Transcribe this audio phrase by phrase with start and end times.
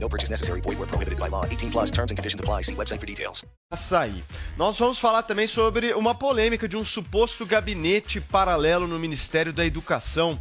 [0.00, 0.60] No purchase necessary.
[0.60, 1.44] Void where prohibited by law.
[1.44, 2.62] 18 plus terms and conditions apply.
[2.62, 3.44] See website for details.
[3.70, 4.22] Açaí.
[4.56, 9.66] Nós vamos falar também sobre uma polêmica de um suposto gabinete paralelo no Ministério da
[9.66, 10.40] Educação.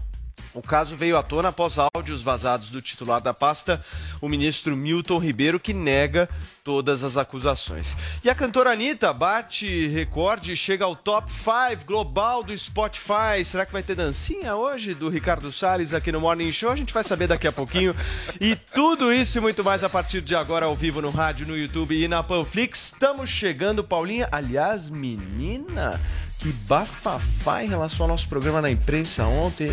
[0.58, 3.80] O caso veio à tona após áudios vazados do titular da pasta,
[4.20, 6.28] o ministro Milton Ribeiro, que nega
[6.64, 7.96] todas as acusações.
[8.24, 13.46] E a cantora Anitta bate recorde e chega ao top 5 global do Spotify.
[13.46, 16.72] Será que vai ter dancinha hoje do Ricardo Salles aqui no Morning Show?
[16.72, 17.96] A gente vai saber daqui a pouquinho.
[18.42, 21.56] E tudo isso e muito mais a partir de agora ao vivo no rádio, no
[21.56, 22.94] YouTube e na Panflix.
[22.94, 24.28] Estamos chegando, Paulinha.
[24.32, 26.02] Aliás, menina,
[26.40, 29.68] que bafafá em relação ao nosso programa na imprensa ontem.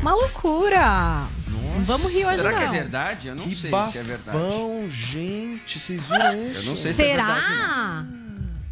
[0.00, 1.26] Uma loucura!
[1.48, 2.58] Não vamos rir hoje Será não.
[2.58, 3.28] que é verdade?
[3.28, 4.38] Eu não que sei bafão, se é verdade.
[4.90, 5.78] gente.
[5.78, 6.60] Vocês viram isso?
[6.60, 7.40] Eu não sei se é verdade.
[7.40, 8.04] Será?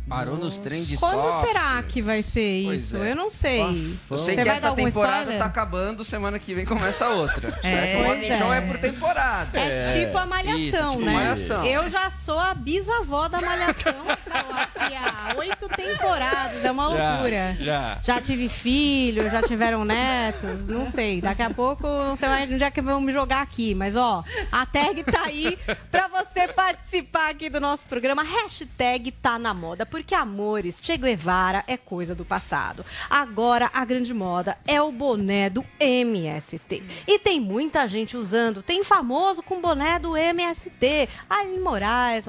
[0.09, 1.47] Parou nos trend Quando topics.
[1.49, 2.97] será que vai ser isso?
[2.97, 3.13] é.
[3.13, 3.63] Eu não sei.
[3.63, 5.39] Eu sei Você que essa temporada spoiler?
[5.39, 7.55] tá acabando, semana que vem começa outra.
[7.65, 8.59] É, o Morning pois Show é.
[8.59, 9.59] é por temporada.
[9.59, 11.13] É, tipo a malhação, Isso, tipo né?
[11.15, 11.65] Malhação.
[11.65, 13.95] Eu já sou a bisavó da malhação.
[14.05, 16.63] Tô aqui há oito temporadas.
[16.65, 17.57] É uma loucura.
[17.59, 17.99] Já.
[18.03, 21.21] Já tive filho, já tiveram netos, não sei.
[21.23, 23.75] Daqui a pouco não sei mais onde é que vão me jogar aqui.
[23.75, 25.59] Mas ó, a tag tá aí
[25.91, 28.23] pra você participar aqui do nosso programa.
[28.23, 32.85] Hashtag tá na moda, porque amores, Che Guevara é coisa do passado.
[33.09, 36.83] Agora a grande moda é o boné do MST.
[37.07, 38.61] E tem muita gente usando.
[38.61, 41.09] Tem famoso com boné do MST.
[41.31, 42.25] Aline Moraes,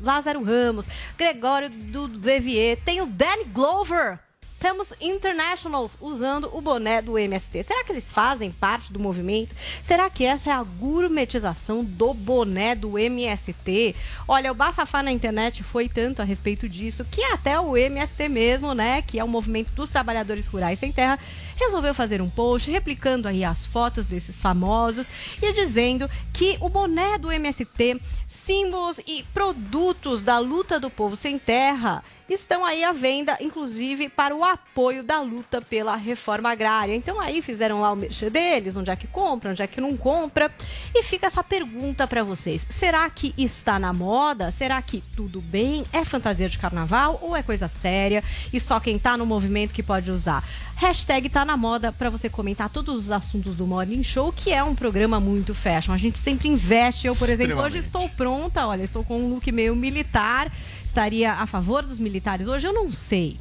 [0.00, 0.86] Lázaro- Ramos,
[1.18, 4.20] Gregório do Devier, tem o Danny Glover.
[4.60, 7.62] Temos internationals usando o boné do MST.
[7.62, 9.56] Será que eles fazem parte do movimento?
[9.82, 13.96] Será que essa é a gourmetização do boné do MST?
[14.28, 18.74] Olha, o bafafá na internet foi tanto a respeito disso que até o MST mesmo,
[18.74, 21.18] né, que é o movimento dos trabalhadores rurais sem terra,
[21.56, 25.08] resolveu fazer um post replicando aí as fotos desses famosos
[25.40, 31.38] e dizendo que o boné do MST, símbolos e produtos da luta do povo sem
[31.38, 32.04] terra
[32.34, 36.94] estão aí à venda, inclusive para o apoio da luta pela reforma agrária.
[36.94, 39.96] Então aí fizeram lá o mexer deles, onde é que compra, onde é que não
[39.96, 40.52] compra.
[40.94, 44.50] E fica essa pergunta para vocês: será que está na moda?
[44.50, 45.84] Será que tudo bem?
[45.92, 49.82] É fantasia de carnaval ou é coisa séria e só quem tá no movimento que
[49.82, 50.44] pode usar?
[50.80, 54.64] Hashtag tá na moda para você comentar todos os assuntos do Morning Show, que é
[54.64, 55.92] um programa muito fashion.
[55.92, 57.06] A gente sempre investe.
[57.06, 60.50] Eu, por exemplo, hoje estou pronta, olha, estou com um look meio militar.
[60.90, 62.66] Estaria a favor dos militares hoje?
[62.66, 63.38] Eu não sei.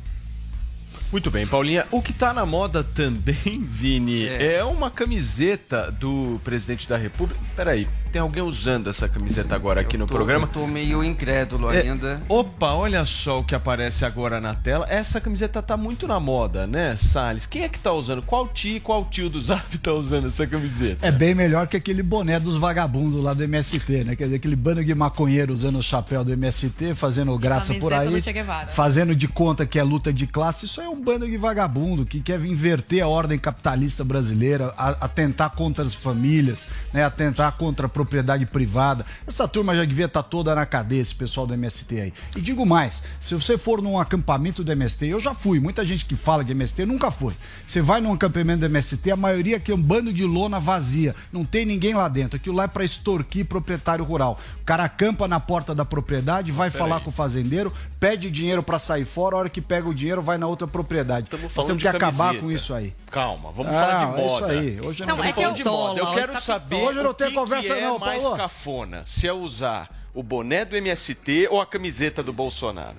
[1.11, 1.87] Muito bem, Paulinha.
[1.89, 3.35] O que tá na moda também,
[3.67, 4.63] Vini, é, É.
[4.63, 7.39] uma camiseta do presidente da República.
[7.55, 10.45] Peraí, tem alguém usando essa camiseta agora aqui no Tô- programa?
[10.45, 12.19] Eu tô meio incrédulo É, ainda.
[12.27, 14.85] Opa, olha só o que aparece agora na tela.
[14.89, 17.45] Essa camiseta tá muito na moda, né, Salles?
[17.45, 18.21] Quem é que tá usando?
[18.21, 21.05] Qual tio, qual tio do Zap tá usando essa camiseta?
[21.05, 24.15] É bem melhor que aquele boné dos vagabundos lá do MST, né?
[24.15, 28.21] Quer dizer, aquele bando de maconheiro usando o chapéu do MST, fazendo graça por aí,
[28.69, 30.65] fazendo de conta que é luta de classe.
[30.65, 35.83] Isso é um bando de vagabundo que quer inverter a ordem capitalista brasileira, atentar contra
[35.85, 37.03] as famílias, né?
[37.03, 39.05] Atentar contra a propriedade privada.
[39.27, 42.13] Essa turma já devia estar toda na cadeia, esse pessoal do MST aí.
[42.37, 46.05] E digo mais, se você for num acampamento do MST, eu já fui, muita gente
[46.05, 47.33] que fala de MST nunca foi.
[47.65, 51.13] Você vai num acampamento do MST, a maioria aqui é um bando de lona vazia,
[51.31, 52.37] não tem ninguém lá dentro.
[52.37, 54.39] Aquilo lá é pra extorquir proprietário rural.
[54.61, 58.79] O cara acampa na porta da propriedade, vai falar com o fazendeiro, pede dinheiro pra
[58.79, 61.25] sair fora, a hora que pega o dinheiro vai na outra propriedade.
[61.25, 62.45] Estamos Nós falando temos de que acabar camiseta.
[62.45, 62.93] com isso aí.
[63.11, 64.23] Calma, vamos Ah, falar de é moda.
[64.35, 64.81] isso aí.
[64.81, 65.99] Hoje eu não, Não, vou é que eu- de moda.
[65.99, 66.75] Eu quero tá saber.
[66.75, 68.37] Hoje eu não o tenho que conversa que é mais Paulo.
[68.37, 72.97] cafona, se é usar o boné do MST ou a camiseta do Bolsonaro.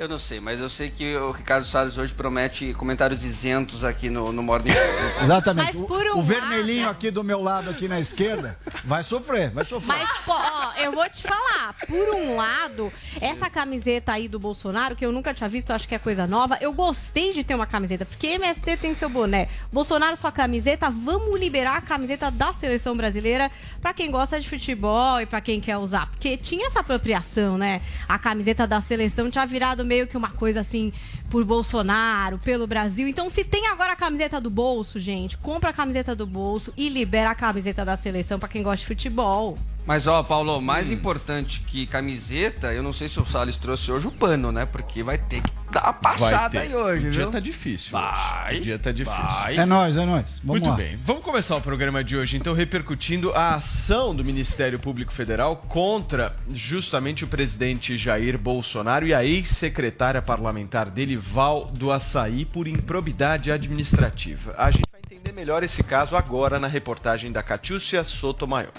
[0.00, 4.08] Eu não sei, mas eu sei que o Ricardo Salles hoje promete comentários isentos aqui
[4.08, 4.82] no, no Morning Show.
[5.22, 5.74] Exatamente.
[5.74, 9.02] Mas O- por um o vermelhinho lado- aqui do meu lado, aqui na esquerda, vai
[9.02, 9.88] sofrer, vai sofrer.
[9.98, 11.74] Mas, pô, ó, eu vou te falar.
[11.86, 15.94] Por um lado, essa camiseta aí do Bolsonaro, que eu nunca tinha visto, acho que
[15.94, 16.56] é coisa nova.
[16.62, 19.48] Eu gostei de ter uma camiseta, porque MST tem seu boné.
[19.70, 20.88] Bolsonaro, sua camiseta.
[20.88, 23.50] Vamos liberar a camiseta da seleção brasileira
[23.82, 26.06] pra quem gosta de futebol e pra quem quer usar.
[26.06, 27.82] Porque tinha essa apropriação, né?
[28.08, 30.92] A camiseta da seleção tinha virado meio que uma coisa assim
[31.28, 33.08] por Bolsonaro, pelo Brasil.
[33.08, 36.88] Então, se tem agora a camiseta do bolso, gente, compra a camiseta do bolso e
[36.88, 39.58] libera a camiseta da seleção pra quem gosta de futebol.
[39.90, 40.92] Mas, ó, Paulo, mais hum.
[40.92, 44.64] importante que camiseta, eu não sei se o Salles trouxe hoje o pano, né?
[44.64, 47.90] Porque vai ter que dar uma passada aí hoje, o dia tá difícil.
[47.90, 48.52] Vai.
[48.52, 48.60] Hoje.
[48.60, 49.24] O dia tá difícil.
[49.24, 49.56] Vai.
[49.56, 50.38] É nóis, é nóis.
[50.44, 50.76] Vamos Muito lá.
[50.76, 50.96] bem.
[51.04, 56.36] Vamos começar o programa de hoje, então, repercutindo a ação do Ministério Público Federal contra
[56.54, 63.50] justamente o presidente Jair Bolsonaro e a ex-secretária parlamentar dele, Val do Açaí, por improbidade
[63.50, 64.54] administrativa.
[64.56, 68.70] A gente vai entender melhor esse caso agora na reportagem da Catiúcia Sotomayor.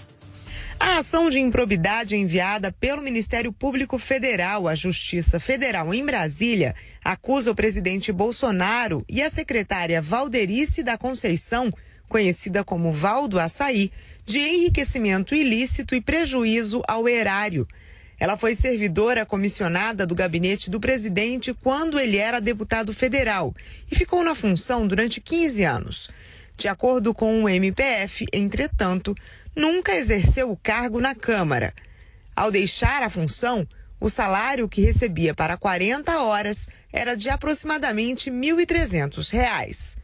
[0.84, 6.74] A ação de improbidade enviada pelo Ministério Público Federal à Justiça Federal em Brasília
[7.06, 11.72] acusa o presidente Bolsonaro e a secretária Valderice da Conceição,
[12.10, 13.92] conhecida como Valdo Açaí,
[14.26, 17.68] de enriquecimento ilícito e prejuízo ao erário.
[18.20, 23.54] Ela foi servidora comissionada do gabinete do presidente quando ele era deputado federal
[23.90, 26.10] e ficou na função durante 15 anos.
[26.62, 29.16] De acordo com o MPF, entretanto,
[29.56, 31.74] nunca exerceu o cargo na Câmara.
[32.36, 33.68] Ao deixar a função,
[34.00, 40.01] o salário que recebia para 40 horas era de aproximadamente R$ 1.300.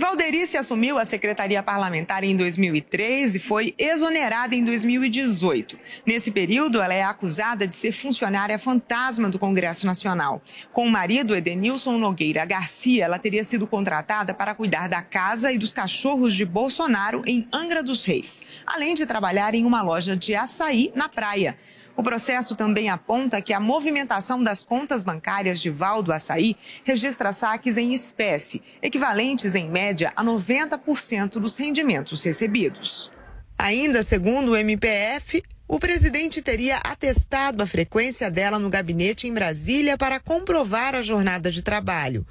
[0.00, 5.78] Valderice assumiu a secretaria parlamentar em 2003 e foi exonerada em 2018.
[6.06, 10.40] Nesse período, ela é acusada de ser funcionária fantasma do Congresso Nacional.
[10.72, 15.58] Com o marido, Edenilson Nogueira Garcia, ela teria sido contratada para cuidar da casa e
[15.58, 20.34] dos cachorros de Bolsonaro em Angra dos Reis, além de trabalhar em uma loja de
[20.34, 21.58] açaí na praia.
[21.96, 27.76] O processo também aponta que a movimentação das contas bancárias de Valdo Açaí registra saques
[27.76, 33.12] em espécie, equivalentes em média a 90% dos rendimentos recebidos.
[33.58, 39.98] Ainda segundo o MPF, o presidente teria atestado a frequência dela no gabinete em Brasília
[39.98, 42.26] para comprovar a jornada de trabalho.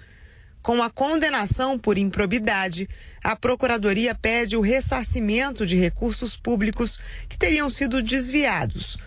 [0.61, 2.89] Com a condenação por improbidade,
[3.23, 8.97] a Procuradoria pede o ressarcimento de recursos públicos que teriam sido desviados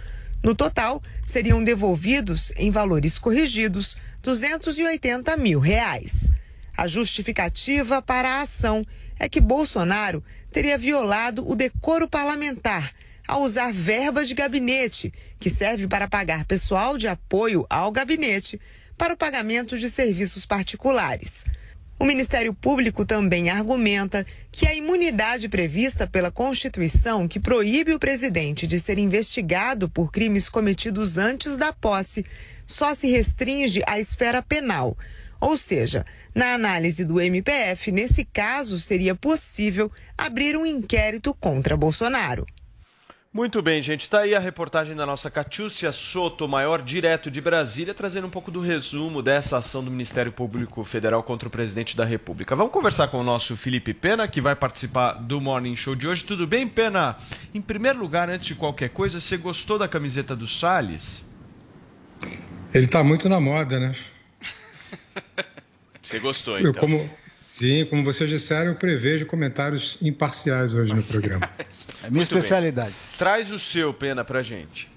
[0.42, 6.30] no total, seriam devolvidos, em valores corrigidos, 280 mil reais.
[6.76, 8.84] A justificativa para a ação
[9.18, 12.92] é que Bolsonaro teria violado o decoro parlamentar
[13.26, 18.60] ao usar verbas de gabinete, que serve para pagar pessoal de apoio ao gabinete,
[18.98, 21.44] para o pagamento de serviços particulares.
[22.02, 28.66] O Ministério Público também argumenta que a imunidade prevista pela Constituição, que proíbe o presidente
[28.66, 32.26] de ser investigado por crimes cometidos antes da posse,
[32.66, 34.98] só se restringe à esfera penal.
[35.40, 36.04] Ou seja,
[36.34, 39.88] na análise do MPF, nesse caso seria possível
[40.18, 42.44] abrir um inquérito contra Bolsonaro.
[43.34, 44.02] Muito bem, gente.
[44.02, 48.50] Está aí a reportagem da nossa Catiúcia Soto, maior direto de Brasília, trazendo um pouco
[48.50, 52.54] do resumo dessa ação do Ministério Público Federal contra o presidente da República.
[52.54, 56.22] Vamos conversar com o nosso Felipe Pena, que vai participar do Morning Show de hoje.
[56.22, 57.16] Tudo bem, Pena?
[57.54, 61.24] Em primeiro lugar, antes de qualquer coisa, você gostou da camiseta do Salles?
[62.74, 63.94] Ele está muito na moda, né?
[66.02, 66.72] Você gostou, então?
[66.72, 67.10] Eu, como,
[67.52, 71.48] Sim, como vocês disseram, eu prevejo comentários imparciais hoje no programa.
[72.02, 72.90] É minha especialidade.
[72.90, 73.18] Bem.
[73.18, 74.90] Traz o seu, Pena, pra gente.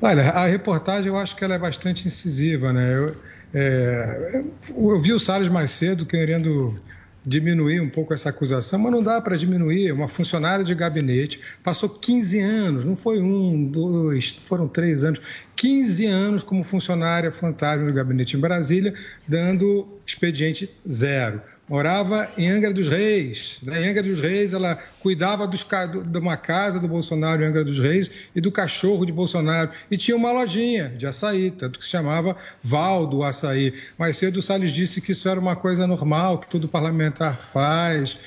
[0.00, 2.92] Olha, a reportagem eu acho que ela é bastante incisiva, né?
[2.92, 3.16] Eu,
[3.54, 4.42] é,
[4.76, 6.76] eu vi o Salles mais cedo querendo
[7.26, 9.90] diminuir um pouco essa acusação, mas não dá para diminuir.
[9.90, 15.20] Uma funcionária de gabinete passou 15 anos, não foi um, dois, foram três anos,
[15.56, 18.94] 15 anos como funcionária fantasma do gabinete em Brasília,
[19.26, 23.58] dando expediente zero morava em Angra dos Reis.
[23.62, 23.82] Né?
[23.82, 25.66] Em Angra dos Reis, ela cuidava dos,
[26.06, 29.70] de uma casa do Bolsonaro em Angra dos Reis e do cachorro de Bolsonaro.
[29.90, 33.74] E tinha uma lojinha de açaí, tanto que se chamava Valdo Açaí.
[33.98, 38.18] Mais cedo Salles disse que isso era uma coisa normal, que todo parlamentar faz.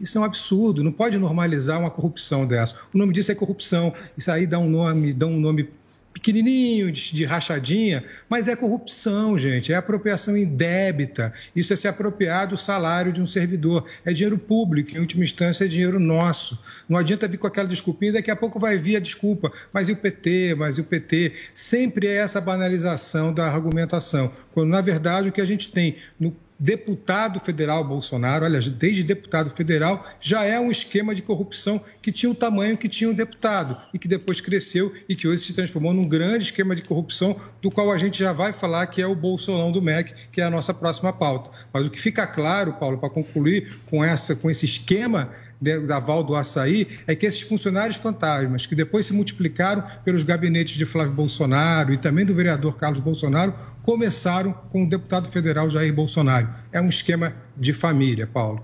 [0.00, 2.76] Isso é um absurdo, não pode normalizar uma corrupção dessa.
[2.92, 3.94] O nome disso é corrupção.
[4.16, 5.70] Isso aí dá um nome, dá um nome
[6.16, 11.30] pequenininho, de, de, rachadinha, mas é corrupção, gente, é apropriação indébita.
[11.54, 13.84] Isso é se apropriar do salário de um servidor.
[14.02, 16.58] É dinheiro público, em última instância é dinheiro nosso.
[16.88, 19.92] Não adianta vir com aquela desculpinha, daqui a pouco vai vir a desculpa, mas e
[19.92, 21.34] o PT, mas e o PT?
[21.52, 26.34] Sempre é essa banalização da argumentação, quando na verdade o que a gente tem no
[26.58, 32.30] deputado federal Bolsonaro, olha, desde deputado federal, já é um esquema de corrupção que tinha
[32.30, 35.92] o tamanho que tinha o deputado e que depois cresceu e que hoje se transformou
[35.92, 39.14] num grande esquema de corrupção, do qual a gente já vai falar que é o
[39.14, 41.50] Bolsolão do MEC, que é a nossa próxima pauta.
[41.72, 46.22] Mas o que fica claro, Paulo, para concluir com, essa, com esse esquema da Val
[46.22, 51.14] do Açaí é que esses funcionários fantasmas, que depois se multiplicaram pelos gabinetes de Flávio
[51.14, 56.48] Bolsonaro e também do vereador Carlos Bolsonaro, começaram com o deputado federal Jair Bolsonaro.
[56.72, 58.62] É um esquema de família, Paulo.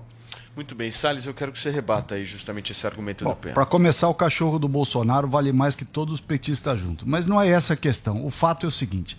[0.55, 3.55] Muito bem, Salles, eu quero que você rebata aí justamente esse argumento Bom, do Pena.
[3.55, 7.07] Para começar, o cachorro do Bolsonaro vale mais que todos os petistas juntos.
[7.07, 8.23] Mas não é essa a questão.
[8.23, 9.17] O fato é o seguinte: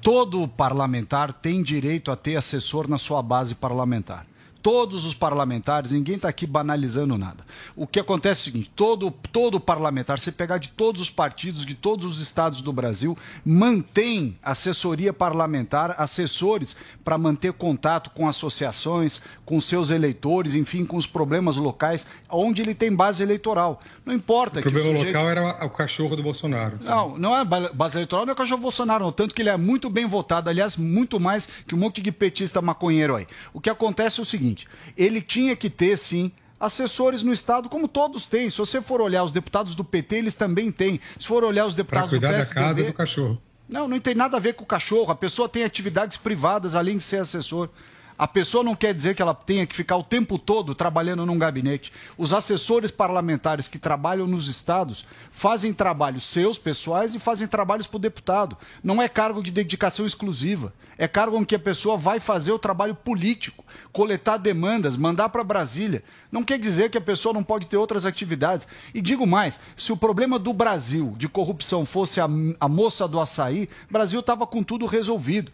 [0.00, 4.24] todo parlamentar tem direito a ter assessor na sua base parlamentar
[4.66, 7.46] todos os parlamentares, ninguém está aqui banalizando nada.
[7.76, 11.64] O que acontece é o seguinte: todo, todo parlamentar, se pegar de todos os partidos,
[11.64, 19.22] de todos os estados do Brasil, mantém assessoria parlamentar, assessores para manter contato com associações,
[19.44, 23.80] com seus eleitores, enfim, com os problemas locais, onde ele tem base eleitoral.
[24.06, 24.60] Não importa.
[24.60, 25.14] O que problema o sujeito...
[25.14, 26.78] local era o cachorro do Bolsonaro.
[26.80, 29.12] Não, não é base eleitoral, não é o cachorro do Bolsonaro, não.
[29.12, 32.62] Tanto que ele é muito bem votado, aliás, muito mais que um monte de petista
[32.62, 33.26] maconheiro aí.
[33.52, 37.68] O que acontece é o seguinte seguinte: ele tinha que ter, sim, assessores no Estado,
[37.68, 38.48] como todos têm.
[38.50, 41.00] Se você for olhar os deputados do PT, eles também têm.
[41.18, 42.60] Se for olhar os deputados pra cuidar do PSDB...
[42.60, 43.42] da casa do cachorro.
[43.68, 45.10] Não, não tem nada a ver com o cachorro.
[45.10, 47.68] A pessoa tem atividades privadas além de ser assessor.
[48.18, 51.38] A pessoa não quer dizer que ela tenha que ficar o tempo todo trabalhando num
[51.38, 51.92] gabinete.
[52.16, 57.96] Os assessores parlamentares que trabalham nos estados fazem trabalhos seus, pessoais, e fazem trabalhos para
[57.96, 58.56] o deputado.
[58.82, 60.72] Não é cargo de dedicação exclusiva.
[60.96, 65.44] É cargo em que a pessoa vai fazer o trabalho político, coletar demandas, mandar para
[65.44, 66.02] Brasília.
[66.32, 68.66] Não quer dizer que a pessoa não pode ter outras atividades.
[68.94, 72.26] E digo mais: se o problema do Brasil de corrupção fosse a,
[72.58, 75.52] a moça do açaí, Brasil estava com tudo resolvido.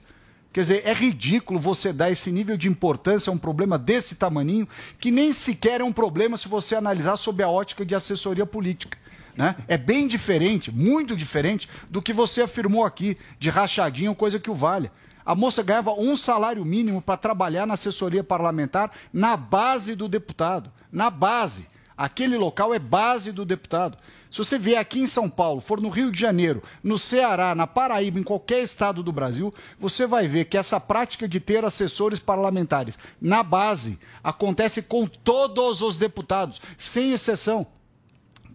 [0.53, 4.69] Quer dizer, é ridículo você dar esse nível de importância a um problema desse tamaninho,
[5.01, 8.99] que nem sequer é um problema se você analisar sob a ótica de assessoria política.
[9.35, 9.57] Né?
[9.67, 14.55] É bem diferente, muito diferente do que você afirmou aqui, de rachadinho, coisa que o
[14.55, 14.93] valha.
[15.25, 20.71] A moça ganhava um salário mínimo para trabalhar na assessoria parlamentar na base do deputado.
[20.91, 21.67] Na base.
[21.97, 23.97] Aquele local é base do deputado.
[24.33, 27.67] Se você vier aqui em São Paulo, for no Rio de Janeiro, no Ceará, na
[27.67, 32.19] Paraíba, em qualquer estado do Brasil, você vai ver que essa prática de ter assessores
[32.19, 37.67] parlamentares na base acontece com todos os deputados, sem exceção.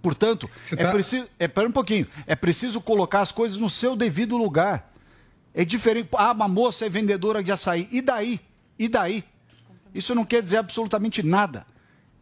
[0.02, 0.82] Portanto, tá...
[0.82, 1.28] é preciso.
[1.38, 2.08] É, pera um pouquinho.
[2.26, 4.92] É preciso colocar as coisas no seu devido lugar.
[5.54, 6.10] É diferente.
[6.14, 7.88] Ah, uma moça é vendedora de açaí.
[7.92, 8.40] E daí?
[8.80, 9.24] E daí?
[9.94, 11.68] Isso não quer dizer absolutamente nada.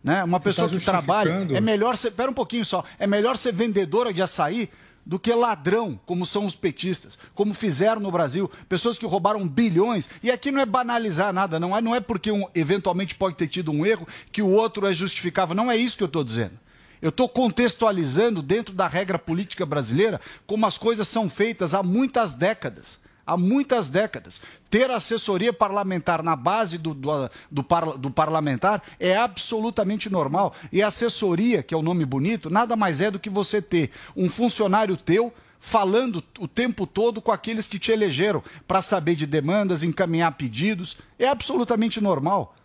[0.05, 0.23] Né?
[0.23, 1.47] Uma Você pessoa tá que trabalha.
[1.51, 2.11] É melhor ser.
[2.11, 2.83] Pera um pouquinho só.
[2.99, 4.69] É melhor ser vendedora de açaí
[5.03, 10.07] do que ladrão, como são os petistas, como fizeram no Brasil, pessoas que roubaram bilhões.
[10.21, 13.47] E aqui não é banalizar nada, não é, não é porque um eventualmente pode ter
[13.47, 15.55] tido um erro que o outro é justificável.
[15.55, 16.53] Não é isso que eu estou dizendo.
[17.01, 22.35] Eu estou contextualizando dentro da regra política brasileira como as coisas são feitas há muitas
[22.35, 24.41] décadas há muitas décadas.
[24.69, 30.53] Ter assessoria parlamentar na base do, do, do, par, do, parlamentar é absolutamente normal.
[30.71, 33.91] E assessoria, que é o um nome bonito, nada mais é do que você ter
[34.15, 39.25] um funcionário teu falando o tempo todo com aqueles que te elegeram para saber de
[39.25, 40.97] demandas, encaminhar pedidos.
[41.17, 42.55] É absolutamente normal.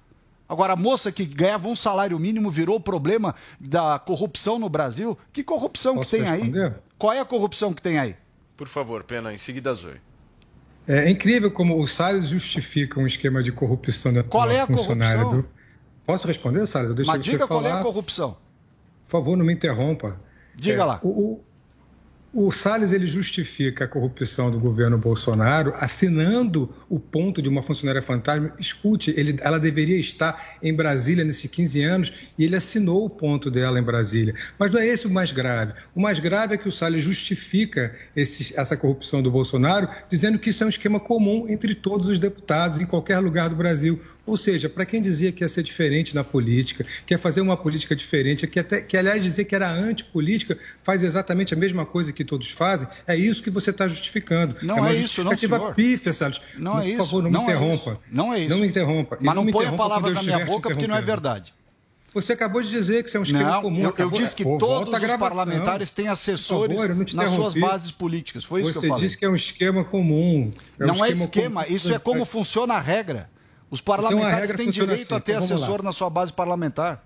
[0.46, 5.16] Agora, a moça que ganhava um salário mínimo virou o problema da corrupção no Brasil.
[5.32, 6.64] Que corrupção Posso que tem responder?
[6.64, 6.72] aí?
[6.98, 8.16] Qual é a corrupção que tem aí?
[8.56, 10.00] Por favor, Pena, em seguida, Zoe.
[10.92, 15.30] É incrível como o Salles justifica um esquema de corrupção da Qual é a corrupção?
[15.30, 15.48] Do...
[16.04, 16.88] Posso responder, Salles?
[16.90, 18.36] Eu deixo Mas diga qual é a corrupção.
[19.04, 20.20] Por favor, não me interrompa.
[20.52, 21.00] Diga é, lá.
[21.04, 21.40] O,
[22.32, 28.00] o Salles ele justifica a corrupção do governo Bolsonaro assinando o ponto de uma funcionária
[28.00, 28.52] fantasma.
[28.58, 33.50] Escute, ele, ela deveria estar em Brasília nesses 15 anos e ele assinou o ponto
[33.50, 34.34] dela em Brasília.
[34.56, 35.72] Mas não é esse o mais grave.
[35.94, 40.50] O mais grave é que o Salles justifica esse, essa corrupção do Bolsonaro dizendo que
[40.50, 44.00] isso é um esquema comum entre todos os deputados em qualquer lugar do Brasil.
[44.30, 47.96] Ou seja, para quem dizia que ia ser diferente na política, quer fazer uma política
[47.96, 52.24] diferente, que, até, que aliás dizia que era antipolítica, faz exatamente a mesma coisa que
[52.24, 54.54] todos fazem, é isso que você está justificando.
[54.62, 55.74] Não é, é isso, não, senhor.
[55.74, 56.40] pífia, Salles.
[56.56, 56.98] Não é isso.
[56.98, 57.90] Por favor, não, não me interrompa.
[57.90, 58.50] É não é isso.
[58.50, 59.18] Não me interrompa.
[59.20, 61.52] Mas não, não ponha palavras na minha boca porque não é verdade.
[62.14, 63.82] Você acabou de dizer que isso é um esquema não, comum.
[63.82, 68.44] Eu, eu disse que todos os parlamentares têm assessores favor, nas suas bases políticas.
[68.44, 69.00] Foi isso Você que eu falei.
[69.00, 70.52] Você disse que é um esquema comum.
[70.78, 71.74] É não um é esquema, comum.
[71.74, 73.28] isso é como funciona a regra.
[73.70, 77.04] Os parlamentares têm direito assim, a ter então assessor na sua base parlamentar.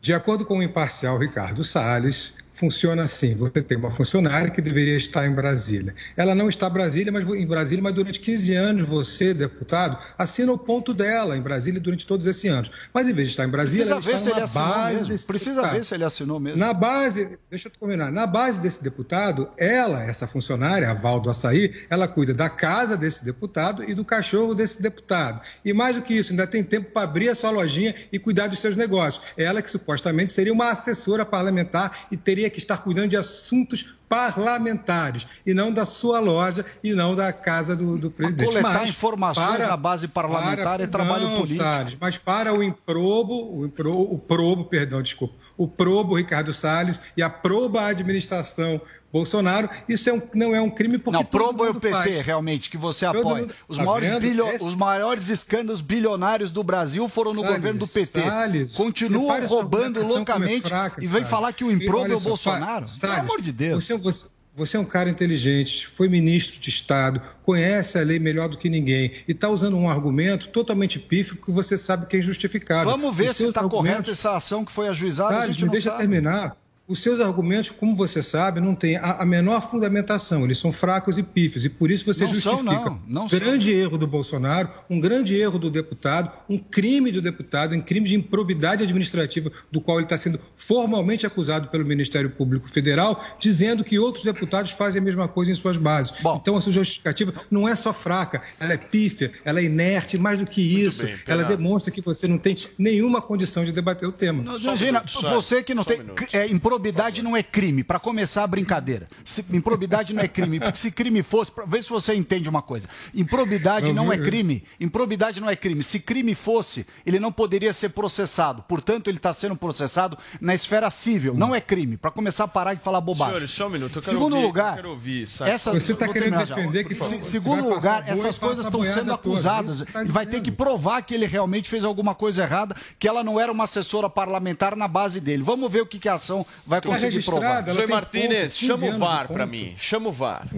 [0.00, 4.96] De acordo com o imparcial Ricardo Salles, funciona assim: você tem uma funcionária que deveria
[4.96, 5.94] estar em Brasília.
[6.16, 10.52] Ela não está em Brasília, mas em Brasília, mas durante 15 anos você, deputado, assina
[10.52, 12.70] o ponto dela em Brasília durante todos esses anos.
[12.92, 15.26] Mas em vez de estar em Brasília, Precisa ver se ele base mesmo.
[15.26, 15.74] Precisa deputado.
[15.74, 16.58] ver se ele assinou mesmo.
[16.58, 21.30] Na base, deixa eu combinar, na base desse deputado, ela, essa funcionária, a Val do
[21.30, 25.40] Açaí, ela cuida da casa desse deputado e do cachorro desse deputado.
[25.64, 28.46] E mais do que isso, ainda tem tempo para abrir a sua lojinha e cuidar
[28.46, 29.24] dos seus negócios.
[29.36, 33.94] Ela que supostamente seria uma assessora parlamentar e teria teria que estar cuidando de assuntos
[34.08, 38.46] parlamentares e não da sua loja e não da casa do, do presidente.
[38.46, 41.62] coletar mas, informações para, na base parlamentar para, é trabalho não, político.
[41.62, 47.00] Salles, mas para o improbo, o, improbo, o probo, perdão, desculpa, o probo Ricardo Salles
[47.16, 48.80] e a proba administração
[49.14, 51.16] Bolsonaro, isso é um, não é um crime porque.
[51.16, 52.20] Não, probo é o PT, faz.
[52.22, 53.42] realmente, que você apoia.
[53.42, 54.64] Mundo, os, tá maiores bilho, Esse...
[54.64, 58.20] os maiores escândalos bilionários do Brasil foram no Salles, governo do PT.
[58.20, 61.28] Salles, Continuam roubando é loucamente é fraca, e vem Salles.
[61.28, 62.86] falar que o improbo é o Bolsonaro.
[63.00, 63.84] Pelo amor de Deus.
[63.84, 68.48] Você, você, você é um cara inteligente, foi ministro de Estado, conhece a lei melhor
[68.48, 72.18] do que ninguém e está usando um argumento totalmente pífio que você sabe que é
[72.18, 72.90] injustificável.
[72.90, 75.36] Vamos ver se está correta essa ação que foi ajuizada.
[75.36, 76.00] Salles, me deixa sabe.
[76.00, 76.56] terminar.
[76.86, 81.16] Os seus argumentos, como você sabe, não têm a, a, menor fundamentação, eles são fracos
[81.16, 83.80] e pífios, e por isso você não justifica são, não, não um grande são.
[83.80, 88.14] erro do Bolsonaro, um grande erro do deputado, um crime do deputado, um crime de
[88.14, 93.98] improbidade administrativa, do qual ele está sendo formalmente acusado pelo Ministério Público Federal, dizendo que
[93.98, 96.12] outros deputados fazem a mesma coisa em suas bases.
[96.20, 100.18] Bom, então, a sua justificativa não é só fraca, ela é pífia, ela é inerte,
[100.18, 104.06] mais do que isso, bem, ela demonstra que você não tem nenhuma condição de debater
[104.06, 104.42] o tema.
[104.42, 106.02] Não, Imagina, você que não tem.
[106.02, 109.08] Um é, improbidade não é crime, para começar a brincadeira.
[109.24, 112.88] Se, improbidade não é crime, porque se crime fosse, vê se você entende uma coisa.
[113.14, 114.64] Improbidade não, não é crime.
[114.80, 115.82] Improbidade não é crime.
[115.82, 118.62] Se crime fosse, ele não poderia ser processado.
[118.62, 121.34] Portanto, ele está sendo processado na esfera civil.
[121.34, 121.96] Não é crime.
[121.96, 123.34] Para começar a parar de falar bobagem.
[123.34, 123.98] Senhores, só um minuto.
[123.98, 127.22] Eu quero Segundo ouvir, lugar, eu quero ouvir, essa, você está querendo defender que se,
[127.24, 129.84] Segundo lugar, essas coisas estão sendo acusadas.
[129.92, 133.22] Tá ele vai ter que provar que ele realmente fez alguma coisa errada, que ela
[133.22, 135.42] não era uma assessora parlamentar na base dele.
[135.42, 137.70] Vamos ver o que, que a ação vai conseguir conseguir provar.
[137.70, 139.74] Zoe Martinez, chama o VAR para mim.
[139.78, 140.48] Chama o VAR.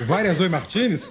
[0.00, 1.06] O VAR é Zoe Martinez?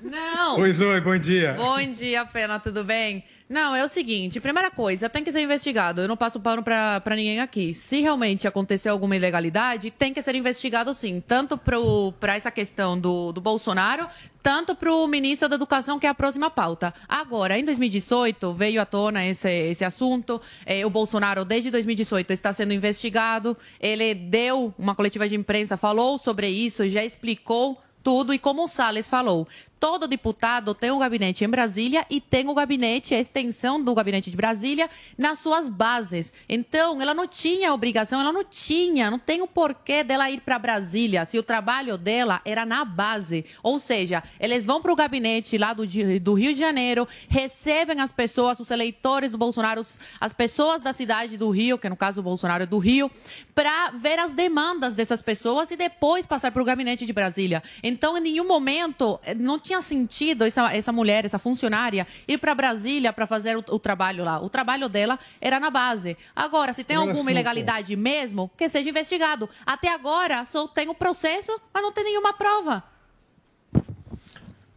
[0.00, 0.58] Não.
[0.58, 1.54] Oi, Zoe, bom dia.
[1.54, 3.24] Bom dia, Pena, tudo bem?
[3.48, 6.00] Não, é o seguinte, primeira coisa, tem que ser investigado.
[6.00, 7.74] Eu não passo pano pra ninguém aqui.
[7.74, 11.20] Se realmente acontecer alguma ilegalidade, tem que ser investigado sim.
[11.20, 14.08] Tanto pro, pra essa questão do, do Bolsonaro,
[14.42, 16.92] tanto pro ministro da Educação, que é a próxima pauta.
[17.08, 20.40] Agora, em 2018, veio à tona esse, esse assunto.
[20.64, 23.56] É, o Bolsonaro, desde 2018, está sendo investigado.
[23.78, 28.34] Ele deu uma coletiva de imprensa, falou sobre isso, já explicou tudo.
[28.34, 29.46] E como o Salles falou,
[29.82, 33.92] todo deputado tem um gabinete em Brasília e tem o um gabinete, a extensão do
[33.92, 36.32] gabinete de Brasília, nas suas bases.
[36.48, 40.56] Então, ela não tinha obrigação, ela não tinha, não tem o porquê dela ir para
[40.56, 43.44] Brasília, se o trabalho dela era na base.
[43.60, 45.84] Ou seja, eles vão para o gabinete lá do,
[46.20, 49.80] do Rio de Janeiro, recebem as pessoas, os eleitores do Bolsonaro,
[50.20, 53.10] as pessoas da cidade do Rio, que no caso o Bolsonaro é do Rio,
[53.52, 57.60] para ver as demandas dessas pessoas e depois passar para o gabinete de Brasília.
[57.82, 62.36] Então, em nenhum momento, eh, não tinha tinha sentido essa, essa mulher, essa funcionária, ir
[62.36, 64.38] para Brasília para fazer o, o, trabalho lá.
[64.38, 66.16] O trabalho dela era na base.
[66.36, 69.48] Agora, se tem alguma ilegalidade mesmo, que seja investigado.
[69.64, 72.84] Até agora, só tem o processo, mas não tem nenhuma prova.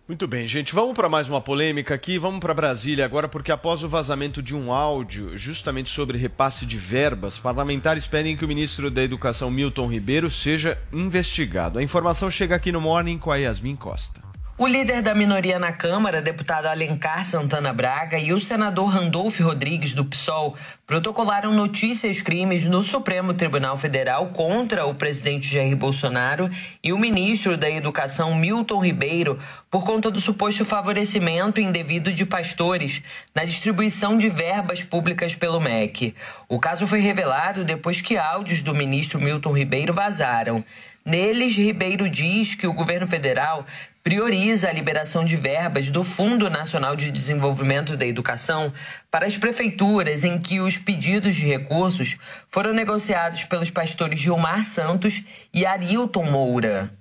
[0.08, 0.74] Muito bem, gente.
[0.74, 2.18] Vamos para mais uma polêmica aqui.
[2.18, 6.78] Vamos para Brasília agora, porque após o vazamento de um áudio justamente sobre repasse de
[6.78, 11.80] verbas, parlamentares pedem que o ministro da Educação, Milton Ribeiro, seja investigado.
[11.80, 14.25] A informação chega aqui no Morning com a Yasmin Costa.
[14.58, 19.94] O líder da minoria na Câmara, deputado Alencar Santana Braga, e o senador Randolph Rodrigues,
[19.94, 20.56] do PSOL,
[20.88, 26.50] protocolaram notícias crimes no Supremo Tribunal Federal contra o presidente Jair Bolsonaro
[26.82, 29.38] e o ministro da Educação, Milton Ribeiro,
[29.70, 33.04] por conta do suposto favorecimento indevido de pastores
[33.36, 36.16] na distribuição de verbas públicas pelo MEC.
[36.48, 40.64] O caso foi revelado depois que áudios do ministro Milton Ribeiro vazaram.
[41.06, 43.64] Neles, Ribeiro diz que o governo federal
[44.06, 48.72] prioriza a liberação de verbas do Fundo Nacional de Desenvolvimento da Educação
[49.10, 52.16] para as prefeituras em que os pedidos de recursos
[52.48, 56.94] foram negociados pelos pastores Gilmar Santos e Arilton Moura.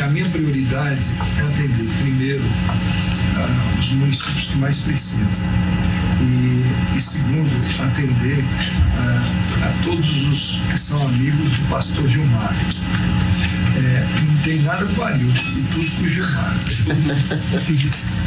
[0.00, 1.04] A minha prioridade
[1.40, 2.44] é atender primeiro
[3.76, 5.46] os municípios que mais precisam
[6.20, 7.50] e, e segundo
[7.82, 8.44] atender
[9.60, 12.54] a todos os que são amigos do pastor Gilmar
[13.76, 16.56] é, não tem nada com o Arilton, e tudo com o Gilmar.
[16.68, 16.90] Está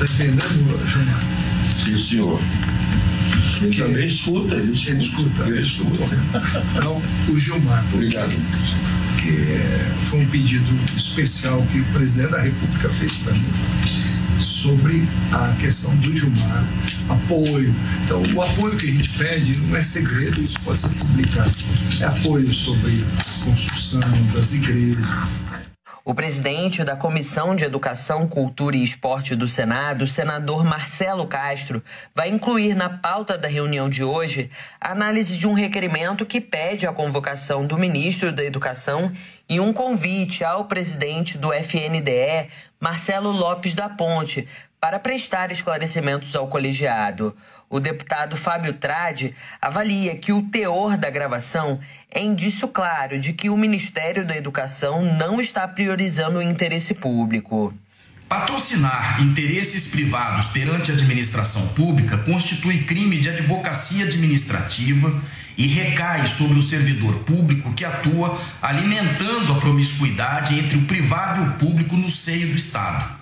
[0.03, 1.23] entendendo, Gilmar?
[1.83, 2.41] Sim, senhor.
[3.61, 4.91] Ele que, também escuta, ele escuta.
[4.91, 5.43] Ele escuta.
[5.45, 6.63] Ele escuta.
[6.75, 7.83] Então, o Gilmar.
[7.93, 8.29] Obrigado.
[9.17, 14.06] Que foi um pedido especial que o presidente da República fez para mim
[14.39, 16.67] sobre a questão do Gilmar,
[17.09, 17.73] apoio.
[18.03, 21.51] Então, o apoio que a gente pede não é segredo, isso pode ser publicado.
[21.99, 23.05] É apoio sobre
[23.43, 24.01] construção
[24.33, 25.05] das igrejas,
[26.03, 31.83] O presidente da Comissão de Educação, Cultura e Esporte do Senado, senador Marcelo Castro,
[32.15, 36.87] vai incluir na pauta da reunião de hoje a análise de um requerimento que pede
[36.87, 39.11] a convocação do ministro da Educação
[39.49, 44.47] e um convite ao presidente do FNDE, Marcelo Lopes da Ponte,
[44.79, 47.35] para prestar esclarecimentos ao colegiado.
[47.69, 53.49] O deputado Fábio Trade avalia que o teor da gravação é indício claro de que
[53.49, 57.73] o Ministério da Educação não está priorizando o interesse público.
[58.29, 65.21] Patrocinar interesses privados perante a administração pública constitui crime de advocacia administrativa
[65.57, 71.47] e recai sobre o servidor público que atua alimentando a promiscuidade entre o privado e
[71.47, 73.17] o público no seio do Estado.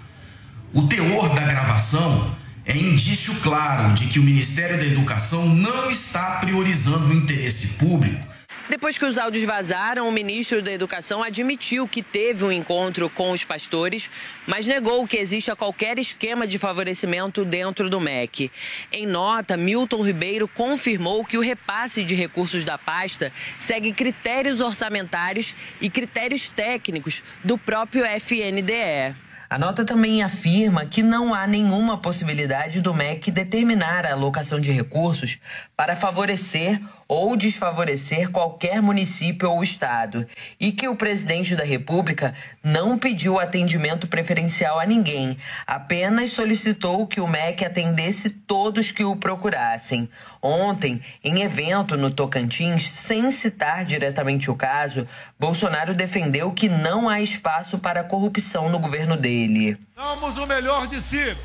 [0.74, 6.32] O teor da gravação é indício claro de que o Ministério da Educação não está
[6.42, 8.35] priorizando o interesse público
[8.68, 13.32] depois que os áudios vazaram, o ministro da Educação admitiu que teve um encontro com
[13.32, 14.10] os pastores,
[14.48, 18.52] mas negou que exista qualquer esquema de favorecimento dentro do MEC.
[18.92, 25.54] Em nota, Milton Ribeiro confirmou que o repasse de recursos da pasta segue critérios orçamentários
[25.80, 29.16] e critérios técnicos do próprio FNDE.
[29.48, 34.72] A nota também afirma que não há nenhuma possibilidade do MEC determinar a alocação de
[34.72, 35.38] recursos
[35.78, 40.28] para favorecer ou desfavorecer qualquer município ou estado
[40.60, 45.38] e que o presidente da República não pediu atendimento preferencial a ninguém,
[45.68, 50.10] apenas solicitou que o MEC atendesse todos que o procurassem.
[50.42, 55.08] Ontem, em evento no Tocantins, sem citar diretamente o caso,
[55.40, 59.78] Bolsonaro defendeu que não há espaço para corrupção no governo dele.
[59.96, 61.36] Damos o melhor de si.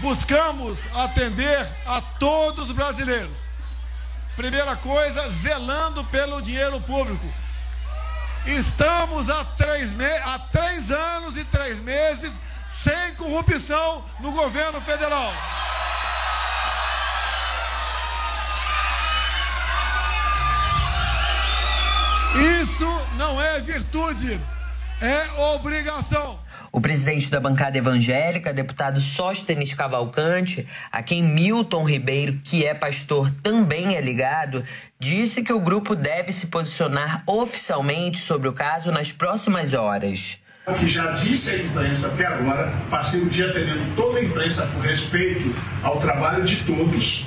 [0.00, 3.47] Buscamos atender a todos os brasileiros
[4.38, 7.26] Primeira coisa, zelando pelo dinheiro público.
[8.46, 9.90] Estamos há três,
[10.24, 12.38] há três anos e três meses
[12.70, 15.34] sem corrupção no governo federal.
[22.62, 24.40] Isso não é virtude,
[25.00, 26.38] é obrigação.
[26.70, 33.30] O presidente da bancada evangélica, deputado Sóstenes Cavalcante, a quem Milton Ribeiro, que é pastor,
[33.42, 34.62] também é ligado,
[34.98, 40.38] disse que o grupo deve se posicionar oficialmente sobre o caso nas próximas horas.
[40.66, 44.66] O que já disse a imprensa até agora, passei o dia atendendo toda a imprensa
[44.66, 47.24] por respeito ao trabalho de todos.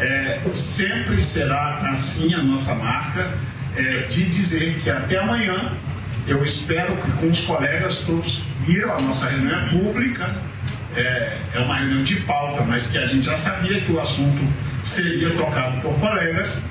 [0.00, 3.32] É, sempre será assim a nossa marca
[3.76, 5.72] é, de dizer que até amanhã
[6.26, 10.40] eu espero que com os colegas todos viram a nossa reunião pública,
[10.96, 14.40] é, é uma reunião de pauta, mas que a gente já sabia que o assunto
[14.82, 16.62] seria tocado por colegas,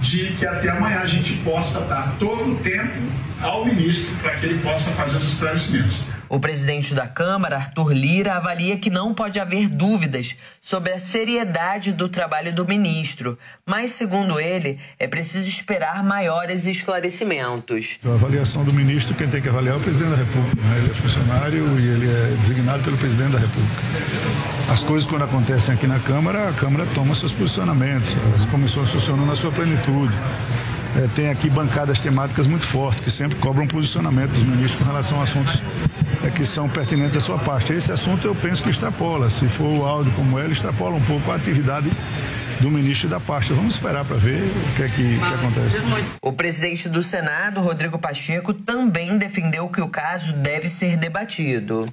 [0.00, 3.00] de que até amanhã a gente possa dar todo o tempo
[3.44, 5.96] ao ministro para que ele possa fazer os esclarecimentos.
[6.28, 11.92] O presidente da Câmara, Arthur Lira, avalia que não pode haver dúvidas sobre a seriedade
[11.92, 17.98] do trabalho do ministro, mas, segundo ele, é preciso esperar maiores esclarecimentos.
[18.04, 20.62] A avaliação do ministro, quem tem que avaliar é o presidente da República.
[20.62, 20.78] Né?
[20.78, 23.82] Ele é funcionário e ele é designado pelo presidente da República.
[24.72, 29.26] As coisas, quando acontecem aqui na Câmara, a Câmara toma seus posicionamentos, as comissões funcionam
[29.26, 30.16] na sua plenitude.
[30.96, 35.20] É, tem aqui bancadas temáticas muito fortes, que sempre cobram posicionamento dos ministros com relação
[35.20, 35.60] a assuntos
[36.24, 37.72] é, que são pertinentes à sua parte.
[37.72, 39.28] Esse assunto eu penso que extrapola.
[39.30, 41.90] Se for o áudio como ele extrapola um pouco a atividade
[42.60, 43.54] do ministro da pasta.
[43.54, 45.78] Vamos esperar para ver o que é que, que, acontece.
[46.22, 51.86] O presidente do Senado, Rodrigo Pacheco, também defendeu que o caso deve ser debatido.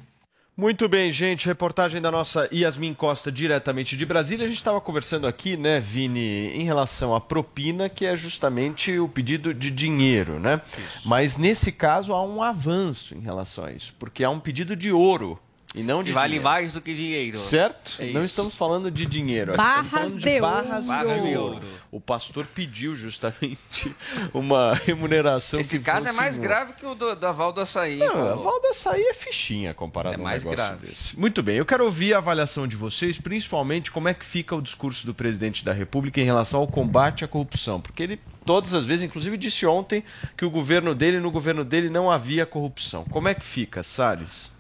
[0.62, 1.48] Muito bem, gente.
[1.48, 4.46] Reportagem da nossa Yasmin Costa, diretamente de Brasília.
[4.46, 9.10] A gente estava conversando aqui, né, Vini, em relação à propina, que é justamente o
[9.10, 10.62] pedido de dinheiro, né?
[10.78, 11.10] Isso.
[11.10, 14.92] Mas nesse caso há um avanço em relação a isso, porque há um pedido de
[14.92, 15.40] ouro
[15.74, 16.44] e não de vale dinheiro.
[16.44, 17.38] mais do que dinheiro.
[17.38, 17.96] Certo?
[18.00, 19.56] É não estamos falando de dinheiro.
[19.56, 21.22] Barras de, de, barras ouro.
[21.22, 21.62] de ouro.
[21.90, 23.94] O pastor pediu justamente
[24.34, 26.42] uma remuneração Esse que caso é mais um...
[26.42, 27.98] grave que o do, da Val do Açaí.
[28.00, 28.20] Não, pô.
[28.20, 30.88] a Val do Açaí é fichinha comparado É a um mais negócio grave.
[30.88, 31.18] desse.
[31.18, 34.62] Muito bem, eu quero ouvir a avaliação de vocês, principalmente como é que fica o
[34.62, 38.86] discurso do presidente da República em relação ao combate à corrupção, porque ele todas as
[38.86, 40.04] vezes, inclusive disse ontem
[40.36, 43.06] que o governo dele, no governo dele não havia corrupção.
[43.06, 44.52] Como é que fica, Salles?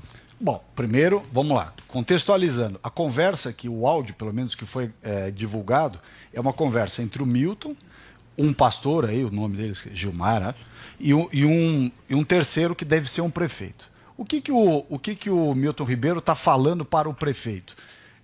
[0.44, 1.72] Bom, primeiro, vamos lá.
[1.88, 6.00] Contextualizando, a conversa que o áudio, pelo menos que foi é, divulgado,
[6.34, 7.76] é uma conversa entre o Milton,
[8.36, 10.56] um pastor aí, o nome dele, Gilmar, né?
[11.00, 13.88] e, um, e, um, e um terceiro que deve ser um prefeito.
[14.18, 17.76] O que, que, o, o, que, que o Milton Ribeiro está falando para o prefeito?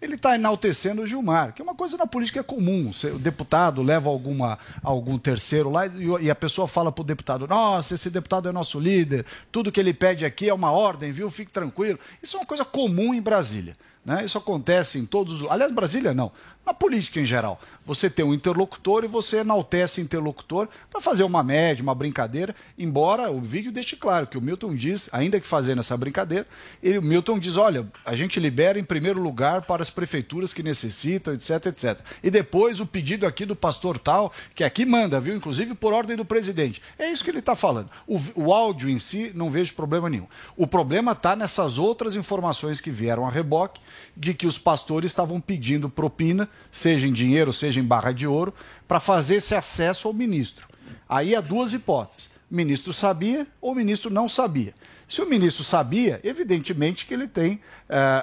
[0.02, 2.92] Ele está enaltecendo o Gilmar, que é uma coisa na política comum.
[3.14, 5.84] O deputado leva alguma, algum terceiro lá
[6.22, 9.80] e a pessoa fala para o deputado: Nossa, esse deputado é nosso líder, tudo que
[9.80, 11.30] ele pede aqui é uma ordem, viu?
[11.32, 12.00] Fique tranquilo.
[12.22, 13.76] Isso é uma coisa comum em Brasília.
[14.06, 14.24] Né?
[14.24, 15.52] Isso acontece em todos os.
[15.52, 16.32] Aliás, Brasília não.
[16.67, 17.62] Na política em geral.
[17.86, 23.32] Você tem um interlocutor e você enaltece interlocutor para fazer uma média, uma brincadeira, embora
[23.32, 26.45] o vídeo deixe claro que o Milton diz, ainda que fazendo essa brincadeira,
[26.84, 30.62] ele, o Milton diz: olha, a gente libera em primeiro lugar para as prefeituras que
[30.62, 31.99] necessitam, etc, etc.
[32.21, 35.38] E depois o pedido aqui do pastor tal, que aqui manda, viu?
[35.38, 36.82] Inclusive por ordem do presidente.
[36.99, 37.89] É isso que ele está falando.
[38.06, 40.27] O, o áudio em si, não vejo problema nenhum.
[40.58, 43.80] O problema está nessas outras informações que vieram a reboque
[44.17, 48.54] de que os pastores estavam pedindo propina seja em dinheiro, seja em barra de ouro,
[48.88, 50.67] para fazer esse acesso ao ministro.
[51.08, 52.30] Aí há duas hipóteses.
[52.50, 54.74] O ministro sabia ou o ministro não sabia.
[55.08, 57.62] Se o ministro sabia, evidentemente que ele tem uh,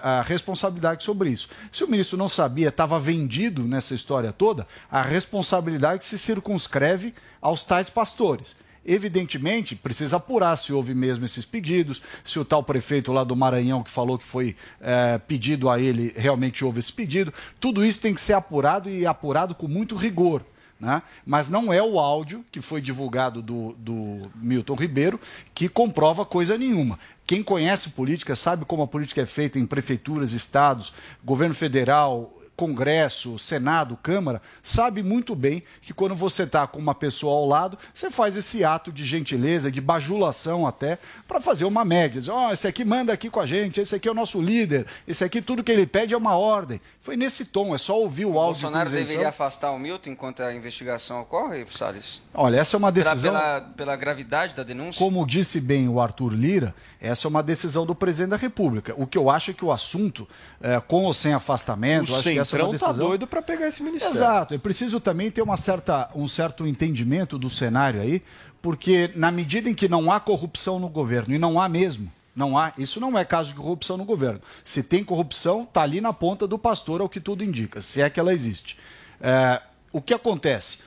[0.02, 1.48] a responsabilidade sobre isso.
[1.72, 7.64] Se o ministro não sabia, estava vendido nessa história toda, a responsabilidade se circunscreve aos
[7.64, 8.54] tais pastores.
[8.84, 13.82] Evidentemente, precisa apurar se houve mesmo esses pedidos, se o tal prefeito lá do Maranhão
[13.82, 17.32] que falou que foi é, pedido a ele realmente houve esse pedido.
[17.58, 20.42] Tudo isso tem que ser apurado e apurado com muito rigor.
[20.78, 21.02] Né?
[21.24, 25.20] Mas não é o áudio que foi divulgado do, do Milton Ribeiro
[25.54, 26.98] que comprova coisa nenhuma.
[27.26, 30.92] Quem conhece política sabe como a política é feita em prefeituras, estados,
[31.24, 37.34] governo federal, Congresso, Senado, Câmara, sabe muito bem que quando você está com uma pessoa
[37.34, 42.22] ao lado, você faz esse ato de gentileza, de bajulação até, para fazer uma média.
[42.32, 44.86] Ó, oh, esse aqui manda aqui com a gente, esse aqui é o nosso líder,
[45.06, 46.80] esse aqui tudo que ele pede é uma ordem.
[47.00, 48.68] Foi nesse tom, é só ouvir o, o áudio.
[48.68, 52.22] O Bolsonaro deveria afastar o Milton enquanto a investigação ocorre, Salles?
[52.32, 53.32] Olha, essa é uma decisão...
[53.32, 54.98] Pela, pela gravidade da denúncia?
[54.98, 58.94] Como disse bem o Arthur Lira, essa é uma decisão do presidente da República.
[58.96, 60.28] O que eu acho é que o assunto,
[60.60, 62.94] é, com ou sem afastamento, o acho essa é uma tá decisão...
[62.94, 64.16] tá doido para pegar esse ministério.
[64.16, 64.54] Exato.
[64.54, 68.22] É preciso também ter uma certa, um certo entendimento do cenário aí,
[68.62, 72.58] porque na medida em que não há corrupção no governo, e não há mesmo, não
[72.58, 74.40] há, isso não é caso de corrupção no governo.
[74.64, 78.10] Se tem corrupção, está ali na ponta do pastor, ao que tudo indica, se é
[78.10, 78.78] que ela existe.
[79.20, 80.78] É, o que acontece?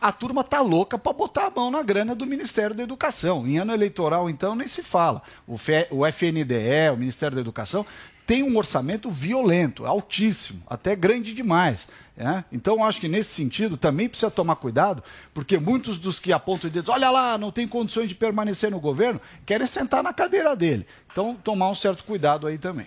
[0.00, 3.46] A turma tá louca para botar a mão na grana do Ministério da Educação.
[3.46, 5.20] Em ano eleitoral, então, nem se fala.
[5.46, 5.56] O,
[5.90, 7.84] o FNDE, o Ministério da Educação,
[8.30, 11.88] tem um orçamento violento, altíssimo, até grande demais.
[12.16, 12.44] É?
[12.52, 15.02] Então, acho que nesse sentido também precisa tomar cuidado,
[15.34, 19.20] porque muitos dos que apontam dedos, olha lá, não tem condições de permanecer no governo,
[19.44, 20.86] querem sentar na cadeira dele.
[21.10, 22.86] Então, tomar um certo cuidado aí também.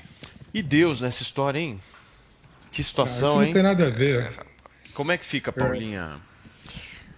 [0.53, 1.77] E Deus nessa história, hein?
[2.71, 3.47] Que situação, ah, hein?
[3.47, 4.31] Não tem nada a ver.
[4.93, 6.21] Como é que fica, Paulinha?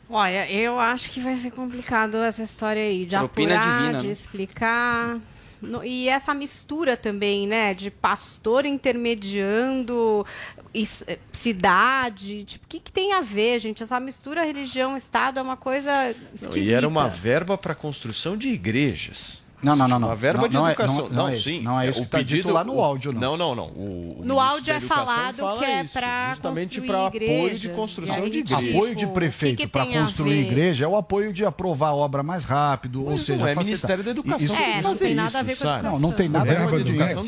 [0.09, 4.07] Olha, eu acho que vai ser complicado essa história aí, de Propina apurar, divina, de
[4.07, 4.13] né?
[4.13, 5.19] explicar.
[5.65, 10.25] No- E essa mistura também, né, de pastor intermediando
[10.73, 13.83] is- eh, cidade, tipo, o que, que tem a ver, gente?
[13.83, 15.91] Essa mistura religião-estado é uma coisa
[16.33, 16.59] esquisita.
[16.59, 19.43] E era uma verba para construção de igrejas.
[19.63, 20.07] Não, não, não, não.
[20.09, 20.95] Uma verba Não, de não é- educação.
[20.95, 21.43] não- não é isso.
[21.43, 21.61] sim.
[21.61, 23.19] Não é isso o que tá dito lá no áudio, não.
[23.21, 23.65] Não, não, não.
[23.67, 27.07] O, o No áudio é Educação falado fala que é isso, pra justamente construir para
[27.07, 27.75] apoio de igrejas.
[27.75, 28.75] construção aí, de tipo, igrejas.
[28.75, 32.43] Apoio de prefeito para a construir igreja é o apoio de aprovar a obra mais
[32.45, 33.65] rápido, ou Mas seja, não é facilitar.
[33.65, 34.45] Ministério da Educação.
[34.45, 35.81] Isso- É, não tem nada a isso, ver com a?
[35.81, 36.75] Não, não tem nada a ver com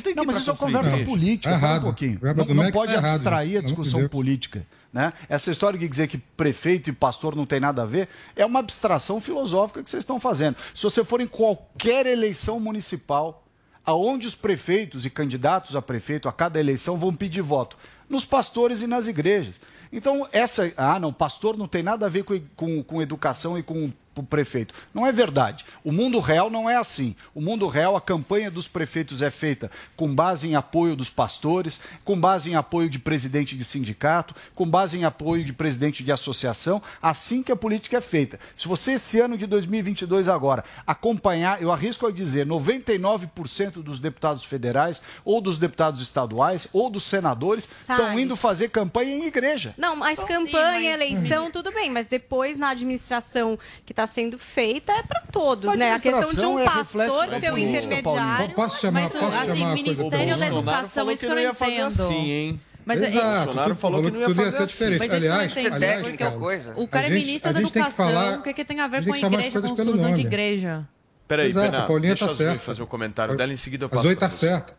[0.02, 1.06] tem que Não, mas isso é conversa igreja.
[1.10, 2.20] política, um pouquinho.
[2.22, 4.66] Não, não pode tá abstrair a discussão política.
[4.92, 5.12] Né?
[5.28, 8.60] Essa história de dizer que prefeito e pastor não tem nada a ver é uma
[8.60, 10.56] abstração filosófica que vocês estão fazendo.
[10.74, 13.46] Se você for em qualquer eleição municipal,
[13.86, 17.78] aonde os prefeitos e candidatos a prefeito a cada eleição vão pedir voto?
[18.10, 19.60] Nos pastores e nas igrejas.
[19.92, 20.72] Então, essa.
[20.76, 24.26] Ah, não, pastor não tem nada a ver com, com, com educação e com o
[24.26, 24.74] prefeito.
[24.94, 25.66] Não é verdade.
[25.84, 27.16] O mundo real não é assim.
[27.34, 31.80] O mundo real, a campanha dos prefeitos é feita com base em apoio dos pastores,
[32.04, 36.12] com base em apoio de presidente de sindicato, com base em apoio de presidente de
[36.12, 36.82] associação.
[37.02, 38.40] Assim que a política é feita.
[38.56, 44.44] Se você, esse ano de 2022 agora, acompanhar, eu arrisco a dizer, 99% dos deputados
[44.44, 49.74] federais, ou dos deputados estaduais, ou dos senadores, estão indo fazer campanha em igreja.
[49.78, 54.40] Não, mas Sim, campanha, mas- eleição, tudo bem, mas depois na administração que está sendo
[54.40, 55.94] feita é para todos, A né?
[55.94, 58.56] A questão de um é pastor ser o intermediário.
[58.56, 61.86] Posso chamar, Mas, o- posso assim, chamar Ministério da Educação, isso que eu não entendo.
[61.88, 62.60] assim, hein?
[62.86, 64.66] Mas é- Exato, Bolsonaro falou que não ia fazer assim.
[64.66, 65.00] diferente.
[65.00, 66.74] Mas aliás, não aliás, técnica coisa.
[66.78, 68.10] O cara a é gente- ministro a da gente tem que Educação.
[68.14, 70.22] falar- o que, que tem a ver a com a as igreja, pelo construção de
[70.22, 70.88] igreja?
[71.28, 72.60] Peraí, Exato, Bernardo, a Paulinha deixa tá certa.
[72.62, 74.74] fazer o comentário dela, em seguida eu passo Zoe pra tá certa.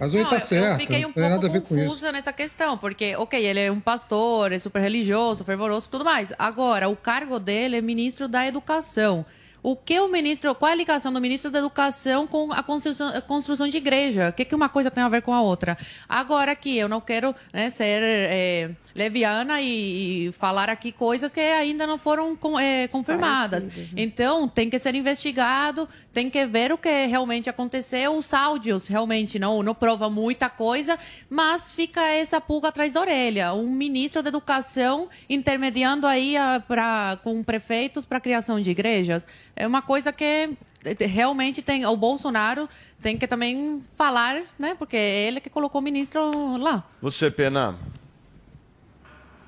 [0.00, 0.74] A Zoe Não, tá eu- certa.
[0.74, 4.80] Eu fiquei um pouco confusa nessa questão, porque, ok, ele é um pastor, é super
[4.80, 6.32] religioso, fervoroso e tudo mais.
[6.38, 9.24] Agora, o cargo dele é ministro da Educação.
[9.62, 13.08] O que o ministro, qual é a ligação do ministro da Educação com a construção,
[13.08, 14.30] a construção de igreja?
[14.30, 15.78] O que, que uma coisa tem a ver com a outra?
[16.08, 21.40] Agora aqui, eu não quero né, ser é, leviana e, e, falar aqui coisas que
[21.40, 23.68] ainda não foram com, é, confirmadas.
[23.68, 23.86] Né?
[23.96, 28.16] Então, tem que ser investigado, tem que ver o que realmente aconteceu.
[28.16, 30.98] Os áudios realmente não, não prova muita coisa,
[31.30, 33.54] mas fica essa pulga atrás da orelha.
[33.54, 39.24] Um ministro da Educação intermediando aí a, pra, com prefeitos para a criação de igrejas.
[39.54, 40.56] É uma coisa que
[41.00, 42.68] realmente tem o Bolsonaro
[43.02, 44.74] tem que também falar, né?
[44.78, 46.84] Porque é ele que colocou o ministro lá.
[47.02, 47.76] Você, Pena.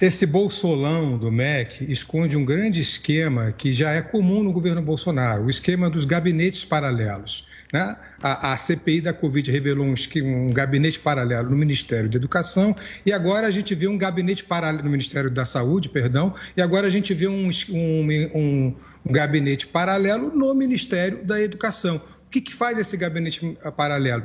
[0.00, 5.44] Esse bolsolão do MEC esconde um grande esquema que já é comum no governo Bolsonaro,
[5.44, 7.46] o esquema dos gabinetes paralelos.
[7.72, 7.96] Né?
[8.20, 13.12] A, a, CPI da Covid revelou um, um, gabinete paralelo no Ministério da Educação e
[13.12, 16.90] agora a gente vê um gabinete paralelo no Ministério da Saúde, perdão, e agora a
[16.90, 21.96] gente vê um, um, um gabinete paralelo no Ministério da Educação.
[22.26, 24.24] O que, que faz esse gabinete paralelo?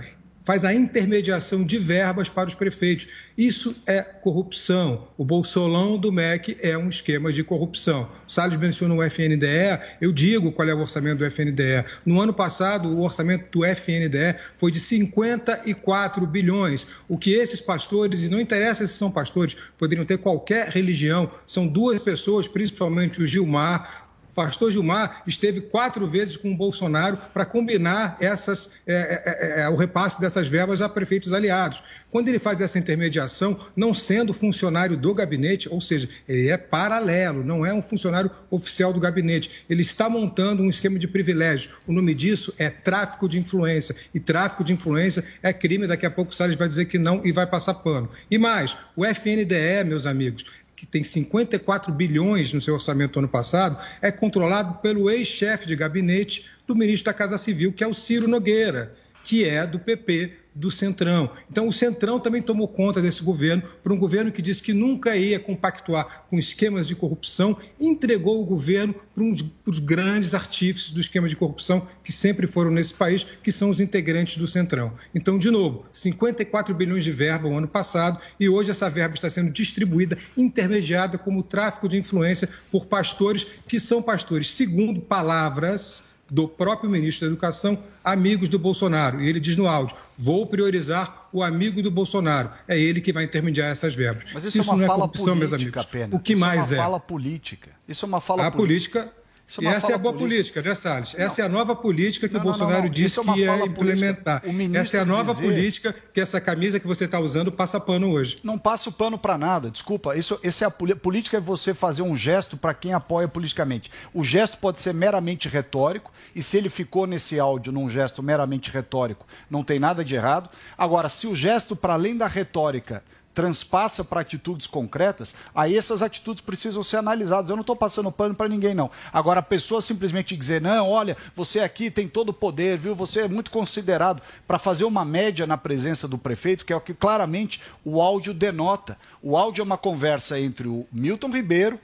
[0.50, 3.08] faz a intermediação de verbas para os prefeitos.
[3.38, 5.08] Isso é corrupção.
[5.16, 8.10] O bolsolão do MEC é um esquema de corrupção.
[8.28, 11.86] O Salles menciona o FNDE, eu digo qual é o orçamento do FNDE.
[12.04, 16.88] No ano passado, o orçamento do FNDE foi de 54 bilhões.
[17.08, 21.68] O que esses pastores, e não interessa se são pastores, poderiam ter qualquer religião, são
[21.68, 28.18] duas pessoas, principalmente o Gilmar, pastor Gilmar esteve quatro vezes com o Bolsonaro para combinar
[28.20, 31.84] essas, é, é, é, é, o repasse dessas verbas a prefeitos aliados.
[32.12, 37.44] Quando ele faz essa intermediação, não sendo funcionário do gabinete, ou seja, ele é paralelo,
[37.44, 41.72] não é um funcionário oficial do gabinete, ele está montando um esquema de privilégio.
[41.88, 43.96] O nome disso é tráfico de influência.
[44.14, 45.88] E tráfico de influência é crime.
[45.88, 48.10] Daqui a pouco o Salles vai dizer que não e vai passar pano.
[48.30, 50.46] E mais, o FNDE, meus amigos,
[50.80, 56.46] que tem 54 bilhões no seu orçamento ano passado, é controlado pelo ex-chefe de gabinete
[56.66, 60.72] do ministro da Casa Civil, que é o Ciro Nogueira, que é do PP do
[60.72, 61.32] Centrão.
[61.50, 65.16] Então, o Centrão também tomou conta desse governo, por um governo que disse que nunca
[65.16, 69.24] ia compactuar com esquemas de corrupção, entregou o governo para,
[69.64, 73.70] para os grandes artífices do esquema de corrupção que sempre foram nesse país, que são
[73.70, 74.94] os integrantes do Centrão.
[75.14, 79.30] Então, de novo, 54 bilhões de verba o ano passado e hoje essa verba está
[79.30, 86.48] sendo distribuída, intermediada como tráfico de influência por pastores que são pastores, segundo palavras do
[86.48, 89.22] próprio ministro da Educação, amigos do Bolsonaro.
[89.22, 92.52] E ele diz no áudio: vou priorizar o amigo do Bolsonaro.
[92.68, 94.32] É ele que vai intermediar essas verbas.
[94.34, 95.86] Mas isso, isso é uma fala política, meus amigos.
[95.86, 96.16] Pena.
[96.16, 96.76] O que isso mais é?
[96.76, 96.86] Uma é?
[96.86, 97.72] fala política.
[97.88, 99.00] Isso é uma fala a política.
[99.02, 99.19] política
[99.58, 101.14] é e essa é a boa política, política né, Salles?
[101.14, 101.26] Não.
[101.26, 104.44] Essa é a nova política que não, o Bolsonaro não, disse é que ia implementar.
[104.76, 105.46] Essa é a nova dizer...
[105.46, 108.36] política que essa camisa que você está usando passa pano hoje.
[108.44, 110.16] Não passa o pano para nada, desculpa.
[110.16, 113.90] Isso, esse é a política é você fazer um gesto para quem apoia politicamente.
[114.14, 118.70] O gesto pode ser meramente retórico, e se ele ficou nesse áudio num gesto meramente
[118.70, 120.50] retórico, não tem nada de errado.
[120.78, 123.04] Agora, se o gesto, para além da retórica,
[123.40, 127.50] transpassa para atitudes concretas, aí essas atitudes precisam ser analisadas.
[127.50, 128.92] Eu não estou passando pano para ninguém, não.
[129.14, 132.94] Agora, a pessoa simplesmente dizer, não, olha, você aqui tem todo o poder, viu?
[132.96, 136.82] Você é muito considerado para fazer uma média na presença do prefeito, que é o
[136.82, 138.98] que claramente o áudio denota.
[139.24, 141.80] O áudio é uma conversa entre o Milton Ribeiro,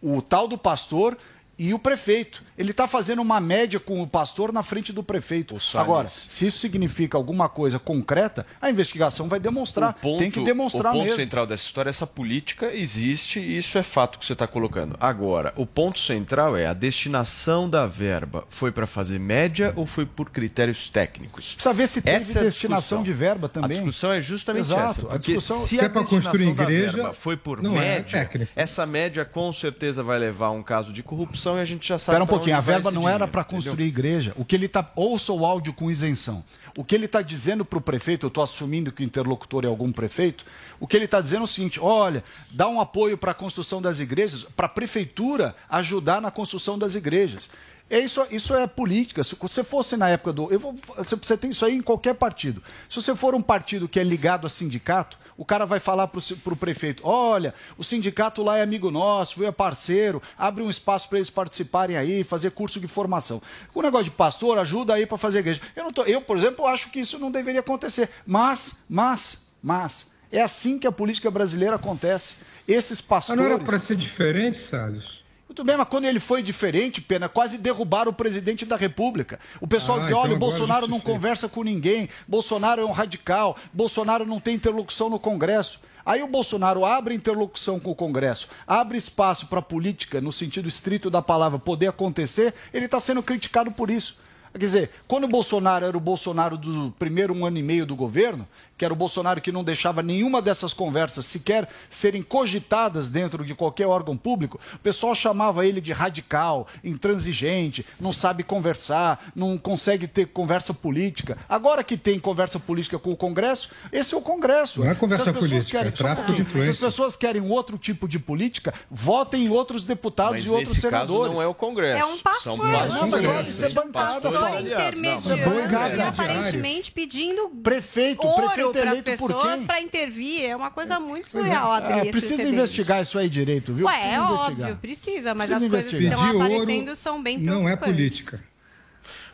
[0.00, 1.18] o tal do pastor
[1.58, 2.42] e o prefeito.
[2.58, 5.56] Ele está fazendo uma média com o pastor na frente do prefeito.
[5.74, 9.94] Agora, se isso significa alguma coisa concreta, a investigação vai demonstrar.
[9.94, 10.98] Ponto, Tem que demonstrar mesmo.
[10.98, 11.20] O ponto mesmo.
[11.20, 14.96] central dessa história, essa política existe e isso é fato que você está colocando.
[15.00, 18.44] Agora, o ponto central é a destinação da verba.
[18.48, 21.54] Foi para fazer média ou foi por critérios técnicos?
[21.54, 23.70] Precisa ver se teve essa é destinação de verba também.
[23.70, 25.06] A discussão é justamente Exato.
[25.06, 25.14] essa.
[25.14, 29.24] A discussão, se, se é para construir igreja, foi por é média, é essa média
[29.24, 32.14] com certeza vai levar a um caso de corrupção e a gente já sabe.
[32.14, 34.32] Espera um pouquinho, a verba não dinheiro, era para construir igreja.
[34.36, 34.90] O que ele está.
[34.94, 36.44] Ouça o áudio com isenção.
[36.76, 39.68] O que ele está dizendo para o prefeito, eu estou assumindo que o interlocutor é
[39.68, 40.44] algum prefeito,
[40.78, 43.80] o que ele está dizendo é o seguinte: olha, dá um apoio para a construção
[43.80, 47.50] das igrejas, para a prefeitura ajudar na construção das igrejas.
[47.88, 49.22] É isso, isso é política.
[49.22, 50.52] Se você fosse na época do.
[50.52, 52.62] Eu vou, você tem isso aí em qualquer partido.
[52.88, 56.20] Se você for um partido que é ligado a sindicato, o cara vai falar para
[56.52, 61.18] o prefeito: olha, o sindicato lá é amigo nosso, é parceiro, abre um espaço para
[61.18, 63.40] eles participarem aí, fazer curso de formação.
[63.72, 65.60] O negócio de pastor ajuda aí para fazer igreja.
[65.76, 68.10] Eu, não tô, eu, por exemplo, acho que isso não deveria acontecer.
[68.26, 72.34] Mas, mas, mas, é assim que a política brasileira acontece.
[72.66, 73.40] Esses pastores.
[73.40, 75.24] Mas não era para ser diferente, Salles?
[75.56, 79.40] Muito bem, mas quando ele foi diferente, Pena, quase derrubaram o presidente da República.
[79.58, 82.92] O pessoal ah, dizia, olha, então o Bolsonaro não conversa com ninguém, Bolsonaro é um
[82.92, 85.80] radical, Bolsonaro não tem interlocução no Congresso.
[86.04, 90.68] Aí o Bolsonaro abre interlocução com o Congresso, abre espaço para a política, no sentido
[90.68, 94.18] estrito da palavra, poder acontecer, ele está sendo criticado por isso.
[94.58, 97.94] Quer dizer, quando o Bolsonaro era o Bolsonaro do primeiro um ano e meio do
[97.94, 98.46] governo,
[98.78, 103.54] que era o Bolsonaro que não deixava nenhuma dessas conversas sequer serem cogitadas dentro de
[103.54, 110.06] qualquer órgão público, o pessoal chamava ele de radical, intransigente, não sabe conversar, não consegue
[110.06, 111.38] ter conversa política.
[111.48, 114.80] Agora que tem conversa política com o Congresso, esse é o Congresso.
[114.80, 116.72] Não é conversa política, querem, é tráfico de influência.
[116.72, 120.76] Se as pessoas querem outro tipo de política, votem em outros deputados Mas e outros
[120.78, 121.10] senadores.
[121.22, 122.02] caso não é o Congresso.
[122.02, 122.56] É um pastor.
[122.56, 128.46] São É, passos não, mas ser bancada, É intermediando bancada e aparentemente pedindo Prefeito, ouro
[128.48, 129.66] prefeito eleito por pessoas quem?
[129.66, 130.44] para intervir.
[130.44, 131.48] É uma coisa muito Pois é.
[131.48, 131.72] surreal
[132.02, 133.86] esse precisa investigar isso aí direito, viu?
[133.86, 134.50] Ué, precisa é investigar.
[134.50, 138.42] óbvio, precisa, mas Precisa as coisas que estão aparecendo são bem Não é política.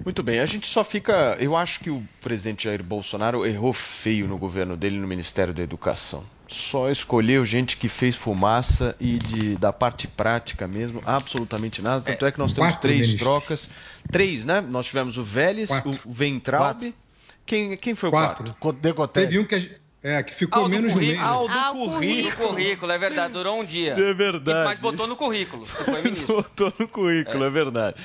[0.04, 1.36] Muito bem, a gente só fica.
[1.38, 5.62] Eu acho que o presidente Jair Bolsonaro errou feio no governo dele no Ministério da
[5.62, 6.24] Educação.
[6.52, 12.00] Só escolheu gente que fez fumaça e de, da parte prática mesmo, absolutamente nada.
[12.02, 13.20] Tanto é, que nós temos três ministros.
[13.22, 13.68] trocas.
[14.10, 14.60] Três, né?
[14.60, 15.90] Nós tivemos o Vélez, Quatro.
[16.04, 16.94] o Ventralbe.
[17.46, 18.54] Quem, quem foi o Quatro.
[18.60, 18.80] quarto?
[18.80, 19.26] Decotelli.
[19.26, 19.72] Teve um que,
[20.02, 21.20] é, que ficou Ah, o do menos currículo.
[21.26, 22.30] Ah, Ah, o o do currículo.
[22.48, 23.92] No currículo, é verdade, durou um dia.
[23.92, 24.64] É verdade.
[24.68, 25.64] Mas botou no currículo.
[26.26, 27.50] Botou no currículo, é.
[27.50, 27.96] verdade.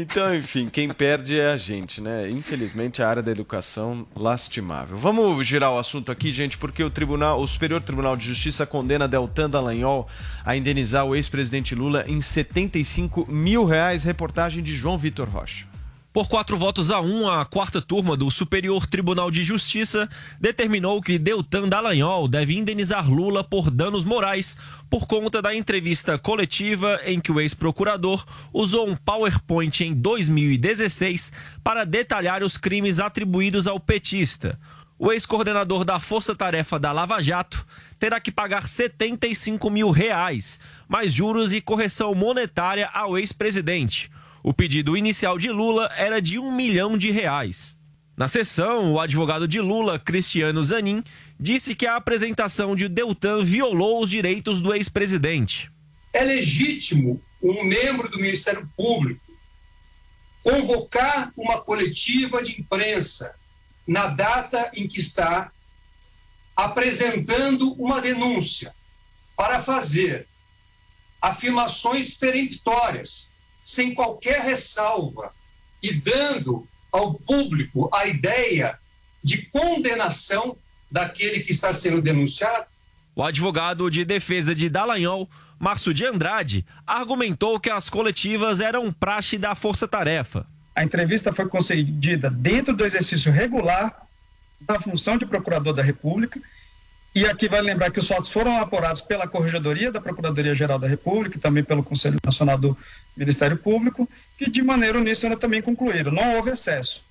[0.00, 2.30] Então, enfim, quem perde é a gente, né?
[2.30, 4.96] Infelizmente, a área da educação, lastimável.
[4.96, 9.08] Vamos girar o assunto aqui, gente, porque o Tribunal, o Superior Tribunal de Justiça condena
[9.08, 10.06] Deltan Dallagnol
[10.44, 14.04] a indenizar o ex-presidente Lula em 75 mil reais.
[14.04, 15.66] Reportagem de João Vitor Rocha.
[16.10, 20.08] Por quatro votos a um, a quarta turma do Superior Tribunal de Justiça
[20.40, 24.56] determinou que Deltan Dallagnol deve indenizar Lula por danos morais
[24.90, 31.32] por conta da entrevista coletiva em que o ex-procurador usou um PowerPoint em 2016
[31.62, 34.58] para detalhar os crimes atribuídos ao petista.
[34.98, 37.64] O ex-coordenador da Força Tarefa da Lava Jato
[37.98, 40.58] terá que pagar 75 mil reais,
[40.88, 44.10] mais juros e correção monetária ao ex-presidente.
[44.42, 47.78] O pedido inicial de Lula era de um milhão de reais.
[48.16, 51.04] Na sessão, o advogado de Lula, Cristiano Zanin,
[51.38, 55.70] disse que a apresentação de Deltan violou os direitos do ex-presidente.
[56.12, 59.20] É legítimo um membro do Ministério Público
[60.42, 63.34] convocar uma coletiva de imprensa
[63.86, 65.52] na data em que está
[66.56, 68.74] apresentando uma denúncia
[69.36, 70.26] para fazer
[71.20, 73.32] afirmações peremptórias
[73.64, 75.32] sem qualquer ressalva
[75.82, 78.78] e dando ao público a ideia
[79.22, 80.56] de condenação
[80.90, 82.66] daquele que está sendo denunciado?
[83.14, 85.28] O advogado de defesa de Dallagnol,
[85.58, 90.46] Márcio de Andrade, argumentou que as coletivas eram praxe da força-tarefa.
[90.74, 94.02] A entrevista foi concedida dentro do exercício regular
[94.60, 96.40] da função de procurador da República.
[97.14, 101.36] E aqui vai lembrar que os fatos foram apurados pela Corregedoria da Procuradoria-Geral da República
[101.36, 102.78] e também pelo Conselho Nacional do
[103.16, 106.12] Ministério Público, que de maneira uníssona também concluíram.
[106.12, 107.07] Não houve excesso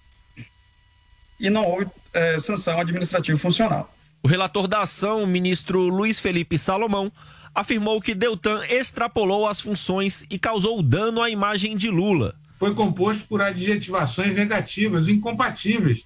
[1.39, 3.93] e não houve eh, sanção administrativa funcional.
[4.23, 7.11] O relator da ação, o ministro Luiz Felipe Salomão,
[7.53, 12.35] afirmou que Deltan extrapolou as funções e causou dano à imagem de Lula.
[12.59, 16.03] Foi composto por adjetivações negativas, incompatíveis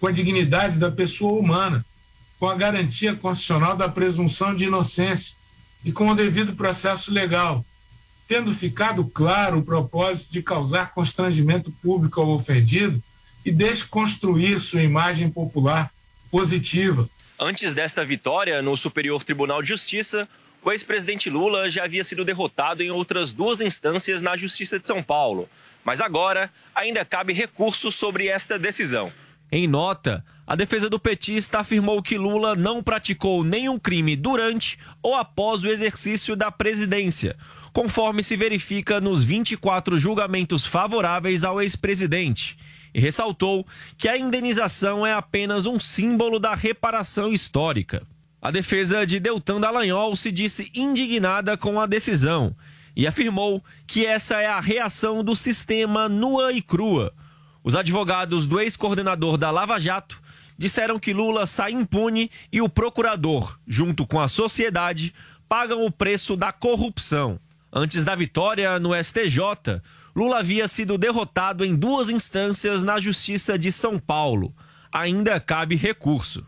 [0.00, 1.84] com a dignidade da pessoa humana,
[2.38, 5.36] com a garantia constitucional da presunção de inocência
[5.84, 7.64] e com o devido processo legal,
[8.26, 13.02] tendo ficado claro o propósito de causar constrangimento público ao ofendido
[13.44, 15.90] e desconstruir sua imagem popular
[16.30, 17.08] positiva.
[17.38, 20.28] Antes desta vitória no Superior Tribunal de Justiça,
[20.64, 25.02] o ex-presidente Lula já havia sido derrotado em outras duas instâncias na Justiça de São
[25.02, 25.48] Paulo.
[25.84, 29.12] Mas agora ainda cabe recurso sobre esta decisão.
[29.50, 35.14] Em nota, a defesa do petista afirmou que Lula não praticou nenhum crime durante ou
[35.14, 37.36] após o exercício da presidência,
[37.72, 42.56] conforme se verifica nos 24 julgamentos favoráveis ao ex-presidente,
[42.94, 43.66] e ressaltou
[43.96, 48.06] que a indenização é apenas um símbolo da reparação histórica.
[48.40, 52.54] A defesa de Deltan Dallagnol se disse indignada com a decisão
[52.94, 57.14] e afirmou que essa é a reação do sistema nua e crua.
[57.64, 60.20] Os advogados do ex-coordenador da Lava Jato
[60.58, 65.14] disseram que Lula sai impune e o procurador, junto com a sociedade,
[65.48, 67.38] pagam o preço da corrupção.
[67.72, 69.80] Antes da vitória no STJ,
[70.14, 74.54] Lula havia sido derrotado em duas instâncias na Justiça de São Paulo.
[74.92, 76.46] Ainda cabe recurso.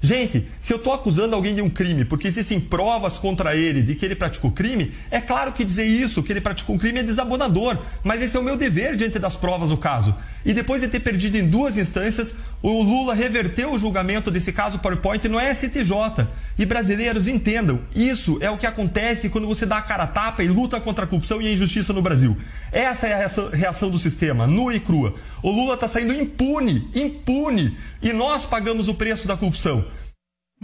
[0.00, 3.94] Gente, se eu estou acusando alguém de um crime porque existem provas contra ele de
[3.94, 7.02] que ele praticou crime, é claro que dizer isso, que ele praticou um crime, é
[7.02, 7.78] desabonador.
[8.02, 10.14] Mas esse é o meu dever diante das provas do caso.
[10.44, 14.78] E depois de ter perdido em duas instâncias, o Lula reverteu o julgamento desse caso
[14.78, 16.28] PowerPoint no STJ.
[16.58, 20.42] E brasileiros entendam, isso é o que acontece quando você dá a cara a tapa
[20.42, 22.36] e luta contra a corrupção e a injustiça no Brasil.
[22.70, 25.14] Essa é a reação do sistema, nua e crua.
[25.42, 29.84] O Lula está saindo impune, impune, e nós pagamos o preço da corrupção.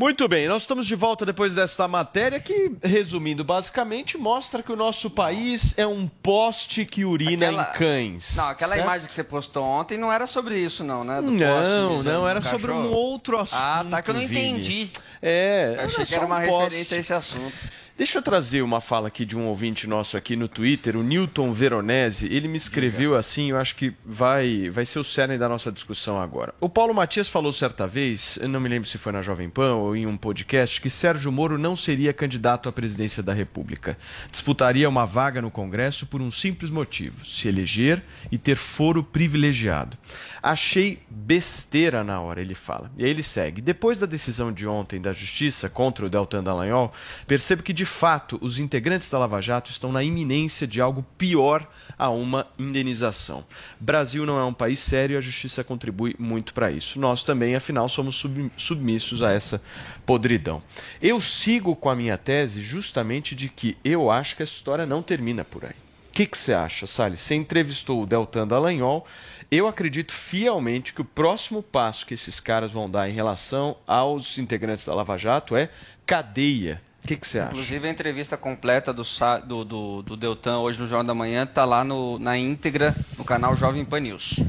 [0.01, 4.77] Muito bem, nós estamos de volta depois dessa matéria que, resumindo basicamente, mostra que o
[4.77, 7.63] nosso país é um poste que urina aquela...
[7.63, 8.35] em cães.
[8.35, 8.87] Não, aquela certo?
[8.87, 11.21] imagem que você postou ontem não era sobre isso, não, né?
[11.21, 13.61] Do não, não, era sobre um outro assunto.
[13.61, 14.89] Ah, tá, que eu não entendi.
[15.21, 17.69] É, eu achei que era uma um referência a esse assunto.
[18.01, 21.53] Deixa eu trazer uma fala aqui de um ouvinte nosso aqui no Twitter, o Newton
[21.53, 22.33] Veronese.
[22.33, 26.19] Ele me escreveu assim, eu acho que vai, vai ser o cerne da nossa discussão
[26.19, 26.55] agora.
[26.63, 29.95] O Paulo Matias falou certa vez, não me lembro se foi na Jovem Pan ou
[29.95, 33.99] em um podcast, que Sérgio Moro não seria candidato à presidência da República.
[34.31, 39.99] Disputaria uma vaga no Congresso por um simples motivo: se eleger e ter foro privilegiado.
[40.43, 42.91] Achei besteira na hora, ele fala.
[42.97, 43.61] E aí ele segue.
[43.61, 46.95] Depois da decisão de ontem da Justiça contra o Deltan Dallagnol,
[47.27, 51.69] percebo que de fato os integrantes da Lava Jato estão na iminência de algo pior
[51.99, 53.45] a uma indenização.
[53.79, 56.99] Brasil não é um país sério e a Justiça contribui muito para isso.
[56.99, 58.25] Nós também, afinal, somos
[58.57, 59.61] submissos a essa
[60.07, 60.63] podridão.
[61.03, 65.03] Eu sigo com a minha tese justamente de que eu acho que essa história não
[65.03, 65.75] termina por aí.
[66.09, 67.21] O que, que você acha, Salles?
[67.21, 69.07] Você entrevistou o Deltan Dallagnol
[69.51, 74.39] eu acredito fielmente que o próximo passo que esses caras vão dar em relação aos
[74.39, 75.69] integrantes da Lava Jato é
[76.07, 76.81] cadeia.
[77.03, 77.51] O que, que você acha?
[77.51, 79.03] Inclusive, a entrevista completa do,
[79.47, 83.25] do, do, do Deltan hoje no Jornal da Manhã está lá no, na íntegra no
[83.25, 84.41] canal Jovem Pan News.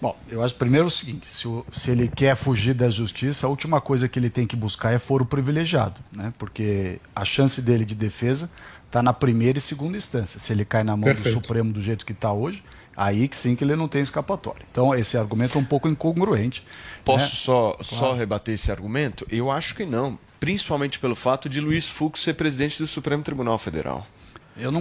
[0.00, 3.50] Bom, eu acho primeiro o seguinte: se, o, se, ele quer fugir da justiça, a
[3.50, 6.32] última coisa que ele tem que buscar é foro privilegiado, né?
[6.38, 8.50] porque a chance dele de defesa
[8.86, 10.40] está na primeira e segunda instância.
[10.40, 11.28] Se ele cai na mão Perfeito.
[11.28, 12.62] do Supremo do jeito que está hoje,
[12.96, 14.64] Aí que sim que ele não tem escapatória.
[14.70, 16.64] Então, esse argumento é um pouco incongruente.
[17.04, 17.30] Posso né?
[17.32, 17.84] só, claro.
[17.84, 19.26] só rebater esse argumento?
[19.30, 20.18] Eu acho que não.
[20.44, 24.06] Principalmente pelo fato de Luiz Fux ser presidente do Supremo Tribunal Federal.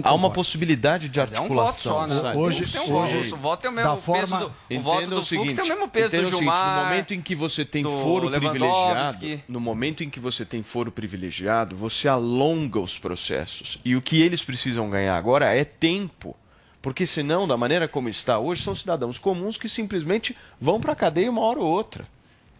[0.03, 2.01] Há uma possibilidade de articulação.
[2.01, 2.35] É um voto só, né?
[2.35, 3.33] Hoje, tem um hoje, voto.
[3.33, 5.55] O voto tem o mesmo da peso forma, do, o voto do o seguinte, Fux
[5.55, 6.57] tem o mesmo peso do Gilmar.
[6.57, 10.61] Seguinte, no momento em que você tem foro privilegiado, no momento em que você tem
[10.61, 13.79] foro privilegiado, você alonga os processos.
[13.85, 16.35] E o que eles precisam ganhar agora é tempo
[16.81, 20.95] porque senão, da maneira como está hoje, são cidadãos comuns que simplesmente vão para a
[20.95, 22.05] cadeia uma hora ou outra.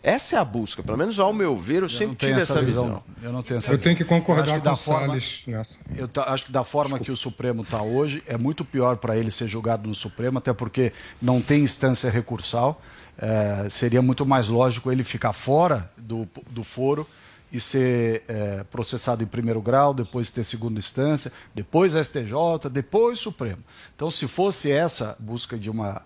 [0.03, 2.83] Essa é a busca, pelo menos ao meu ver, eu, eu sempre tive essa, visão.
[2.83, 3.03] visão.
[3.21, 3.83] Eu não tenho essa Eu visão.
[3.85, 5.79] tenho que concordar que com o Salles nessa.
[5.95, 7.05] Eu acho que da forma Desculpa.
[7.05, 10.51] que o Supremo está hoje, é muito pior para ele ser julgado no Supremo, até
[10.51, 10.91] porque
[11.21, 12.81] não tem instância recursal.
[13.17, 17.07] É, seria muito mais lógico ele ficar fora do, do foro
[17.49, 23.63] e ser é, processado em primeiro grau, depois ter segunda instância, depois STJ, depois Supremo.
[23.95, 26.01] Então, se fosse essa busca de uma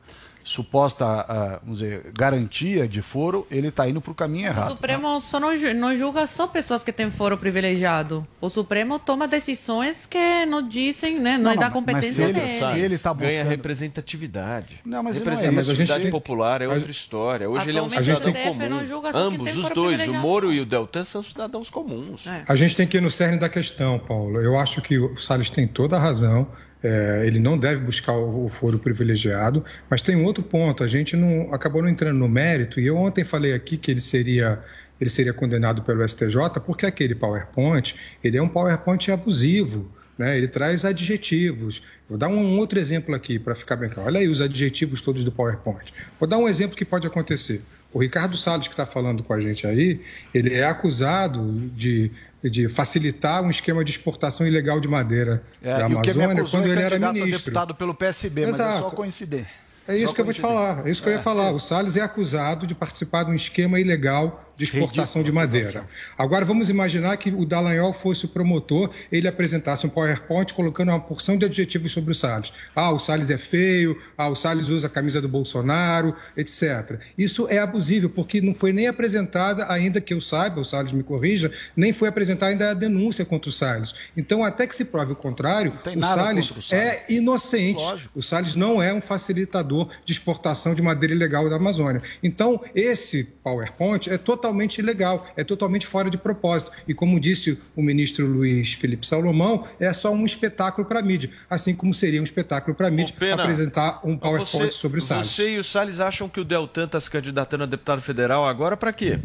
[0.47, 4.67] suposta uh, vamos dizer, garantia de foro, ele está indo para o caminho errado.
[4.67, 8.25] O Supremo só não, não julga só pessoas que têm foro privilegiado.
[8.39, 11.37] O Supremo toma decisões que não dizem, né?
[11.37, 12.73] Não, não é da competência mas se ele, dele.
[12.73, 13.29] Se ele está buscando...
[13.29, 14.79] Ganha representatividade.
[14.85, 17.49] Não, mas representatividade não é, mas popular é outra história.
[17.49, 18.79] Hoje ele é um cidadão comum.
[19.13, 22.25] Ambos, os dois, o Moro e o Deltan, são cidadãos comuns.
[22.25, 22.43] É.
[22.47, 24.39] A gente tem que ir no cerne da questão, Paulo.
[24.39, 26.47] Eu acho que o Salles tem toda a razão.
[26.83, 30.83] É, ele não deve buscar o, foro privilegiado, mas tem um outro ponto.
[30.83, 32.79] A gente não acabou não entrando no mérito.
[32.79, 34.59] E eu ontem falei aqui que ele seria
[34.99, 39.91] ele seria condenado pelo STJ porque aquele PowerPoint ele é um PowerPoint abusivo.
[40.17, 40.37] Né?
[40.37, 41.83] Ele traz adjetivos.
[42.09, 44.09] Vou dar um outro exemplo aqui para ficar bem claro.
[44.09, 45.93] Olha aí os adjetivos todos do PowerPoint.
[46.19, 47.61] Vou dar um exemplo que pode acontecer.
[47.97, 49.99] O Ricardo Salles, que está falando com a gente aí,
[50.31, 51.41] ele é acusado
[51.75, 52.11] de
[52.43, 56.81] de facilitar um esquema de exportação ilegal de madeira é, da Amazônia quando é ele
[56.81, 57.39] era ministro.
[57.39, 58.63] deputado pelo PSB, Exato.
[58.63, 59.57] mas é só coincidência.
[59.87, 60.85] É isso que eu vou te falar.
[60.85, 61.47] É isso que eu ia é, falar.
[61.47, 65.85] É o Salles é acusado de participar de um esquema ilegal de exportação de madeira.
[66.17, 70.99] Agora vamos imaginar que o Dallagnol fosse o promotor, ele apresentasse um PowerPoint colocando uma
[70.99, 72.51] porção de adjetivos sobre o Salles.
[72.75, 76.99] Ah, o Salles é feio, ah, o Salles usa a camisa do Bolsonaro, etc.
[77.15, 81.03] Isso é abusivo, porque não foi nem apresentada, ainda que eu saiba, o Salles me
[81.03, 83.93] corrija, nem foi apresentada ainda a denúncia contra o Salles.
[84.17, 87.79] Então, até que se prove o contrário, o Salles, o Salles, é inocente.
[87.79, 88.17] Lógico.
[88.17, 92.01] O Salles não é um facilitador de exportação de madeira ilegal da Amazônia.
[92.23, 96.71] Então, esse PowerPoint é totalmente totalmente ilegal, é totalmente fora de propósito.
[96.87, 101.29] E como disse o ministro Luiz Felipe Salomão, é só um espetáculo para a mídia,
[101.49, 105.01] assim como seria um espetáculo para a mídia Pena, apresentar um PowerPoint você, sobre o
[105.01, 105.29] Salles.
[105.29, 108.77] Você e o Salles acham que o Deltan está se candidatando a deputado federal agora
[108.77, 109.19] para quê?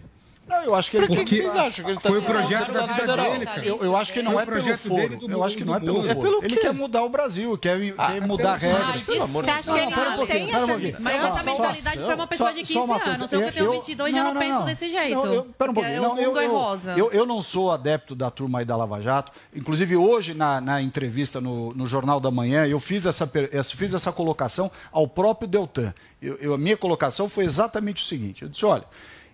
[0.45, 2.23] Não, eu acho que ele Por que, que vocês acham que ele está Foi o
[2.23, 3.65] projeto da vida dele, cara.
[3.65, 5.19] Eu, eu acho que não Foi é pelo projeto foro.
[5.31, 6.21] Eu acho que não é pelo É foro.
[6.21, 6.61] pelo Ele quê?
[6.63, 9.03] quer mudar o Brasil, quer, quer mudar pelo- regras.
[9.03, 11.01] Ah, pelo amor Você acha que ele um não tem um essa.
[11.01, 13.15] Mas essa só- mentalidade para uma pessoa de só 15 uma coisa.
[13.19, 13.33] anos.
[13.33, 15.47] Eu que tenho 22 já não penso desse jeito.
[15.57, 16.01] Pera um pouquinho.
[16.03, 16.93] o eu, mundo é eu- rosa.
[16.99, 19.33] eu- eu não sou adepto da turma aí da Lava Jato.
[19.55, 25.07] Inclusive, hoje, na, na entrevista no, no Jornal da Manhã, eu fiz essa colocação ao
[25.07, 25.95] próprio Deltan.
[26.21, 28.85] Eu- eu- a minha colocação foi exatamente o seguinte: eu disse, olha.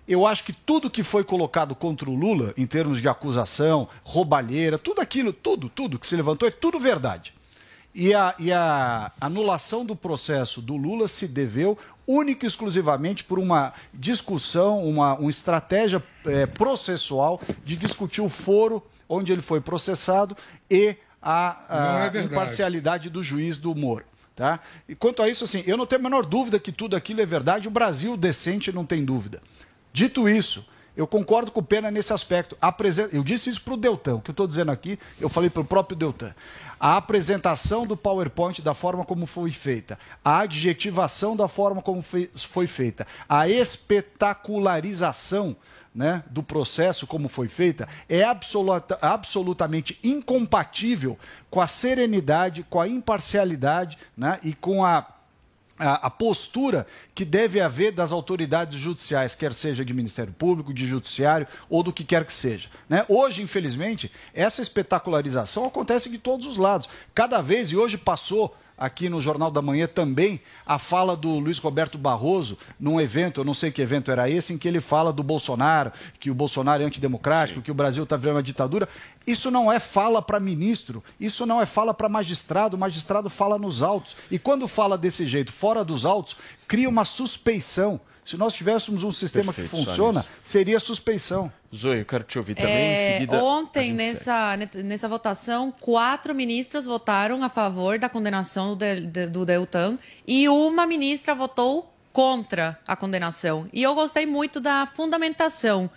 [0.09, 4.79] Eu acho que tudo que foi colocado contra o Lula, em termos de acusação, roubalheira,
[4.79, 7.35] tudo aquilo, tudo, tudo que se levantou, é tudo verdade.
[7.95, 13.39] E a, e a anulação do processo do Lula se deveu única e exclusivamente por
[13.39, 20.35] uma discussão, uma, uma estratégia eh, processual de discutir o foro onde ele foi processado
[20.71, 24.05] e a, a é imparcialidade do juiz do Moro.
[24.35, 24.61] Tá?
[24.89, 27.27] E quanto a isso, assim, eu não tenho a menor dúvida que tudo aquilo é
[27.27, 29.43] verdade, o Brasil decente não tem dúvida.
[29.99, 30.65] Dito isso,
[30.97, 32.57] eu concordo com o Pena nesse aspecto.
[33.13, 35.63] Eu disse isso para o Deltan, o que eu estou dizendo aqui, eu falei para
[35.63, 36.33] o próprio Deltan.
[36.79, 42.67] A apresentação do PowerPoint da forma como foi feita, a adjetivação da forma como foi
[42.69, 45.57] feita, a espetacularização
[45.93, 51.19] né, do processo como foi feita é absoluta- absolutamente incompatível
[51.51, 55.18] com a serenidade, com a imparcialidade né, e com a
[55.79, 61.47] a, postura que deve haver das autoridades judiciais, quer seja de Ministério Público, de Judiciário
[61.71, 62.69] ou do que quer que seja.
[62.89, 63.05] né?
[63.09, 66.89] Hoje, infelizmente, essa espetacularização acontece de todos os lados.
[67.15, 71.59] Cada vez, e hoje passou aqui no Jornal da Manhã também a fala do Luiz
[71.59, 75.13] Roberto Barroso num evento, eu não sei que evento era esse, em que ele fala
[75.13, 78.89] do Bolsonaro, que o Bolsonaro é antidemocrático, que o Brasil está virando uma ditadura.
[79.27, 83.59] Isso não é fala para ministro, isso não é fala para magistrado, o magistrado fala
[83.59, 84.17] nos autos.
[84.31, 88.01] E quando fala desse jeito, fora dos autos, cria uma suspeição.
[88.29, 91.51] Se nós tivéssemos um sistema Perfeito, que funciona, seria suspeição.
[91.75, 93.43] Zoe, eu quero te ouvir também É, em seguida.
[93.43, 94.55] ontem, nessa,
[94.85, 100.87] nessa votação, quatro ministros votaram a favor da condenação do, de- do Deltan e uma
[100.87, 103.67] ministra votou contra a condenação.
[103.73, 105.89] E eu gostei muito da fundamentação,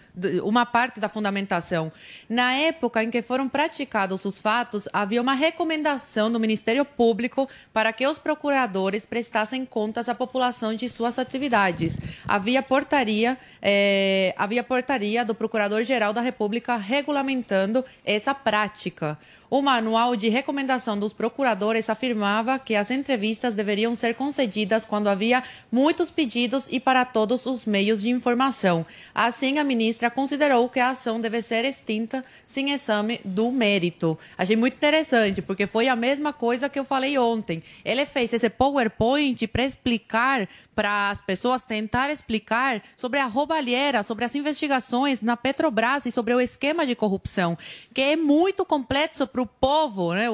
[0.44, 1.92] uma parte da fundamentação.
[2.30, 7.94] Na época em que foram praticados os fatos, havia uma recomendação do Ministério Público para
[7.94, 11.98] que os procuradores prestassem contas à população de suas atividades.
[12.28, 19.18] Havia portaria, eh, havia portaria do Procurador-Geral da República regulamentando essa prática.
[19.52, 25.44] O manual de recomendação dos procuradores afirmava que as entrevistas deveriam ser concedidas quando havia
[25.70, 28.86] muitos pedidos e para todos os meios de informação.
[29.14, 34.18] Assim, a ministra considerou que a ação deve ser extinta sem exame do mérito.
[34.38, 37.62] Achei muito interessante, porque foi a mesma coisa que eu falei ontem.
[37.86, 44.26] Ele fez esse PowerPoint para explicar para as pessoas tentar explicar sobre a roubalheira, sobre
[44.26, 47.58] as investigações na Petrobras e sobre o esquema de corrupção,
[47.94, 50.26] que é muito complexo para o povo, né?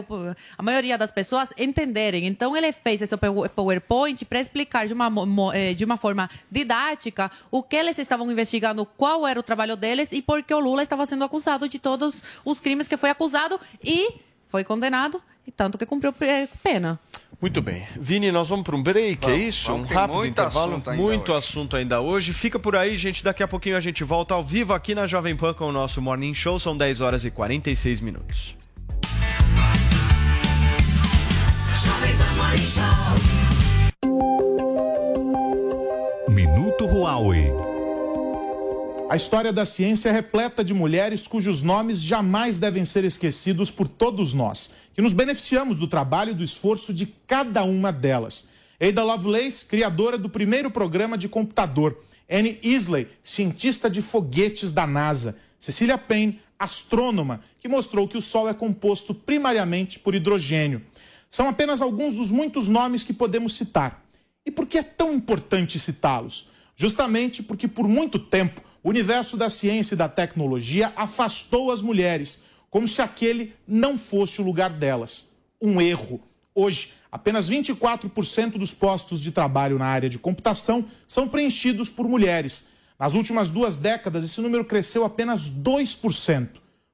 [0.58, 2.28] a maioria das pessoas entenderem.
[2.28, 5.12] Então ele fez esse pow- PowerPoint para explicar de uma,
[5.54, 10.12] eh, de uma forma didática o que eles estavam investigando, qual era o trabalho deles
[10.12, 13.60] e por que o Lula estava sendo acusado de todos os crimes que foi acusado
[13.84, 14.16] e
[14.50, 17.00] foi condenado, e tanto que cumpriu eh, pena.
[17.40, 17.86] Muito bem.
[18.00, 19.72] Vini, nós vamos para um break, é Vamos, isso?
[19.72, 20.72] vamos, um rápido muito intervalo.
[20.72, 21.38] assunto muito hoje.
[21.48, 22.34] assunto ainda hoje.
[22.34, 23.24] Fica por aí, gente.
[23.24, 26.02] Daqui a pouquinho a gente volta ao vivo aqui na Jovem Pan com o nosso
[26.02, 26.58] Morning Show.
[26.58, 28.56] São 10 horas e 46 minutos.
[36.30, 37.77] Minuto Huawei.
[39.10, 43.88] A história da ciência é repleta de mulheres cujos nomes jamais devem ser esquecidos por
[43.88, 48.50] todos nós, que nos beneficiamos do trabalho e do esforço de cada uma delas.
[48.78, 51.98] Ada Lovelace, criadora do primeiro programa de computador.
[52.30, 55.38] Anne Isley, cientista de foguetes da NASA.
[55.58, 60.82] Cecilia Payne, astrônoma, que mostrou que o Sol é composto primariamente por hidrogênio.
[61.30, 64.04] São apenas alguns dos muitos nomes que podemos citar.
[64.46, 66.50] E por que é tão importante citá-los?
[66.76, 72.44] Justamente porque, por muito tempo, o universo da ciência e da tecnologia afastou as mulheres,
[72.70, 75.34] como se aquele não fosse o lugar delas.
[75.62, 76.22] Um erro.
[76.56, 82.70] Hoje, apenas 24% dos postos de trabalho na área de computação são preenchidos por mulheres.
[82.98, 86.48] Nas últimas duas décadas, esse número cresceu apenas 2%.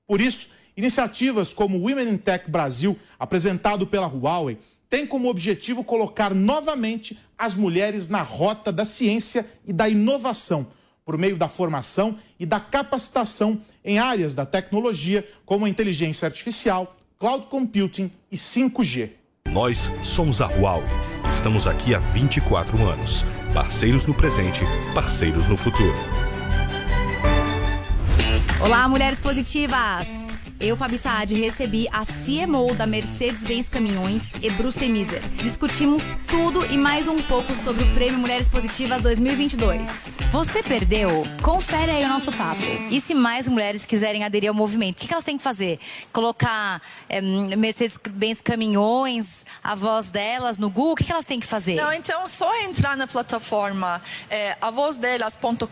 [0.07, 4.57] Por isso, iniciativas como o Women in Tech Brasil, apresentado pela Huawei,
[4.89, 10.65] tem como objetivo colocar novamente as mulheres na rota da ciência e da inovação,
[11.05, 16.95] por meio da formação e da capacitação em áreas da tecnologia como a inteligência artificial,
[17.19, 19.09] cloud computing e 5G.
[19.47, 20.87] Nós somos a Huawei.
[21.29, 23.23] Estamos aqui há 24 anos.
[23.53, 24.61] Parceiros no presente,
[24.93, 25.93] parceiros no futuro.
[28.59, 30.22] Olá, mulheres positivas!
[30.63, 35.19] Eu, Fabi Saad, recebi a CMO da Mercedes-Benz Caminhões e Bruce Miser.
[35.35, 40.19] Discutimos tudo e mais um pouco sobre o Prêmio Mulheres Positivas 2022.
[40.31, 41.09] Você perdeu?
[41.41, 42.61] Confere aí o nosso papo.
[42.89, 45.79] E se mais mulheres quiserem aderir ao movimento, o que, que elas têm que fazer?
[46.13, 50.93] Colocar é, Mercedes-Benz Caminhões, a voz delas no Google?
[50.93, 51.75] O que, que elas têm que fazer?
[51.75, 55.67] Não, então só entrar na plataforma é, avozdelas.com.br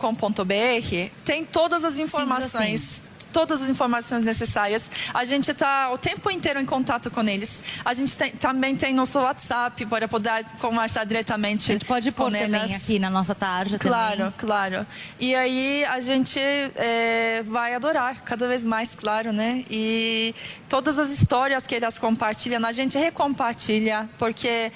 [1.23, 2.81] tem todas as informações.
[2.81, 4.89] Sim, todas as informações necessárias.
[5.13, 7.61] A gente está o tempo inteiro em contato com eles.
[7.83, 11.71] A gente tem, também tem nosso WhatsApp para poder conversar diretamente.
[11.71, 14.33] A gente pode pôr também aqui na nossa tarde Claro, também.
[14.37, 14.85] claro.
[15.19, 19.63] E aí a gente é, vai adorar cada vez mais, claro, né?
[19.69, 20.33] E
[20.69, 24.71] todas as histórias que elas compartilham, a gente recompartilha, porque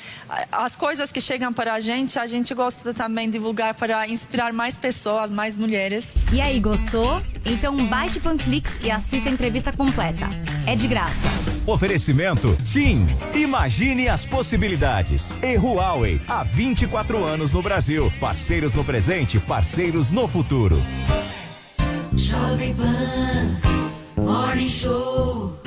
[0.52, 4.54] as coisas que chegam para a gente, a gente gosta também de divulgar para inspirar
[4.54, 6.10] mais pessoas, mais mulheres.
[6.32, 7.22] E aí, gostou?
[7.46, 10.30] Então baixe Panflix e assista a entrevista completa.
[10.68, 11.28] É de graça.
[11.66, 13.08] Oferecimento TIM.
[13.34, 15.36] Imagine as possibilidades.
[15.42, 18.12] E Huawei, há 24 anos no Brasil.
[18.20, 20.80] Parceiros no presente, parceiros no futuro.
[22.16, 25.60] Jovem Pan Morning Show.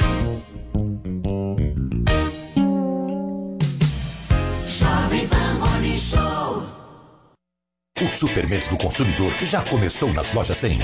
[4.67, 6.65] Jovem Pan Morning Show.
[8.01, 10.79] O Supermês do Consumidor já começou nas lojas 100.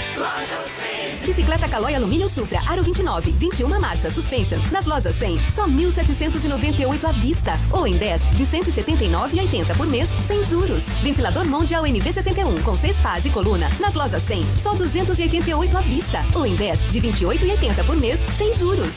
[1.25, 4.59] Bicicleta Caloi Alumínio Supra, Aro 29, 21 marcha, suspension.
[4.71, 7.53] Nas lojas 100, só 1.798 à vista.
[7.71, 10.83] Ou em 10, de 179,80 por mês, sem juros.
[11.03, 13.71] Ventilador Mondial NV61, com 6 pás e coluna.
[13.81, 16.25] Nas lojas 100, só 288 à vista.
[16.35, 18.93] Ou em 10, de 28,80 por mês, sem juros.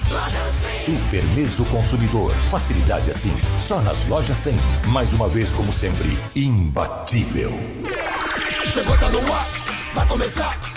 [0.85, 2.31] Supermês do Consumidor.
[2.51, 4.55] Facilidade assim, só nas lojas 100.
[4.87, 7.51] Mais uma vez, como sempre, imbatível.
[8.69, 9.47] Chegou, tá no ar,
[9.93, 10.76] vai começar.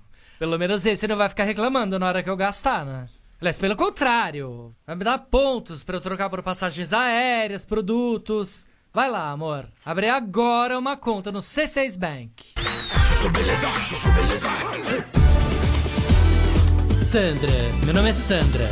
[0.41, 3.07] Pelo menos esse não vai ficar reclamando na hora que eu gastar, né?
[3.39, 8.65] Aliás, pelo contrário, vai me dar pontos pra eu trocar por passagens aéreas, produtos.
[8.91, 9.67] Vai lá, amor.
[9.85, 12.55] Abre agora uma conta no C6 Bank.
[17.11, 18.67] Sandra, meu nome é Sandra.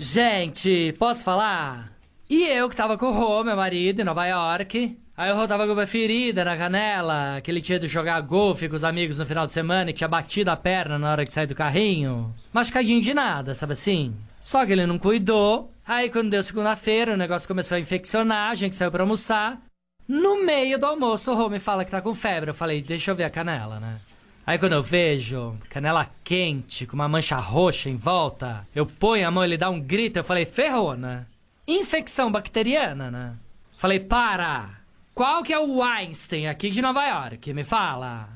[0.00, 1.92] Gente, posso falar?
[2.28, 5.00] E eu que tava com o Rô, meu marido, em Nova York.
[5.14, 8.68] Aí o Rô tava com uma ferida na canela, que ele tinha de jogar golfe
[8.68, 11.32] com os amigos no final de semana e tinha batido a perna na hora de
[11.32, 12.34] sair do carrinho.
[12.52, 14.14] Machucadinho de nada, sabe assim?
[14.40, 15.70] Só que ele não cuidou.
[15.86, 19.60] Aí quando deu segunda-feira, o negócio começou a infeccionar, a gente saiu pra almoçar.
[20.08, 22.50] No meio do almoço, o Rô me fala que tá com febre.
[22.50, 24.00] Eu falei, deixa eu ver a canela, né?
[24.46, 29.30] Aí quando eu vejo canela quente, com uma mancha roxa em volta, eu ponho a
[29.30, 31.26] mão, ele dá um grito, eu falei, ferrou, né?
[31.68, 33.34] Infecção bacteriana, né?
[33.76, 34.81] Falei, para!
[35.14, 37.52] Qual que é o Einstein aqui de Nova York?
[37.52, 38.30] Me fala.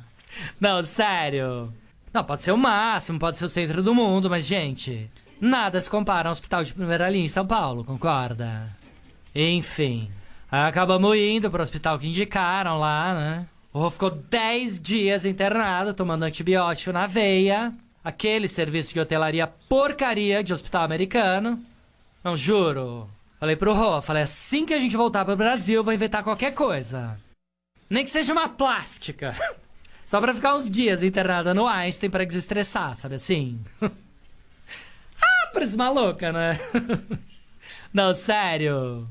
[0.60, 1.72] Não, sério.
[2.12, 5.10] Não, pode ser o máximo, pode ser o centro do mundo, mas, gente,
[5.40, 8.70] nada se compara a um hospital de primeira linha em São Paulo, concorda?
[9.34, 10.10] Enfim.
[10.50, 13.46] Acabamos indo pro hospital que indicaram lá, né?
[13.72, 17.72] O Rô ficou 10 dias internado, tomando antibiótico na veia.
[18.04, 21.60] Aquele serviço de hotelaria porcaria de hospital americano.
[22.22, 23.08] Não, juro.
[23.46, 26.52] Falei pro Rô, falei, assim que a gente voltar pro Brasil, eu vou inventar qualquer
[26.52, 27.16] coisa.
[27.88, 29.36] Nem que seja uma plástica.
[30.04, 33.60] Só pra ficar uns dias internada no Einstein pra desestressar, sabe assim?
[33.80, 36.58] ah, parece maluca, né?
[37.94, 39.08] Não, sério.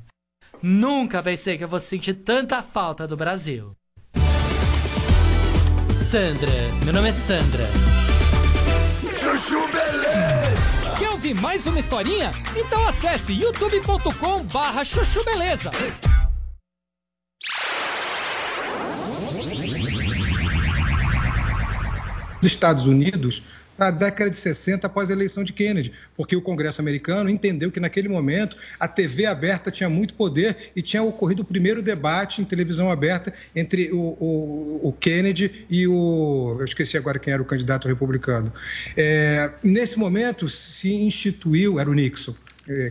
[0.62, 3.72] Nunca pensei que eu fosse sentir tanta falta do Brasil.
[6.12, 6.52] Sandra,
[6.84, 7.70] meu nome é Sandra.
[9.18, 10.45] Chuchu Beleza.
[11.26, 12.30] Ouvir mais uma historinha?
[12.56, 15.72] Então acesse youtube.com barra chuchu beleza.
[22.40, 23.42] Os Estados Unidos
[23.78, 27.80] na década de 60, após a eleição de Kennedy, porque o Congresso americano entendeu que
[27.80, 32.46] naquele momento a TV aberta tinha muito poder e tinha ocorrido o primeiro debate em
[32.46, 36.58] televisão aberta entre o, o, o Kennedy e o.
[36.60, 38.52] Eu esqueci agora quem era o candidato republicano.
[38.96, 42.36] É, nesse momento se instituiu, era o Nixon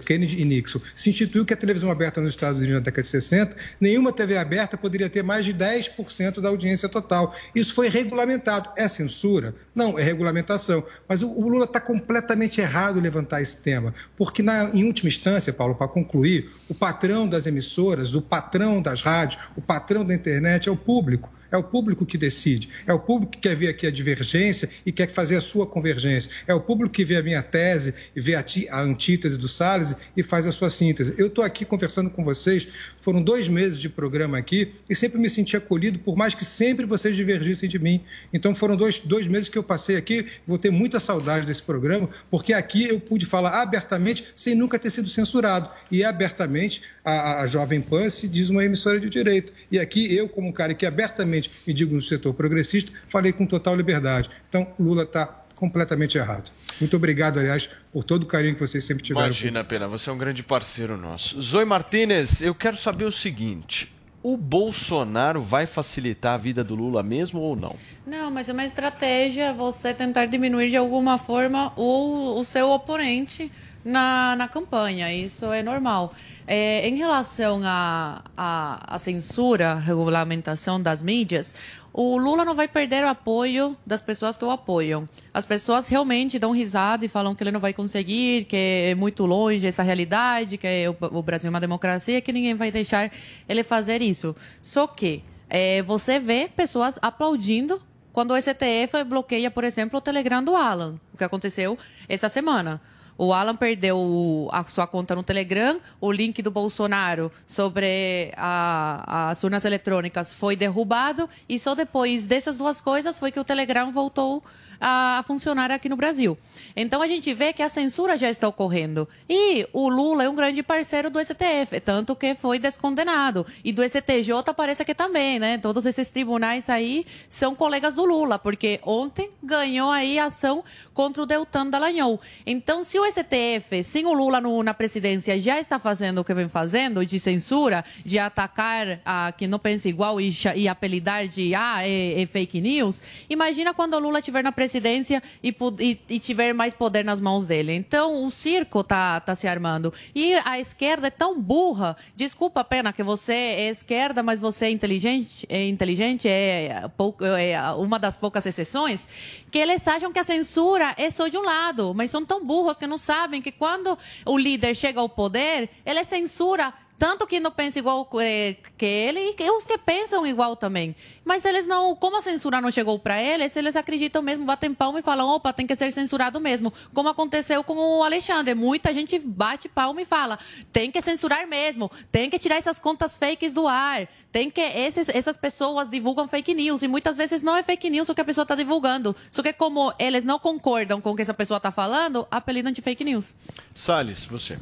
[0.05, 3.09] Kennedy e Nixon, se instituiu que a televisão aberta nos Estados Unidos na década de
[3.09, 7.35] 60, nenhuma TV aberta poderia ter mais de 10% da audiência total.
[7.55, 8.71] Isso foi regulamentado.
[8.77, 9.55] É censura?
[9.75, 10.85] Não, é regulamentação.
[11.09, 15.53] Mas o, o Lula está completamente errado levantar esse tema, porque, na, em última instância,
[15.53, 20.69] Paulo, para concluir, o patrão das emissoras, o patrão das rádios, o patrão da internet
[20.69, 21.33] é o público.
[21.55, 22.69] É o público que decide.
[22.85, 26.29] É o público que quer ver aqui a divergência e quer fazer a sua convergência.
[26.49, 29.47] É o público que vê a minha tese e vê a, ti, a antítese do
[29.47, 31.15] Salles e faz a sua síntese.
[31.17, 35.31] Eu estou aqui conversando com vocês, foram dois meses de programa aqui e sempre me
[35.31, 38.01] senti acolhido, por mais que sempre vocês divergissem de mim.
[38.33, 42.11] Então foram dois, dois meses que eu passei aqui, vou ter muita saudade desse programa,
[42.33, 45.71] porque aqui eu pude falar abertamente sem nunca ter sido censurado.
[45.89, 49.53] E abertamente a, a Jovem Pan se diz uma emissora de direito.
[49.71, 53.47] E aqui eu, como um cara que abertamente me digo no setor progressista, falei com
[53.47, 54.31] total liberdade.
[54.49, 56.51] Então, Lula está completamente errado.
[56.81, 59.27] Muito obrigado, aliás, por todo o carinho que vocês sempre tiveram.
[59.27, 61.41] Imagina, Pena, você é um grande parceiro nosso.
[61.41, 63.93] Zoe Martinez, eu quero saber o seguinte.
[64.23, 67.77] O Bolsonaro vai facilitar a vida do Lula mesmo ou não?
[68.07, 73.53] Não, mas é uma estratégia você tentar diminuir de alguma forma o, o seu oponente
[73.85, 75.13] na, na campanha.
[75.13, 76.15] Isso é normal.
[76.47, 81.55] É, em relação à a, a, a, censura, regulamentação das mídias,
[81.93, 85.07] o Lula não vai perder o apoio das pessoas que o apoiam.
[85.33, 88.57] As pessoas realmente dão risada e falam que ele não vai conseguir, que
[88.91, 92.55] é muito longe essa realidade, que é o, o Brasil é uma democracia, que ninguém
[92.55, 93.11] vai deixar
[93.49, 94.35] ele fazer isso.
[94.61, 97.81] Só que é, você vê pessoas aplaudindo
[98.13, 101.79] quando o STF bloqueia, por exemplo, o Telegram do Alan, o que aconteceu
[102.09, 102.81] essa semana.
[103.17, 109.45] O Alan perdeu a sua conta no Telegram, o link do Bolsonaro sobre a, as
[109.45, 114.43] urnas eletrônicas foi derrubado e só depois dessas duas coisas foi que o Telegram voltou
[114.81, 116.37] a, funcionar aqui no Brasil.
[116.77, 119.09] Então a gente vê que a censura já está ocorrendo.
[119.29, 123.47] E o Lula é um grande parceiro do STF, tanto que foi descondenado.
[123.65, 125.59] E do STJ parece que também, né?
[125.59, 130.63] Todos esses tribunais aí são colegas do Lula, porque ontem ganhou aí ação
[130.93, 132.21] contra o Deltan Dallagnol.
[132.47, 136.33] Então, se o STF, sem o Lula no, na presidência, já está fazendo o que
[136.33, 141.55] vem fazendo, de censura, de atacar a quem não pensa igual e, e apelidar de
[141.55, 146.01] ah, é, é fake news, imagina quando o Lula estiver na presidência presidência e, e,
[146.09, 147.75] e, tiver mais poder nas mãos dele.
[147.75, 149.93] Então, o circo tá, tá se armando.
[150.15, 151.95] E a esquerda é tão burra.
[152.17, 157.99] Desculpa, pena que você é esquerda, mas você é inteligente, é inteligente, é, é uma
[157.99, 159.07] das poucas exceções,
[159.51, 162.79] que eles acham que a censura é só de um lado, mas são tão burros
[162.79, 166.73] que não sabem que quando o líder chega ao poder, ele censura
[167.05, 170.97] tanto que não pensa igual é, que ele e os que pensam igual também.
[171.23, 175.01] Mas eles não, como a censura não chegou para eles, eles acreditam mesmo, batem palma
[175.01, 176.73] e falam, opa, tem que ser censurado mesmo.
[176.95, 178.55] Como aconteceu com o Alexandre.
[178.55, 180.39] Muita gente bate palma e fala,
[180.73, 185.11] tem que censurar mesmo, tem que tirar essas contas fakes do ar, tem que esses,
[185.11, 188.25] essas pessoas divulgam fake news e muitas vezes não é fake news o que a
[188.25, 189.15] pessoa está divulgando.
[189.31, 192.81] Só que como eles não concordam com o que essa pessoa está falando, apelidam de
[192.81, 193.35] fake news.
[193.75, 194.59] Salles, você.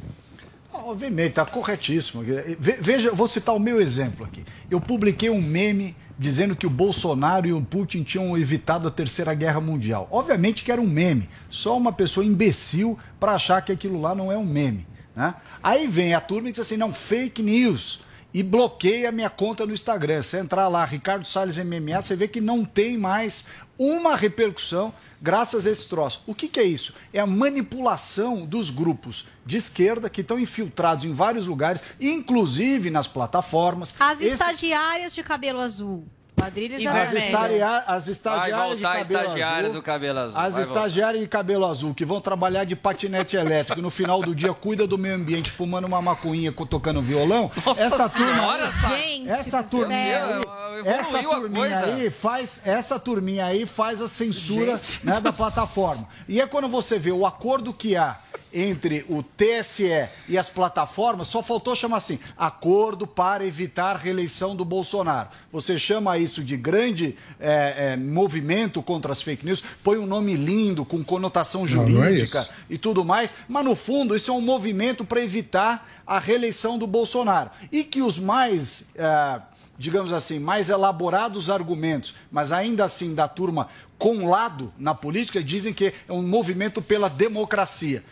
[0.73, 2.23] Obviamente, está corretíssimo.
[2.59, 4.43] Veja, vou citar o meu exemplo aqui.
[4.69, 9.33] Eu publiquei um meme dizendo que o Bolsonaro e o Putin tinham evitado a Terceira
[9.33, 10.07] Guerra Mundial.
[10.11, 11.29] Obviamente que era um meme.
[11.49, 14.85] Só uma pessoa imbecil para achar que aquilo lá não é um meme.
[15.15, 15.35] Né?
[15.61, 18.01] Aí vem a turma e diz assim: não, fake news.
[18.33, 20.23] E bloqueia a minha conta no Instagram.
[20.23, 23.45] Você entrar lá, Ricardo Salles MMA, você vê que não tem mais
[23.77, 26.21] uma repercussão graças a esse troço.
[26.27, 26.93] O que, que é isso?
[27.13, 33.07] É a manipulação dos grupos de esquerda que estão infiltrados em vários lugares, inclusive nas
[33.07, 33.95] plataformas.
[33.99, 34.33] As esse...
[34.33, 36.05] estagiárias de cabelo azul.
[36.43, 40.39] Quadrilhas de as, estaria, as estagiárias de cabelo estagiária azul, do cabelo azul.
[40.39, 44.53] As estagiárias de cabelo azul que vão trabalhar de patinete elétrico no final do dia
[44.53, 47.51] cuida do meio ambiente fumando uma macuinha tocando violão.
[47.65, 53.65] Nossa essa senhora, turma, Gente, essa turminha aí, essa turminha aí faz essa turminha aí
[53.65, 56.07] faz a censura né, da plataforma.
[56.27, 58.17] E é quando você vê o acordo que há
[58.53, 64.63] entre o TSE e as plataformas, só faltou chamar assim: acordo para evitar reeleição do
[64.63, 65.29] Bolsonaro.
[65.51, 70.35] Você chama isso de grande é, é, movimento contra as fake news, põe um nome
[70.35, 74.33] lindo, com conotação jurídica não, não é e tudo mais, mas no fundo isso é
[74.33, 77.49] um movimento para evitar a reeleição do Bolsonaro.
[77.71, 78.89] E que os mais.
[78.95, 79.41] É,
[79.75, 85.73] digamos assim, mais elaborados argumentos, mas ainda assim da turma com lado na política, dizem
[85.73, 88.03] que é um movimento pela democracia.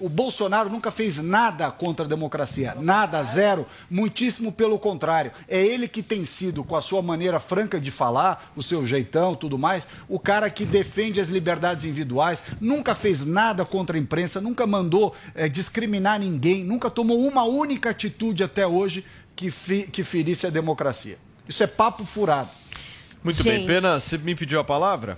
[0.00, 5.32] O Bolsonaro nunca fez nada contra a democracia, nada, zero, muitíssimo pelo contrário.
[5.48, 9.34] É ele que tem sido, com a sua maneira franca de falar, o seu jeitão,
[9.34, 14.40] tudo mais, o cara que defende as liberdades individuais, nunca fez nada contra a imprensa,
[14.40, 20.04] nunca mandou eh, discriminar ninguém, nunca tomou uma única atitude até hoje que, fi- que
[20.04, 21.18] ferisse a democracia.
[21.48, 22.50] Isso é papo furado.
[23.24, 25.16] Muito bem, Pena, você me pediu a palavra?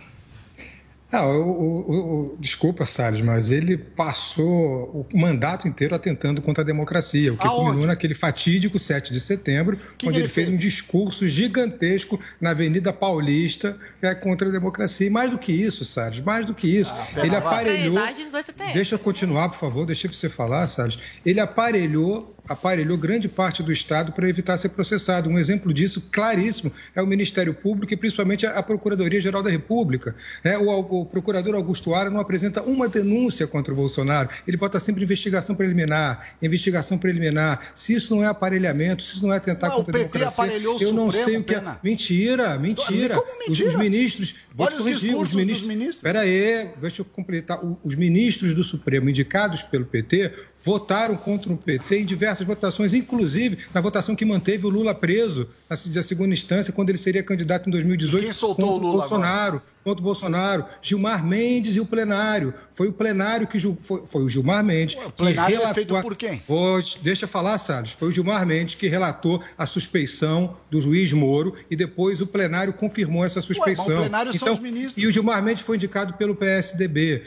[1.13, 1.91] Não, o, o-
[2.35, 7.47] o- desculpa, Salles, mas ele passou o mandato inteiro atentando contra a democracia, o que
[7.47, 7.63] Aonde?
[7.65, 12.51] culminou naquele fatídico 7 de setembro, que onde ele ele fez, um discurso gigantesco na
[12.51, 15.07] Avenida Paulista é, contra a democracia.
[15.07, 17.95] E mais do que isso, Salles, mais do que isso, pera, ele aparelhou...
[17.95, 18.73] Prioridades do STF.
[18.73, 20.99] Deixa eu continuar, por favor, deixa você falar, Salles.
[21.27, 25.31] Ele aparelhou, aparelhou grande parte do Estado para evitar ser processado.
[25.31, 30.17] Um exemplo disso claríssimo é o Ministério Público e principalmente a Procuradoria-Geral da República.
[30.43, 34.29] É, o, procurador Augusto Ara não apresenta uma denúncia contra o Bolsonaro.
[34.49, 37.71] Ele bota sempre investigação preliminar, investigação preliminar.
[37.77, 40.59] Se isso não é aparelhamento, se isso não é atentar Ué, o contra a democracia,
[40.59, 41.63] eu não Supremo, sei o que é.
[41.85, 43.15] Mentira, mentira.
[43.15, 43.69] Como mentira?
[43.69, 44.35] Os, os ministros.
[44.53, 45.97] vou Olha te os corrigir, discursos dos ministros.
[45.97, 47.61] Espera aí, deixa eu completar.
[47.85, 50.33] Os ministros do Supremo indicados pelo PT
[50.63, 52.05] votaram contra o PT em
[52.41, 56.73] diversas votações, inclusive na votação que manteve o Lula preso na se- na segunda instância,
[56.73, 59.63] quando ele seria candidato em 2018 Quem soltou o Lula Bolsonaro.
[59.83, 62.53] Contra o Bolsonaro, Gilmar Mendes e o plenário.
[62.75, 65.75] Foi o plenário que foi, foi o Gilmar Mendes o que plenário é relatou.
[65.75, 66.43] feito por quem?
[66.49, 67.93] Hoje, deixa eu falar, Salles.
[67.93, 72.73] Foi o Gilmar Mendes que relatou a suspeição do juiz Moro e depois o plenário
[72.73, 73.87] confirmou essa suspeição.
[73.87, 75.03] mas o plenário são então, os ministros.
[75.03, 77.23] E o Gilmar Mendes foi indicado pelo PSDB.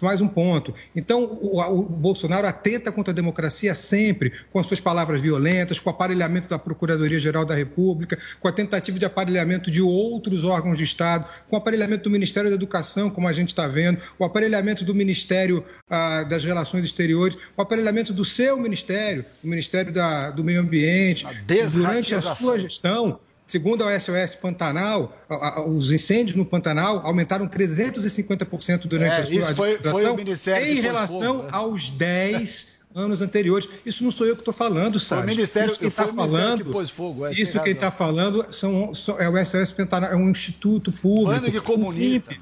[0.00, 0.74] Mais um ponto.
[0.94, 5.90] Então, o, o Bolsonaro atenta contra a democracia sempre, com as suas palavras violentas, com
[5.90, 10.84] o aparelhamento da Procuradoria-Geral da República, com a tentativa de aparelhamento de outros órgãos de
[10.84, 14.84] Estado, com o aparelhamento do Ministério da Educação, como a gente está vendo, o aparelhamento
[14.84, 20.44] do Ministério ah, das Relações Exteriores, o aparelhamento do seu ministério, o Ministério da- do
[20.44, 21.24] Meio Ambiente.
[21.72, 23.20] Durante a sua gestão,
[23.50, 29.24] Segundo a SOS Pantanal, a- a- os incêndios no Pantanal aumentaram 350% durante É, a
[29.24, 31.48] sua isso foi- administração foi o Ministério em relação fogo, né?
[31.52, 33.68] aos 10 anos anteriores.
[33.84, 35.26] Isso não sou eu que estou falando, Foi o sabe?
[35.26, 37.26] Ministério, Isso foi está falando, que pôs fogo.
[37.26, 41.40] É, isso quem está falando são, são- é o SOS Pantanal, é um instituto público.
[41.40, 42.34] Bando de comunista.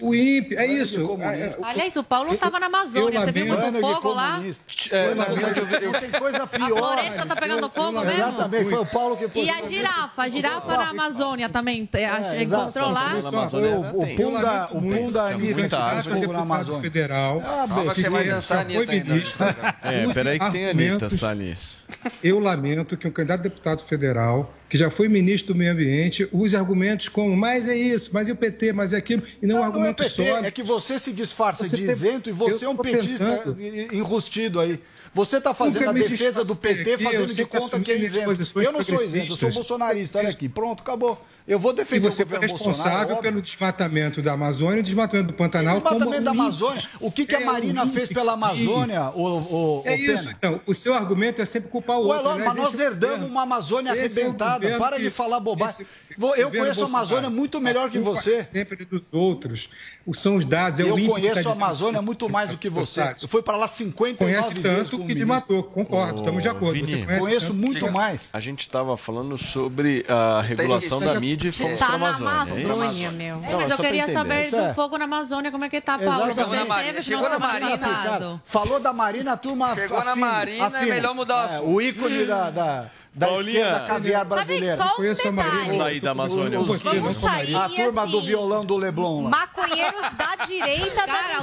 [0.00, 1.18] O INPE é isso.
[1.62, 3.20] Aliás, o Paulo estava na Amazônia.
[3.20, 4.42] Você viu muito fogo lá?
[4.90, 6.68] É, na eu- tem coisa A pior.
[6.78, 8.10] floresta tá pegando fogo mesmo?
[8.12, 10.22] Exatamente, foi o Paulo que pôs E a girafa?
[10.22, 13.14] A girafa na Amazônia também é, É, encontrou lá?
[13.14, 14.16] O, o.
[14.16, 16.82] Pum da, o Pum da Anitta, Fogo na Amazônia.
[16.82, 17.42] federal.
[17.44, 19.44] Ah, besta, já vai dançar foi a Anitta ministro.
[19.82, 21.76] É, peraí que tem a Anitta, Salles.
[22.22, 26.28] Eu lamento que um candidato a deputado federal, que já foi ministro do Meio Ambiente,
[26.32, 29.56] use argumentos como, mas é isso, mas e o PT, mas é aquilo, e não,
[29.56, 30.46] um Não, não é argumento PT, sólido.
[30.46, 33.24] é que você se disfarça Você de tem- isento e você eu é um petista
[33.38, 33.60] tentando-
[33.94, 34.80] enrustido aí.
[35.14, 38.32] Você está fazendo a defesa do PT aqui, fazendo de conta que é isento.
[38.60, 40.18] Eu não sou isento, eu sou bolsonarista.
[40.18, 41.22] Olha aqui, pronto, acabou.
[41.46, 42.78] Eu vou E defender você o foi governo Bolsonaro.
[42.78, 43.30] responsável óbvio.
[43.32, 45.74] pelo desmatamento da Amazônia e o desmatamento do Pantanal.
[45.74, 46.82] Desmatamento como da Amazônia.
[47.00, 48.32] O que, que a É, Marina o fez pela.
[48.32, 50.60] Amazônia, o, o, É isso, então.
[50.66, 52.22] O seu argumento é sempre culpar o Ué, outro.
[52.24, 52.46] Lógico, né?
[52.54, 54.54] mas nós é herdamos uma Amazônia Esse é arrebentada.
[54.60, 55.74] governo Para que- de falar bobagem.
[55.82, 57.34] esse Eu governo conheço a Amazônia Bolsonaro.
[57.34, 58.34] muito melhor que você.
[58.36, 59.68] é sempre dos outros.
[60.14, 62.06] São os dados, é eu conheço a tá Amazônia isso.
[62.06, 63.14] muito mais do que você.
[63.22, 65.14] Eu fui para lá 59 Conhece vezes tanto que ministro.
[65.18, 66.78] desmatou, concordo, estamos de acordo.
[66.78, 67.58] Você Vini, conhece Conheço tanto.
[67.58, 68.28] muito mais.
[68.32, 71.98] A gente estava falando sobre a regulação esquecendo da mídia e fomos Tá para a
[71.98, 72.62] na Amazônia.
[72.62, 72.72] é?
[72.72, 73.36] Amazônia, meu.
[73.38, 74.74] Então, mas é eu pra queria saber Isso do é.
[74.74, 76.34] fogo na Amazônia, como é que tá, Paulo?
[76.34, 78.40] Você esteve Chegou na Marina, passado.
[78.44, 80.94] Falou da Marina, a turma Chegou na afina, Marina, é afina.
[80.94, 81.70] melhor mudar o É, assunto.
[81.70, 83.60] O ícone da, da, da Paulinha.
[83.60, 84.76] esquerda caviar brasileira.
[84.76, 85.76] só um Conheço detalhe.
[85.76, 86.58] Sair da Amazônia.
[86.58, 89.30] Vamos Os- sair, Vamos sair A turma do assim, violão do Leblon lá.
[89.30, 91.42] Maconheiros da direita Cara, da o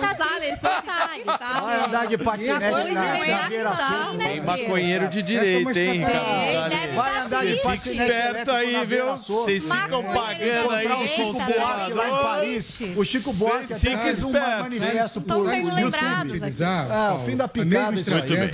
[0.58, 1.86] foi sabe, Vai tá?
[1.86, 3.72] andar de patinete na, é na Beira
[4.18, 9.16] Tem maconheiro de direita, hein, Carlos Vai tá andar de patinete Fique esperto aí, viu?
[9.18, 12.24] Vocês ficam pagando aí o o Chico Buarque lá em.
[12.24, 12.80] Paris.
[12.96, 16.64] O Chico Buarque até fez um manifesto Estão por sendo por lembrados aqui.
[16.64, 17.96] É, o fim da a picada,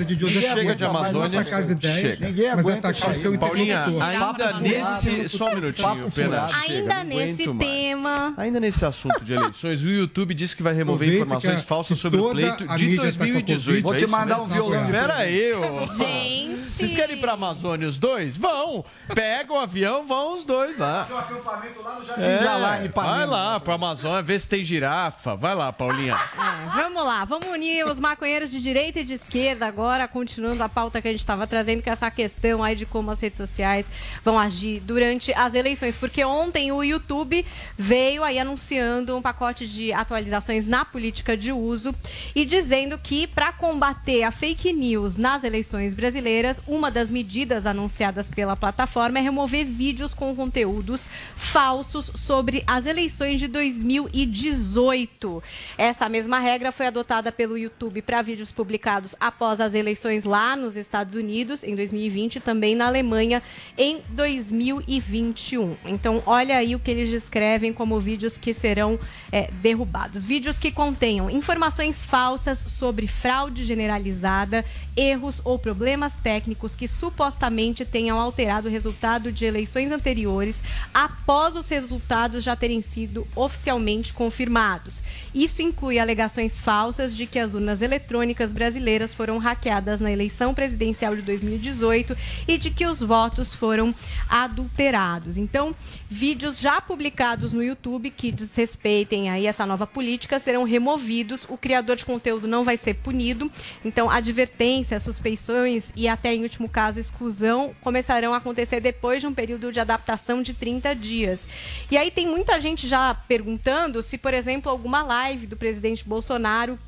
[0.06, 1.44] de José Ninguém Chega de aguenta mais Amazônia.
[1.82, 2.26] Chega.
[2.26, 3.38] Ninguém aguenta o seu.
[3.38, 5.30] Paulinha, ainda nesse.
[5.30, 6.50] Só um minutinho, Pena.
[6.68, 8.34] Ainda nesse tema.
[8.38, 12.20] Ainda nesse assunto de eleições, o YouTube disse que vai remover informações a- falsas sobre
[12.20, 13.66] o pleito de mídia tá com a 2018.
[13.66, 13.82] Covid.
[13.84, 15.86] Vou é te mandar um violão Pera aí, ô.
[15.98, 18.36] Gente, Vocês querem ir pra Amazônia os dois?
[18.36, 18.84] Vão!
[19.14, 21.04] Pega o avião, vão os dois lá.
[21.04, 23.16] Fazer um acampamento lá no Jardim É, de Alá, em Ipanema.
[23.18, 25.36] vai lá pra Amazônia, ver se tem girafa.
[25.36, 26.14] Vai lá, Paulinha.
[26.16, 30.70] É, vamos lá, vamos unir os maconheiros de direita e de esquerda agora, continuando a
[30.70, 33.38] pauta que a gente estava trazendo, que é essa questão aí de como as redes
[33.38, 33.86] sociais
[34.24, 35.96] vão agir durante as eleições.
[35.96, 37.46] Porque ontem o YouTube
[37.78, 41.94] veio aí anunciando um pacote de atualizações na política de uso
[42.36, 48.30] e dizendo que para combater a fake news nas eleições brasileiras, uma das medidas anunciadas
[48.30, 55.44] pela plataforma é remover vídeos com conteúdos falsos sobre as eleições de 2018.
[55.78, 60.78] Essa mesma regra foi adotada pelo YouTube para vídeos publicados após as eleições lá nos
[60.78, 63.42] Estados Unidos em 2020 e também na Alemanha
[63.78, 65.76] em 2021.
[65.86, 69.00] Então, olha aí o que eles descrevem como vídeos que serão
[69.32, 70.24] é, derrubados.
[70.24, 74.64] Vídeos que contenham informações falsas sobre fraude generalizada,
[74.96, 76.45] erros ou problemas técnicos
[76.76, 80.62] que supostamente tenham alterado o resultado de eleições anteriores
[80.94, 85.02] após os resultados já terem sido oficialmente confirmados.
[85.34, 91.16] Isso inclui alegações falsas de que as urnas eletrônicas brasileiras foram hackeadas na eleição presidencial
[91.16, 92.16] de 2018
[92.48, 93.96] e de que os votos foram
[94.30, 95.38] adulterados.
[95.38, 95.74] Então,
[96.10, 101.46] vídeos já publicados no YouTube que desrespeitem aí essa nova política serão removidos.
[101.50, 103.50] O criador de conteúdo não vai ser punido.
[103.84, 109.34] Então, advertências, suspeições e até em último caso exclusão começarão a acontecer depois de um
[109.34, 111.48] período de adaptação de 30 dias.
[111.90, 116.80] E aí tem muita gente já perguntando se, por exemplo, alguma live do presidente Bolsonaro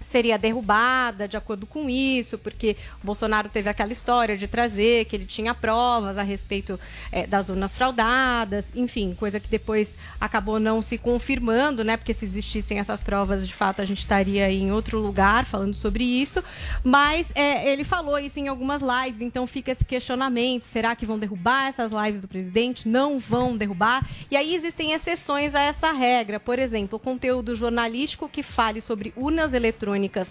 [0.00, 5.14] seria derrubada de acordo com isso, porque o Bolsonaro teve aquela história de trazer que
[5.14, 6.80] ele tinha provas a respeito
[7.12, 11.96] eh, das urnas fraudadas, enfim, coisa que depois acabou não se confirmando, né?
[11.96, 16.04] Porque se existissem essas provas, de fato, a gente estaria em outro lugar falando sobre
[16.04, 16.42] isso.
[16.82, 21.18] Mas eh, ele falou isso em algumas lives, então fica esse questionamento: será que vão
[21.18, 22.88] derrubar essas lives do presidente?
[22.88, 24.06] Não vão derrubar.
[24.30, 26.40] E aí existem exceções a essa regra.
[26.40, 29.89] Por exemplo, conteúdo jornalístico que fale sobre urnas eletrônicas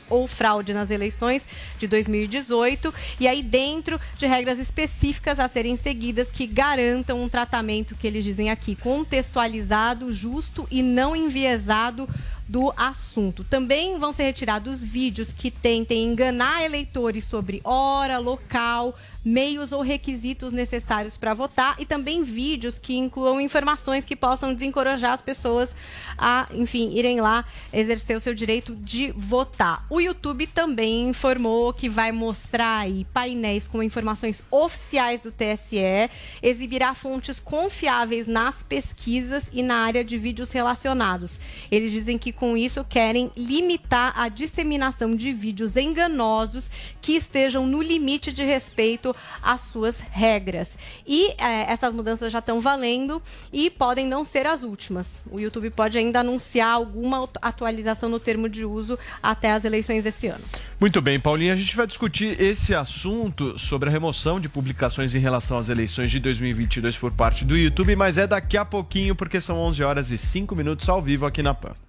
[0.09, 1.47] ou fraude nas eleições
[1.77, 7.95] de 2018, e aí dentro de regras específicas a serem seguidas que garantam um tratamento
[7.95, 12.07] que eles dizem aqui contextualizado, justo e não enviesado
[12.49, 13.43] do assunto.
[13.43, 20.51] Também vão ser retirados vídeos que tentem enganar eleitores sobre hora, local, meios ou requisitos
[20.51, 25.75] necessários para votar e também vídeos que incluam informações que possam desencorajar as pessoas
[26.17, 29.85] a, enfim, irem lá exercer o seu direito de votar.
[29.87, 36.09] O YouTube também informou que vai mostrar aí painéis com informações oficiais do TSE,
[36.41, 41.39] exibirá fontes confiáveis nas pesquisas e na área de vídeos relacionados.
[41.69, 46.71] Eles dizem que com isso querem limitar a disseminação de vídeos enganosos
[47.01, 49.13] que estejam no limite de respeito
[49.43, 50.77] às suas regras.
[51.05, 53.21] E eh, essas mudanças já estão valendo
[53.51, 55.25] e podem não ser as últimas.
[55.29, 60.27] O YouTube pode ainda anunciar alguma atualização no termo de uso até as eleições desse
[60.27, 60.43] ano.
[60.79, 65.19] Muito bem, Paulinha, a gente vai discutir esse assunto sobre a remoção de publicações em
[65.19, 69.41] relação às eleições de 2022 por parte do YouTube, mas é daqui a pouquinho, porque
[69.41, 71.88] são 11 horas e 5 minutos ao vivo aqui na PAN.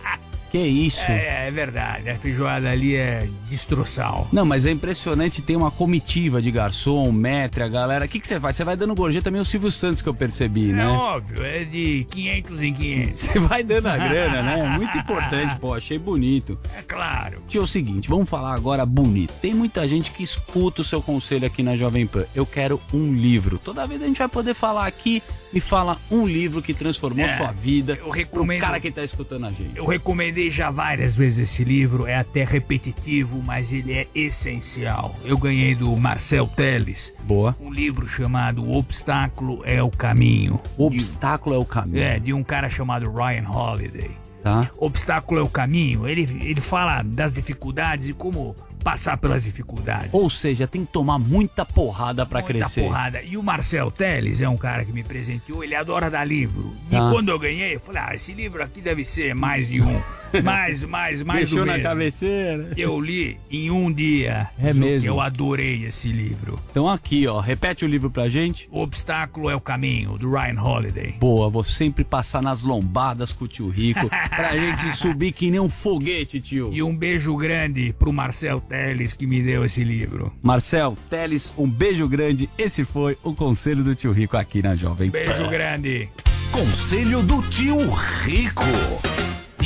[0.51, 0.99] Que isso?
[1.09, 4.27] É, é verdade, a feijoada ali é destruição.
[4.33, 8.03] Não, mas é impressionante, tem uma comitiva de garçom, metre, a galera.
[8.03, 8.55] O que, que você faz?
[8.57, 10.87] Você vai dando gorjeta também o Silvio Santos que eu percebi, É né?
[10.87, 13.21] óbvio, é de 500 em 500.
[13.23, 14.77] Você vai dando a grana, né?
[14.77, 16.59] Muito importante, pô, achei bonito.
[16.77, 17.41] É claro.
[17.47, 19.33] Tio, é o seguinte, vamos falar agora bonito.
[19.41, 22.25] Tem muita gente que escuta o seu conselho aqui na Jovem Pan.
[22.33, 23.57] Eu quero um livro.
[23.63, 25.21] Toda vez a gente vai poder falar aqui,
[25.53, 27.97] me fala um livro que transformou É, sua vida.
[27.99, 29.71] eu recomendo- Pro cara que tá escutando a gente.
[29.75, 35.15] Eu recomendei já várias vezes esse livro, é até repetitivo, mas ele é essencial.
[35.25, 37.13] Eu ganhei do Marcel Teles.
[37.23, 37.55] Boa.
[37.59, 40.59] Um livro chamado O Obstáculo é o Caminho.
[40.77, 42.03] O Obstáculo é o Caminho.
[42.03, 44.11] É, de um cara chamado Ryan Holiday.
[44.43, 44.69] Tá.
[44.77, 46.07] Obstáculo é o caminho.
[46.07, 50.09] Ele, ele fala das dificuldades e como passar pelas dificuldades.
[50.11, 52.81] Ou seja, tem que tomar muita porrada pra Muita crescer.
[52.83, 53.21] porrada.
[53.23, 56.75] E o Marcel Teles é um cara que me presenteou, ele adora dar livro.
[56.87, 57.09] E Tá.
[57.11, 60.01] quando eu ganhei, eu falei, ah, esse livro aqui deve ser mais de um.
[60.45, 61.89] Mais, mais, mais Deixou do na mesmo.
[61.89, 62.71] cabeceira.
[62.77, 64.47] Eu li em um dia.
[64.57, 65.05] É mesmo?
[65.05, 66.57] eu adorei esse livro.
[66.71, 68.65] Então aqui, ó, repete o livro pra gente.
[68.71, 71.15] O Obstáculo é o Caminho, do Ryan Holiday.
[71.19, 75.59] Boa, vou sempre passar nas lombadas com o tio Rico pra gente subir que nem
[75.59, 76.69] um foguete, tio.
[76.71, 80.31] E um beijo grande pro Marcel Teles que me deu esse livro.
[80.41, 82.49] Marcel, Teles, um beijo grande.
[82.57, 85.49] Esse foi o conselho do tio Rico aqui na Jovem Beijo Pan.
[85.49, 86.09] grande.
[86.53, 87.77] Conselho do tio
[88.23, 88.63] Rico.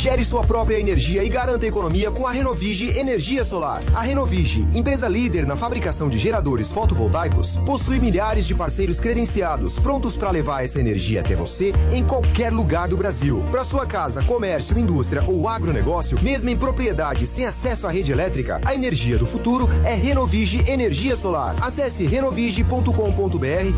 [0.05, 3.81] Gere sua própria energia e garanta economia com a Renovige Energia Solar.
[3.91, 10.15] A Renovige, empresa líder na fabricação de geradores fotovoltaicos, possui milhares de parceiros credenciados, prontos
[10.15, 13.43] para levar essa energia até você em qualquer lugar do Brasil.
[13.49, 18.61] Para sua casa, comércio, indústria ou agronegócio, mesmo em propriedade sem acesso à rede elétrica,
[18.63, 21.55] a energia do futuro é Renovige Energia Solar.
[21.59, 22.93] Acesse renovige.com.br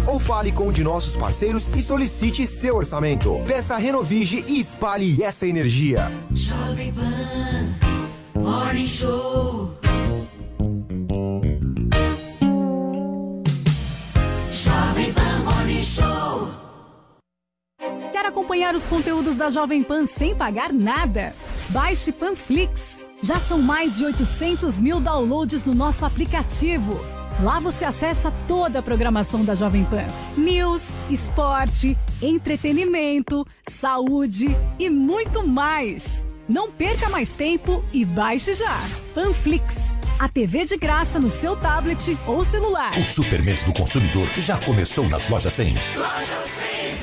[0.05, 3.41] ou fale com um de nossos parceiros e solicite seu orçamento.
[3.47, 6.16] Peça Renovige e espalhe essa energia.
[6.33, 9.77] Jovem Pan Morning Show.
[14.51, 16.49] Jovem Pan Morning Show.
[18.11, 21.35] Quer acompanhar os conteúdos da Jovem Pan sem pagar nada?
[21.69, 22.99] Baixe Panflix.
[23.21, 27.16] Já são mais de 800 mil downloads no nosso aplicativo.
[27.41, 30.05] Lá você acessa toda a programação da Jovem Pan:
[30.35, 36.25] news, esporte, entretenimento, saúde e muito mais.
[36.49, 38.79] Não perca mais tempo e baixe já.
[39.13, 39.93] Panflix.
[40.19, 42.91] A TV de graça no seu tablet ou celular.
[42.97, 45.75] O Super Mês do Consumidor já começou nas lojas 100.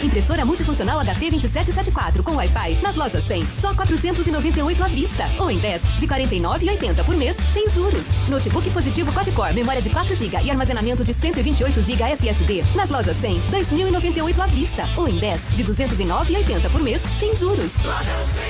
[0.03, 5.24] Impressora multifuncional HT 2774 com Wi-Fi nas lojas 100, só 498 à vista.
[5.39, 8.05] Ou em 10, de 49,80 por mês, sem juros.
[8.28, 13.16] Notebook positivo quad-core, memória de 4 GB e armazenamento de 128 GB SSD nas lojas
[13.16, 14.85] 100, 2.098 à vista.
[14.97, 17.70] Ou em 10, de 209,80 por mês, sem juros.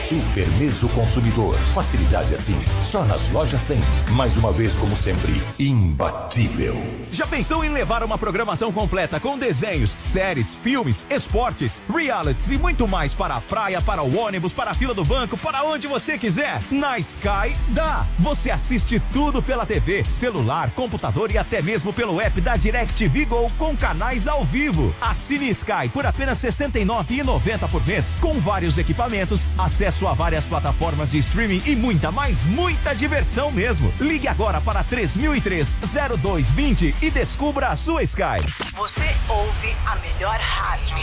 [0.09, 1.55] Super Mês do Consumidor.
[1.73, 3.79] Facilidade assim, só nas lojas 100.
[4.13, 6.77] Mais uma vez, como sempre, imbatível.
[7.11, 12.87] Já pensou em levar uma programação completa com desenhos, séries, filmes, esportes, realities e muito
[12.87, 16.17] mais para a praia, para o ônibus, para a fila do banco, para onde você
[16.17, 16.61] quiser?
[16.71, 18.07] Na Sky dá!
[18.21, 23.51] Você assiste tudo pela TV, celular, computador e até mesmo pelo app da DirecTV Go
[23.59, 24.95] com canais ao vivo.
[25.01, 31.11] Assine Sky por apenas R$ 69,90 por mês, com vários equipamentos, acesso a várias plataformas
[31.11, 33.93] de streaming e muita, mais muita diversão mesmo.
[34.01, 35.75] Ligue agora para 3003
[36.21, 38.37] 0220 e descubra a sua Sky.
[38.75, 40.99] Você ouve a melhor rádio.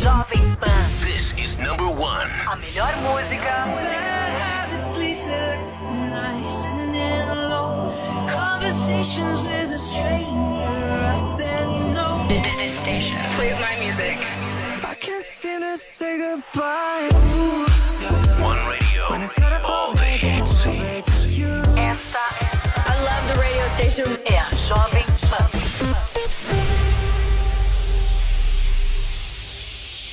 [0.00, 0.88] Jovem Pan.
[1.04, 2.30] This is number one.
[2.46, 3.66] A melhor música.
[8.26, 10.32] Conversations with a stranger.
[12.28, 14.16] This station plays my music.
[14.84, 17.10] I can't seem to say goodbye.
[18.40, 19.28] One radio,
[19.64, 20.41] all the
[23.94, 25.46] É a Jovem Pan.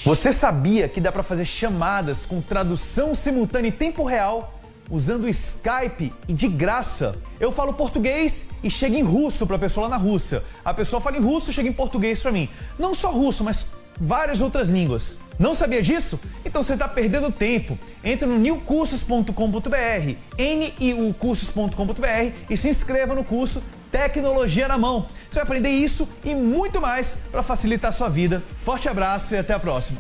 [0.04, 4.60] Você sabia que dá para fazer chamadas com tradução simultânea em tempo real
[4.92, 7.16] usando o Skype e de graça?
[7.40, 10.44] Eu falo português e chega em russo para a pessoa lá na Rússia.
[10.66, 12.50] A pessoa fala em russo e chega em português para mim.
[12.78, 13.66] Não só russo, mas
[13.98, 15.18] várias outras línguas.
[15.40, 16.20] Não sabia disso?
[16.46, 17.80] Então você está perdendo tempo.
[18.04, 25.08] Entre no newcursos.com.br, niucursos.com.br e se inscreva no curso Tecnologia na Mão.
[25.30, 28.44] Você vai aprender isso e muito mais para facilitar a sua vida.
[28.62, 30.00] Forte abraço e até a próxima.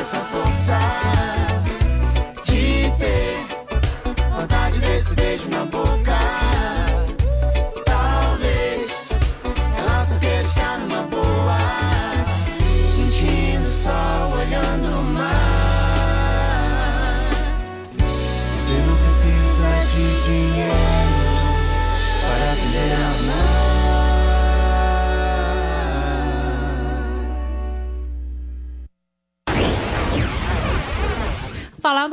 [0.00, 0.39] yourself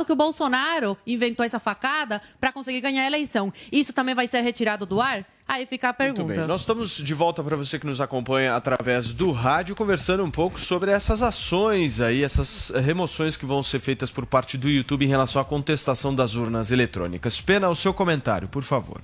[0.08, 3.52] que o Bolsonaro inventou essa facada para conseguir ganhar a eleição.
[3.70, 5.22] Isso também vai ser retirado do ar?
[5.46, 6.46] Aí fica a pergunta.
[6.46, 10.58] Nós estamos de volta para você que nos acompanha através do rádio, conversando um pouco
[10.58, 15.08] sobre essas ações aí, essas remoções que vão ser feitas por parte do YouTube em
[15.08, 17.38] relação à contestação das urnas eletrônicas.
[17.42, 19.02] Pena, o seu comentário, por favor.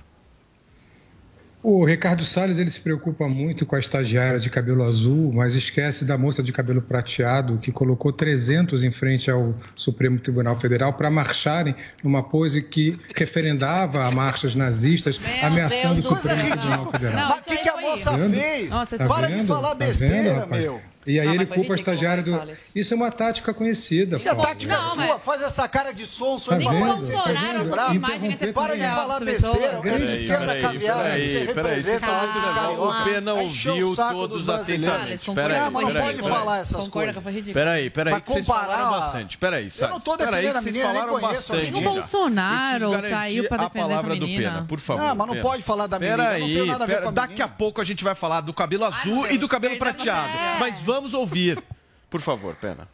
[1.67, 6.05] O Ricardo Salles ele se preocupa muito com a estagiária de cabelo azul, mas esquece
[6.05, 11.09] da moça de cabelo prateado que colocou 300 em frente ao Supremo Tribunal Federal para
[11.09, 11.73] marcharem
[12.03, 16.39] numa pose que referendava a marchas nazistas, ameaçando Deus o Supremo.
[16.51, 17.29] Tribunal Federal.
[17.29, 18.35] Mas o que, que a moça Vendo?
[18.35, 18.69] fez?
[18.69, 19.47] Nossa, Para tá de vendo?
[19.47, 20.61] falar Tá besteira, vendo, rapaz?
[20.61, 20.81] meu.
[21.07, 22.31] E aí Ah, ele mas culpa a ridículo, estagiária do.
[22.31, 22.59] Salles.
[22.75, 24.19] Isso é uma tática conhecida.
[24.23, 27.13] E a tática sua, faz essa cara de sonso Tá aí aparecer.
[27.15, 29.79] Tá imagem Para de falar besteira.
[29.83, 32.55] Essa esquerda caviar aí, você peraí, peraí, vocês representa lá dos muito nervosos.
[32.55, 32.99] carioca.
[32.99, 35.31] O Pena Vai encher o ouviu saco todos atentamente.
[35.31, 37.43] Peraí, Não, mas não pode falar essas Concorda coisas.
[37.43, 37.53] que?
[37.53, 39.37] Peraí, peraí, Vai que vocês falaram bastante.
[39.37, 41.53] Peraí, Eu não tô defendendo a que vocês menina, nem falaram conheço.
[41.77, 44.51] O Bolsonaro saiu pra garantir defender a essa palavra do menina.
[44.51, 45.03] Pena, por favor.
[45.03, 47.09] Não, mas não pode falar da menina, não tem Peraí, nada a ver pera- com
[47.09, 50.29] a daqui a pouco a gente vai falar do cabelo azul e do cabelo prateado.
[50.59, 51.61] Mas vamos ouvir.
[52.09, 52.87] Por favor, Pena.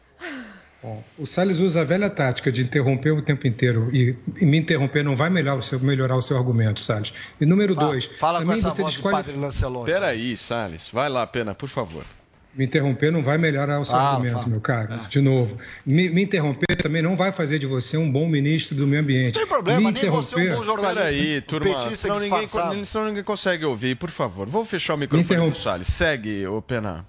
[0.82, 4.58] Bom, o Salles usa a velha tática de interromper o tempo inteiro e, e me
[4.58, 7.14] interromper não vai melhorar o seu, melhorar o seu argumento, Salles.
[7.40, 9.92] E número Fala- dois, fala com essa você voz de desquali- Padre Lancelotti.
[9.92, 10.88] Peraí, Salles.
[10.92, 12.04] Vai lá, Pena, por favor.
[12.54, 14.46] Me interromper não vai melhorar o seu Fala, argumento, fala.
[14.48, 15.08] meu caro.
[15.08, 15.56] De novo.
[15.86, 19.34] Me, me interromper também não vai fazer de você um bom ministro do meio ambiente.
[19.36, 21.04] Não tem problema, me nem você é um bom jornalista.
[21.06, 21.80] Peraí, turma.
[21.92, 24.48] Senão ninguém, senão ninguém consegue ouvir, por favor.
[24.50, 25.56] Vou fechar o microfone interrompe.
[25.56, 25.86] do Salles.
[25.88, 27.06] Segue, ô Pena.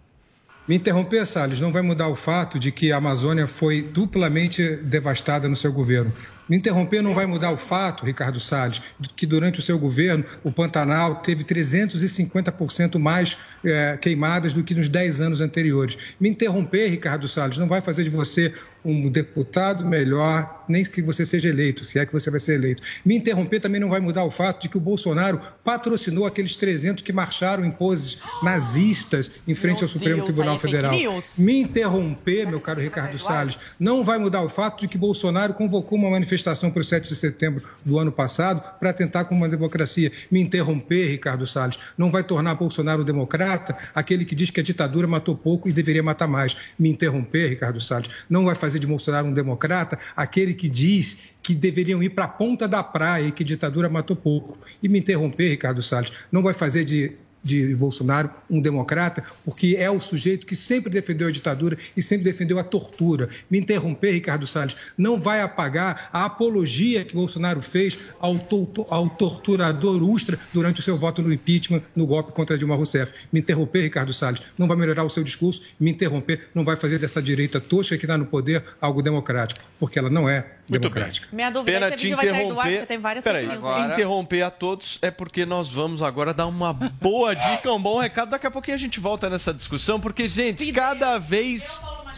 [0.66, 5.50] Me interromper, Salles, não vai mudar o fato de que a Amazônia foi duplamente devastada
[5.50, 6.14] no seu governo.
[6.48, 10.26] Me interromper não vai mudar o fato, Ricardo Salles, de que durante o seu governo
[10.44, 15.98] o Pantanal teve 350% mais eh, queimadas do que nos 10 anos anteriores.
[16.20, 18.54] Me interromper, Ricardo Salles, não vai fazer de você
[18.86, 22.84] um deputado melhor, nem que você seja eleito, se é que você vai ser eleito.
[23.06, 27.02] Me interromper também não vai mudar o fato de que o Bolsonaro patrocinou aqueles 300
[27.02, 30.94] que marcharam em poses nazistas em frente ao Supremo Deus, Tribunal é Federal.
[31.38, 35.98] Me interromper, meu caro Ricardo Salles, não vai mudar o fato de que Bolsonaro convocou
[35.98, 40.12] uma manifestação para o 7 de setembro do ano passado para tentar com uma democracia.
[40.32, 45.08] Me interromper, Ricardo Salles, não vai tornar Bolsonaro democrata, aquele que diz que a ditadura
[45.08, 46.56] matou pouco e deveria matar mais.
[46.78, 51.54] Me interromper, Ricardo Salles, não vai fazer de Bolsonaro um democrata, aquele que diz que
[51.54, 54.58] deveriam ir para a ponta da praia e que ditadura matou pouco.
[54.82, 57.12] E me interromper, Ricardo Salles, não vai fazer de
[57.44, 62.24] de Bolsonaro um democrata, porque é o sujeito que sempre defendeu a ditadura e sempre
[62.24, 63.28] defendeu a tortura.
[63.52, 69.10] Me interromper, Ricardo Salles, não vai apagar a apologia que Bolsonaro fez ao, to- ao
[69.10, 73.12] torturador Ustra durante o seu voto no impeachment, no golpe contra Dilma Rousseff.
[73.32, 75.62] Me interromper, Ricardo Salles, não vai melhorar o seu discurso.
[75.80, 80.00] Me interromper, não vai fazer dessa direita tosca que está no poder algo democrático, porque
[80.00, 81.28] ela não é Muito democrática.
[81.32, 82.78] Minha dúvida Pena é se te esse vídeo vai sair do ar, interromper.
[82.78, 83.94] porque tem várias Peraí, agora...
[83.94, 88.30] interromper a todos é porque nós vamos agora dar uma boa dica, um bom recado.
[88.30, 91.70] Daqui a pouquinho a gente volta nessa discussão, porque, gente, cada vez.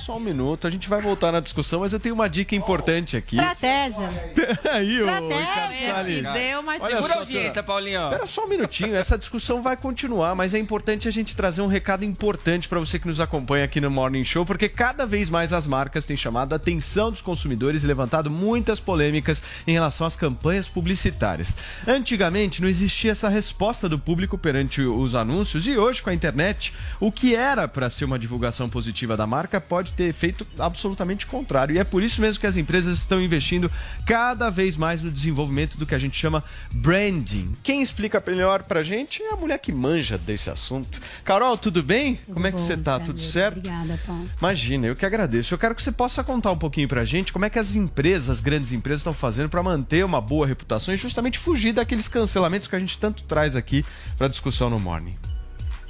[0.05, 3.17] Só um minuto, a gente vai voltar na discussão, mas eu tenho uma dica importante
[3.17, 3.37] aqui.
[3.37, 4.07] Estratégia.
[4.61, 5.95] Peraí, ô Ricardo Estratégia.
[5.95, 6.31] Salles.
[6.31, 7.63] Deu, mas Olha segura só, a audiência.
[7.63, 8.03] Paulinho.
[8.03, 11.65] Espera só um minutinho, essa discussão vai continuar, mas é importante a gente trazer um
[11.65, 15.51] recado importante para você que nos acompanha aqui no Morning Show, porque cada vez mais
[15.51, 20.15] as marcas têm chamado a atenção dos consumidores e levantado muitas polêmicas em relação às
[20.15, 21.57] campanhas publicitárias.
[21.87, 26.71] Antigamente não existia essa resposta do público perante os anúncios e hoje com a internet,
[26.99, 31.75] o que era para ser uma divulgação positiva da marca pode ter efeito absolutamente contrário.
[31.75, 33.71] E é por isso mesmo que as empresas estão investindo
[34.05, 37.55] cada vez mais no desenvolvimento do que a gente chama branding.
[37.63, 40.99] Quem explica melhor pra gente é a mulher que manja desse assunto.
[41.23, 42.19] Carol, tudo bem?
[42.31, 42.99] Como é que você tá?
[42.99, 43.57] Tudo certo?
[43.57, 44.29] Obrigada, Paulo.
[44.39, 45.53] Imagina, eu que agradeço.
[45.53, 48.29] Eu quero que você possa contar um pouquinho pra gente como é que as empresas,
[48.29, 52.67] as grandes empresas, estão fazendo para manter uma boa reputação e justamente fugir daqueles cancelamentos
[52.67, 53.85] que a gente tanto traz aqui
[54.17, 55.17] pra discussão no Morning.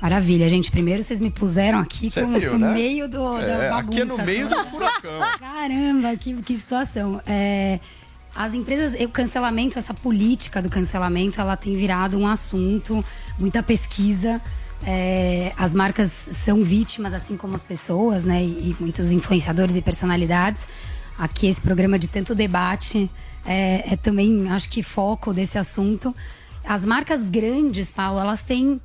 [0.05, 0.69] Maravilha, gente.
[0.69, 2.73] Primeiro vocês me puseram aqui com- viu, no né?
[2.75, 3.79] meio do, É, da bagunça.
[3.79, 5.19] aqui é no meio do furacão.
[5.39, 7.19] Caramba, que, que situação.
[7.25, 7.79] É,
[8.35, 13.03] as empresas, o cancelamento, essa política do cancelamento, ela tem virado um assunto,
[13.39, 14.39] muita pesquisa.
[14.85, 18.43] É, as marcas são vítimas, assim como as pessoas, né?
[18.43, 20.67] E, e muitos influenciadores e personalidades.
[21.17, 23.09] Aqui esse programa de tanto debate
[23.43, 26.15] é, é também, acho que, foco desse assunto.
[26.63, 28.79] As marcas grandes, Paulo, elas têm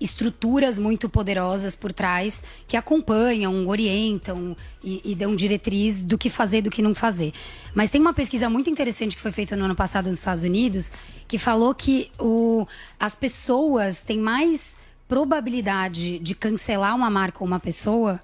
[0.00, 6.58] estruturas muito poderosas por trás que acompanham, orientam e, e dão diretriz do que fazer
[6.58, 7.32] e do que não fazer.
[7.74, 10.90] Mas tem uma pesquisa muito interessante que foi feita no ano passado nos Estados Unidos
[11.26, 12.66] que falou que o,
[13.00, 14.76] as pessoas têm mais
[15.08, 18.20] probabilidade de cancelar uma marca ou uma pessoa,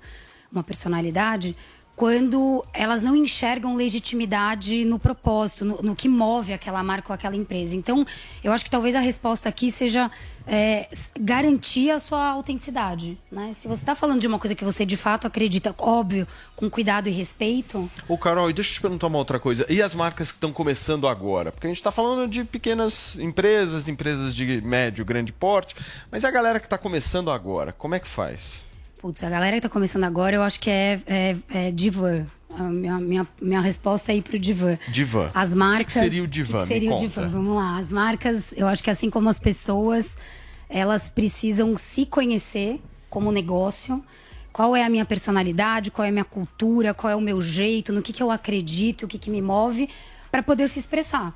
[0.51, 1.57] uma personalidade,
[1.95, 7.37] quando elas não enxergam legitimidade no propósito, no, no que move aquela marca ou aquela
[7.37, 7.77] empresa.
[7.77, 8.07] Então,
[8.43, 10.11] eu acho que talvez a resposta aqui seja
[10.47, 10.89] é,
[11.21, 13.19] garantir a sua autenticidade.
[13.31, 13.53] Né?
[13.55, 17.09] Se você está falando de uma coisa que você de fato acredita, óbvio, com cuidado
[17.09, 19.67] e respeito, Ô, Carol, deixa eu te perguntar uma outra coisa.
[19.69, 21.53] E as marcas que estão começando agora?
[21.53, 25.75] Porque a gente está falando de pequenas empresas, empresas de médio, grande porte,
[26.11, 28.65] mas e a galera que está começando agora, como é que faz?
[29.03, 32.25] Putz, a galera que tá começando agora, eu acho que é, é, é divã.
[32.57, 34.79] A minha, minha, minha resposta é ir pro divã.
[34.89, 35.29] Divã.
[35.35, 35.95] As O marcas.
[35.95, 36.59] que que seria o divã?
[36.59, 37.09] que que seria Me o conta.
[37.23, 37.29] divã?
[37.29, 37.79] Vamos lá.
[37.79, 40.17] As marcas, eu acho que assim como as pessoas,
[40.69, 42.81] elas precisam se conhecer
[43.11, 44.01] como negócio.
[44.53, 47.93] Qual é a minha personalidade, qual é a minha cultura, qual é o meu jeito,
[47.93, 49.89] no que, que eu acredito, o que, que me move,
[50.31, 51.35] para poder se expressar.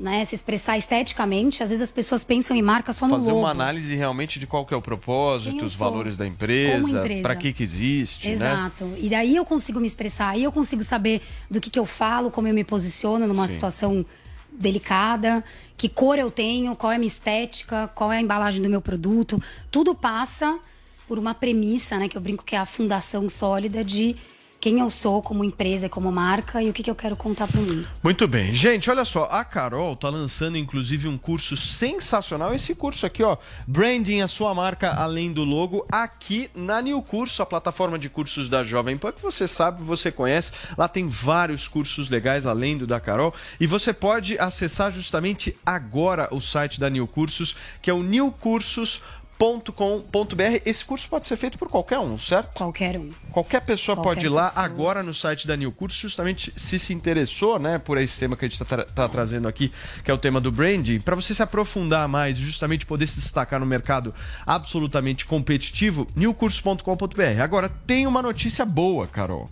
[0.00, 0.24] Né?
[0.24, 3.42] Se expressar esteticamente, às vezes as pessoas pensam em marca só no Fazer logo.
[3.42, 7.20] uma análise realmente de qual que é o propósito, os valores da empresa, empresa.
[7.20, 8.34] para que que existe, né?
[8.34, 8.94] Exato.
[8.96, 11.20] E daí eu consigo me expressar, aí eu consigo saber
[11.50, 13.52] do que, que eu falo, como eu me posiciono numa Sim.
[13.52, 14.06] situação
[14.50, 15.44] delicada,
[15.76, 18.80] que cor eu tenho, qual é a minha estética, qual é a embalagem do meu
[18.80, 19.38] produto.
[19.70, 20.58] Tudo passa
[21.06, 24.16] por uma premissa, né, que eu brinco que é a fundação sólida de
[24.60, 27.58] quem eu sou como empresa, como marca e o que, que eu quero contar para
[27.58, 27.88] o mundo.
[28.02, 28.52] Muito bem.
[28.52, 32.54] Gente, olha só, a Carol tá lançando inclusive um curso sensacional.
[32.54, 37.42] Esse curso aqui, ó, Branding a sua marca além do logo, aqui na New Curso,
[37.42, 40.52] a plataforma de cursos da Jovem Pan, que você sabe, você conhece.
[40.76, 43.32] Lá tem vários cursos legais além do da Carol.
[43.58, 48.02] E você pode acessar justamente agora o site da New Cursos, que é o
[49.40, 50.60] newcursos.com.br.
[50.66, 52.54] Esse curso pode ser feito por qualquer um, certo?
[52.54, 53.10] Qualquer um.
[53.32, 54.64] Qualquer pessoa Qualquer pode ir lá pessoa.
[54.64, 58.44] agora no site da New Curso, justamente se se interessou, né, por esse tema que
[58.44, 59.72] a gente está trazendo aqui,
[60.04, 63.20] que é o tema do branding, para você se aprofundar mais e justamente poder se
[63.20, 64.14] destacar no mercado
[64.46, 67.42] absolutamente competitivo, newcurso.com.br.
[67.42, 69.48] Agora, tem uma notícia boa, Carol.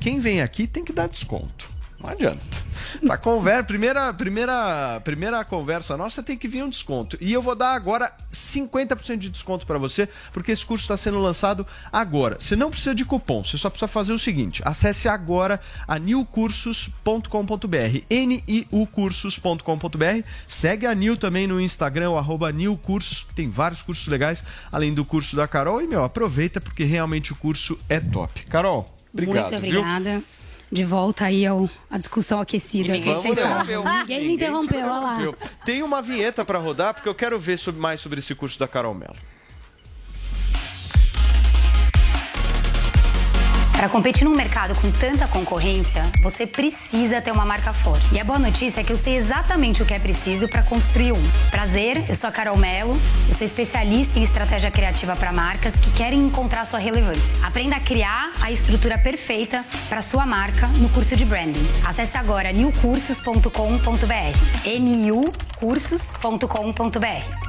[0.00, 1.73] Quem vem aqui tem que dar desconto.
[2.04, 2.64] Não adianta.
[3.00, 3.64] Pra conver...
[3.64, 7.16] primeira, primeira, primeira conversa nossa tem que vir um desconto.
[7.18, 11.18] E eu vou dar agora 50% de desconto pra você, porque esse curso está sendo
[11.18, 12.36] lançado agora.
[12.38, 15.58] Você não precisa de cupom, você só precisa fazer o seguinte: acesse agora
[15.88, 20.26] a newcursos.com.br, niucursos.com.br.
[20.46, 24.92] Segue a Nil também no Instagram, o arroba newcursos, que tem vários cursos legais, além
[24.92, 25.80] do curso da Carol.
[25.80, 28.44] E, meu, aproveita porque realmente o curso é top.
[28.44, 29.52] Carol, obrigado.
[29.52, 29.82] Muito viu?
[30.70, 32.92] De volta aí ao, à discussão aquecida.
[32.94, 33.84] Ninguém interrompeu.
[33.84, 35.18] Ninguém me interrompeu, olha lá.
[35.64, 38.66] Tem uma vinheta pra rodar, porque eu quero ver sobre- mais sobre esse curso da
[38.66, 39.16] Carol Mello.
[43.84, 48.14] Para competir num mercado com tanta concorrência, você precisa ter uma marca forte.
[48.14, 51.12] E a boa notícia é que eu sei exatamente o que é preciso para construir
[51.12, 51.22] um.
[51.50, 52.98] Prazer, eu sou a Carol Mello,
[53.28, 57.22] eu sou especialista em estratégia criativa para marcas que querem encontrar sua relevância.
[57.42, 61.68] Aprenda a criar a estrutura perfeita para sua marca no curso de branding.
[61.84, 64.70] Acesse agora newcursos.com.br.
[64.80, 67.43] niucursos.com.br.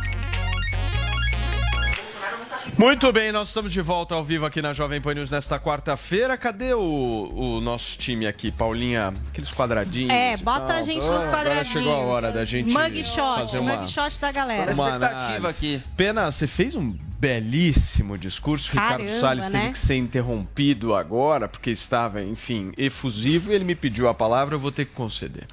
[2.78, 6.38] Muito bem, nós estamos de volta ao vivo aqui na Jovem Pan News nesta quarta-feira.
[6.38, 9.14] Cadê o, o nosso time aqui, Paulinha?
[9.30, 10.12] Aqueles quadradinhos.
[10.12, 10.78] É, bota tal.
[10.78, 11.68] a gente nos agora quadradinhos.
[11.70, 13.78] Chegou a hora da gente Mugshot, fazer uma...
[13.78, 14.74] mugshot da galera.
[14.74, 15.82] uma expectativa aqui.
[15.96, 18.74] Pena, você fez um belíssimo discurso.
[18.74, 19.60] Caramba, Ricardo Salles né?
[19.62, 23.54] teve que ser interrompido agora, porque estava, enfim, efusivo.
[23.54, 25.46] E ele me pediu a palavra, eu vou ter que conceder.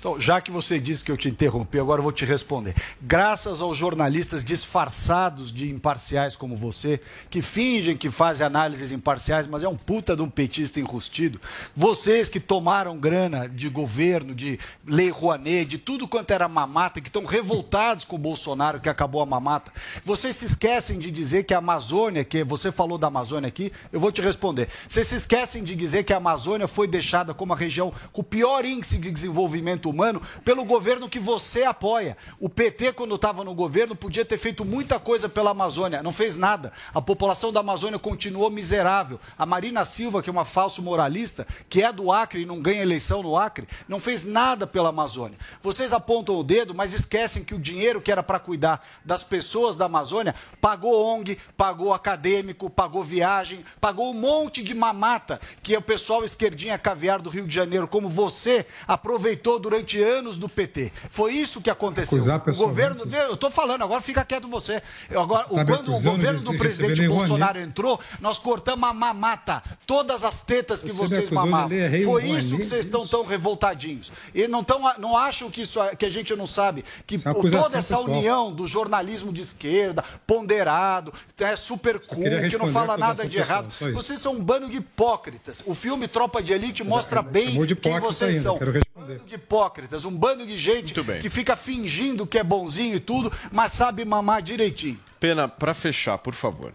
[0.00, 2.74] Então, já que você disse que eu te interrompi, agora eu vou te responder.
[3.02, 9.62] Graças aos jornalistas disfarçados de imparciais como você, que fingem que fazem análises imparciais, mas
[9.62, 11.38] é um puta de um petista enrustido.
[11.76, 17.10] Vocês que tomaram grana de governo, de Lei Rouanet, de tudo quanto era mamata, que
[17.10, 19.70] estão revoltados com o Bolsonaro que acabou a mamata.
[20.02, 24.00] Vocês se esquecem de dizer que a Amazônia, que você falou da Amazônia aqui, eu
[24.00, 24.70] vou te responder.
[24.88, 28.24] Vocês se esquecem de dizer que a Amazônia foi deixada como a região com o
[28.24, 32.16] pior índice de desenvolvimento humano pelo governo que você apoia.
[32.38, 36.36] O PT, quando estava no governo, podia ter feito muita coisa pela Amazônia, não fez
[36.36, 36.72] nada.
[36.94, 39.20] A população da Amazônia continuou miserável.
[39.38, 42.82] A Marina Silva, que é uma falso moralista, que é do Acre e não ganha
[42.82, 45.38] eleição no Acre, não fez nada pela Amazônia.
[45.62, 49.76] Vocês apontam o dedo, mas esquecem que o dinheiro que era para cuidar das pessoas
[49.76, 55.78] da Amazônia pagou ONG, pagou acadêmico, pagou viagem, pagou um monte de mamata que é
[55.78, 60.48] o pessoal esquerdinha caviar do Rio de Janeiro, como você, aproveitou durante durante anos do
[60.48, 60.92] PT.
[61.08, 62.18] Foi isso que aconteceu.
[62.18, 64.82] Acusar o governo, eu tô falando, agora fica quieto você.
[65.10, 67.68] Agora, Tá quando o governo do presidente Bolsonaro Rouanet.
[67.68, 71.70] entrou, nós cortamos a mamata, todas as tetas que Você vocês mamavam.
[72.04, 74.12] Foi Rouanet, isso que vocês estão tão revoltadinhos.
[74.34, 77.18] E não tão, não acham que isso é- que a gente não sabe que é
[77.32, 78.04] toda essa pessoal.
[78.04, 83.68] união do jornalismo de esquerda, ponderado, é super cool, que não fala nada de errado.
[83.92, 85.62] Vocês são um bando de hipócritas.
[85.66, 88.58] O filme Tropa de Elite mostra bem chamou de quem vocês ainda, são.
[88.58, 88.90] quero responder.
[89.00, 89.69] Um bando de hipócritas,
[90.04, 94.42] um bando de gente que fica fingindo que é bonzinho e tudo, mas sabe mamar
[94.42, 94.98] direitinho.
[95.18, 96.72] Pena, pra fechar, por favor.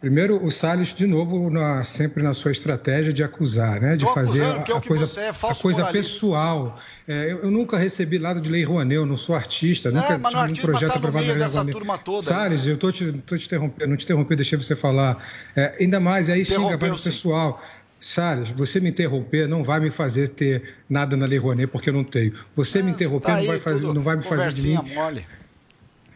[0.00, 3.96] Primeiro, o Salles, de novo, na- sempre na sua estratégia de acusar, né?
[3.96, 6.78] De Tô fazer a, é a coisa, é, a coisa pessoal.
[7.06, 10.16] É, eu, eu nunca recebi nada de Lei Rouanet, eu não sou artista, nunca É,
[10.16, 11.72] mas no tive nenhum artista projeto tá aprovado na Lei Rouanet.
[11.72, 15.22] turma toda, Salles, eu tô te, tô te interrompendo, não te interrompi, deixei você falar.
[15.54, 17.04] É, ainda mais, aí xinga vai no sim.
[17.10, 17.62] pessoal.
[18.00, 21.94] Salles, você me interromper não vai me fazer ter nada na Lei Rouanet, porque eu
[21.94, 22.32] não tenho.
[22.56, 24.94] Você me interromper Tá não vai, fazer, não vai me fazer de mim.
[24.94, 25.26] mole.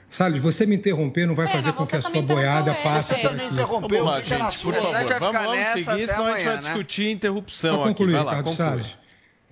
[0.08, 3.28] Salles, você me interromper não vai fazer com que a sua boiada passe Você por
[3.30, 3.54] também aqui.
[3.54, 4.92] interrompeu, Vamos lá, fica na gente, por favor.
[5.18, 6.60] Vamos, vamos seguir, senão a gente vai amanhã, né?
[6.60, 8.24] discutir interrupção Para concluir, aqui.
[8.24, 8.66] Vai lá, Ricardo conclui.
[8.68, 9.03] Salles.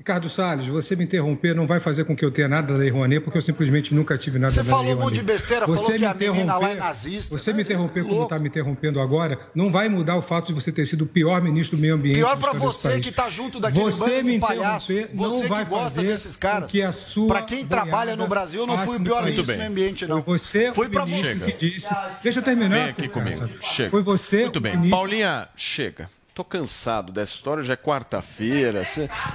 [0.03, 2.91] Ricardo Salles, você me interromper não vai fazer com que eu tenha nada da Lei
[2.91, 5.65] Rouanet, porque eu simplesmente nunca tive nada Você da Lei falou um monte de besteira,
[5.65, 7.39] você falou que a menina lá é nazista.
[7.39, 10.73] Você me interromper como está me interrompendo agora, não vai mudar o fato de você
[10.73, 12.16] ter sido o pior ministro do meio ambiente.
[12.16, 14.93] Pior desse você que tá junto daquele Você bando me de palhaço.
[14.93, 16.69] Você não que vai gosta fazer desses caras.
[16.69, 19.29] com que a sua Pra quem trabalha no Brasil, eu não fui o pior no
[19.29, 20.20] ministro do meio ambiente, não.
[20.20, 21.53] Foi você Foi ministro você.
[21.53, 21.95] que disse.
[22.24, 22.74] Deixa eu terminar.
[22.74, 23.49] Vem aqui comigo.
[23.62, 23.91] Chega.
[23.91, 24.91] Foi você Muito bem.
[24.91, 26.11] Paulinha, chega.
[26.35, 28.83] Tô cansado dessa história, já é quarta-feira.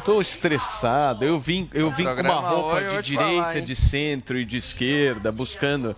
[0.03, 1.23] Tô estressado.
[1.23, 5.95] Eu vim, eu vim com uma roupa de direita, de centro e de esquerda, buscando.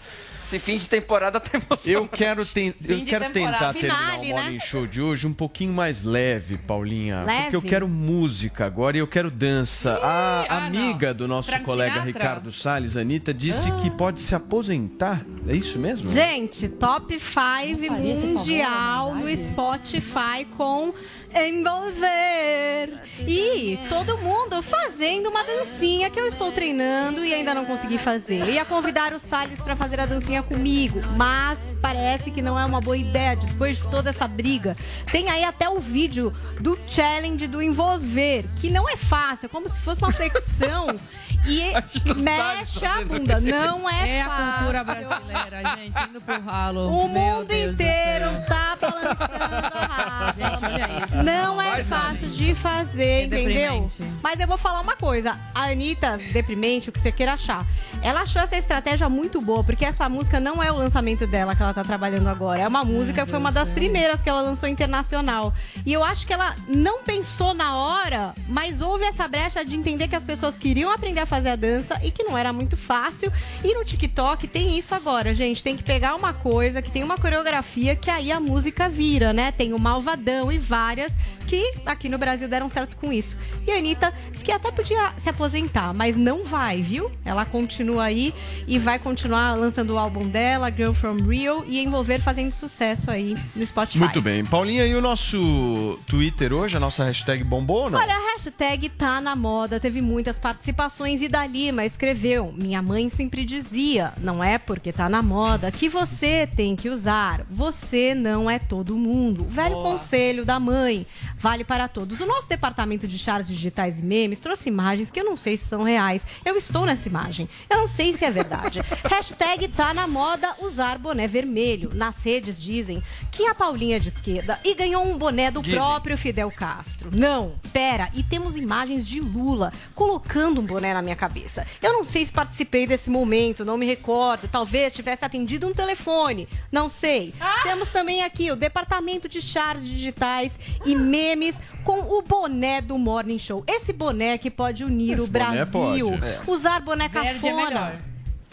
[0.50, 1.92] Esse fim de temporada tá emocionante.
[1.92, 4.60] Eu quero, ten- eu quero tentar terminar Finale, o Morning né?
[4.60, 7.22] Show de hoje um pouquinho mais leve, Paulinha.
[7.22, 7.44] Leve?
[7.44, 10.00] Porque eu quero música agora e eu quero dança.
[10.02, 12.12] a ah, amiga do nosso Frank colega Sinatra?
[12.12, 15.24] Ricardo Salles, Anitta, disse que pode se aposentar.
[15.48, 16.10] É isso mesmo?
[16.10, 20.92] Gente, top 5 mundial no Spotify com
[21.36, 23.00] Envolver.
[23.28, 28.40] E todo mundo fazendo uma dancinha que eu estou treinando e ainda não consegui fazer.
[28.42, 32.66] Eu ia convidar o Salles para fazer a dancinha comigo, mas parece que não é
[32.66, 34.76] uma boa ideia depois de toda essa briga.
[35.12, 39.68] Tem aí até o vídeo do challenge do Envolver, que não é fácil, é como
[39.70, 40.88] se fosse uma flexão
[41.46, 41.74] e
[42.22, 43.40] mexe a bunda.
[43.40, 44.54] Não é, É a fácil.
[44.58, 46.88] cultura brasileira, gente, indo pro ralo.
[46.88, 50.34] O Meu mundo Deus inteiro tá balançando a.
[50.38, 51.19] Gente, olha isso.
[51.24, 53.54] Não é fácil de fazer, É entendeu?
[53.54, 54.04] deprimente.
[54.22, 55.38] Mas eu vou falar uma coisa.
[55.54, 57.66] A Anitta, deprimente, o que você queira achar.
[58.02, 61.62] Ela achou essa estratégia muito boa, porque essa música não é o lançamento dela que
[61.62, 62.62] ela tá trabalhando agora.
[62.64, 65.54] É uma música que foi uma das primeiras que ela lançou internacional.
[65.86, 70.08] E eu acho que ela não pensou na hora, mas houve essa brecha de entender
[70.08, 73.32] que as pessoas queriam aprender a fazer a dança e que não era muito fácil.
[73.64, 75.64] E no TikTok tem isso agora, gente.
[75.64, 79.52] Tem que pegar uma coisa que tem uma coreografia que aí a música vira, né?
[79.52, 81.09] Tem o Malvadão e várias
[81.48, 83.36] que aqui no Brasil deram certo com isso.
[83.66, 87.12] E a Anitta disse que até podia se aposentar, mas não vai, viu?
[87.26, 88.34] Ela continua aí
[88.68, 93.36] e vai continuar lançando o álbum dela, Girl From Rio, e envolver fazendo sucesso aí
[93.56, 94.00] no Spotify.
[94.00, 94.46] Muito bem.
[94.46, 98.00] Paulinha, e o nosso Twitter hoje, a nossa hashtag bombou ou não?
[98.00, 103.44] Olha, a hashtag tá na moda, teve muitas participações e Dalima escreveu: Minha mãe sempre
[103.44, 107.46] dizia, não é porque tá na moda que você tem que usar.
[107.50, 109.46] Você não é todo mundo.
[109.50, 110.99] Velho conselho da mãe.
[111.38, 112.20] Vale para todos.
[112.20, 115.68] O nosso departamento de charts digitais e memes trouxe imagens que eu não sei se
[115.68, 116.26] são reais.
[116.46, 117.50] Eu estou nessa imagem.
[117.70, 118.82] Eu não sei se é verdade.
[119.10, 121.92] Hashtag tá na moda usar boné vermelho.
[121.94, 123.02] Nas redes dizem
[123.32, 125.80] que a Paulinha é de esquerda e ganhou um boné do Dizem.
[125.80, 127.10] próprio Fidel Castro.
[127.14, 128.10] Não, pera.
[128.14, 131.66] E temos imagens de Lula colocando um boné na minha cabeça.
[131.82, 134.48] Eu não sei se participei desse momento, não me recordo.
[134.48, 136.48] Talvez tivesse atendido um telefone.
[136.72, 137.34] Não sei.
[137.64, 140.58] Temos também aqui o departamento de charts digitais
[140.90, 143.64] e memes com o boné do Morning Show.
[143.68, 146.12] Esse boné que pode unir Esse o Brasil.
[146.12, 146.26] pode.
[146.26, 146.40] É.
[146.48, 148.09] Usar boné Verde é cafona.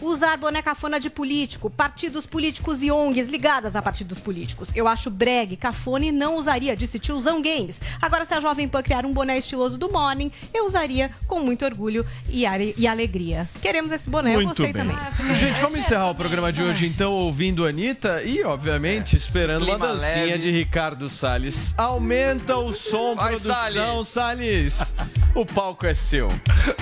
[0.06, 4.70] Usar boné cafona de político, partidos políticos e ONGs ligadas a partidos políticos.
[4.72, 7.80] Eu acho breg, cafona e não usaria, disse tiozão Games.
[8.00, 11.64] Agora, se a Jovem Pan criar um boné estiloso do Morning, eu usaria com muito
[11.64, 12.44] orgulho e,
[12.76, 13.48] e alegria.
[13.60, 14.86] Queremos esse boné, eu Muito gostei bem.
[14.86, 15.34] também.
[15.34, 19.74] Gente, vamos encerrar o programa de hoje então ouvindo a Anitta e, obviamente, esperando uma
[19.74, 20.38] clima dancinha leve.
[20.38, 21.74] de Ricardo Salles.
[21.76, 24.94] Aumenta o som, Vai, produção, Salles.
[25.34, 26.28] O palco é seu.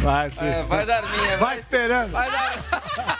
[0.02, 0.44] Vai, sim.
[0.44, 1.38] É, vai dar minha.
[1.38, 2.10] Vai esperando.
[2.12, 3.13] Vai dar.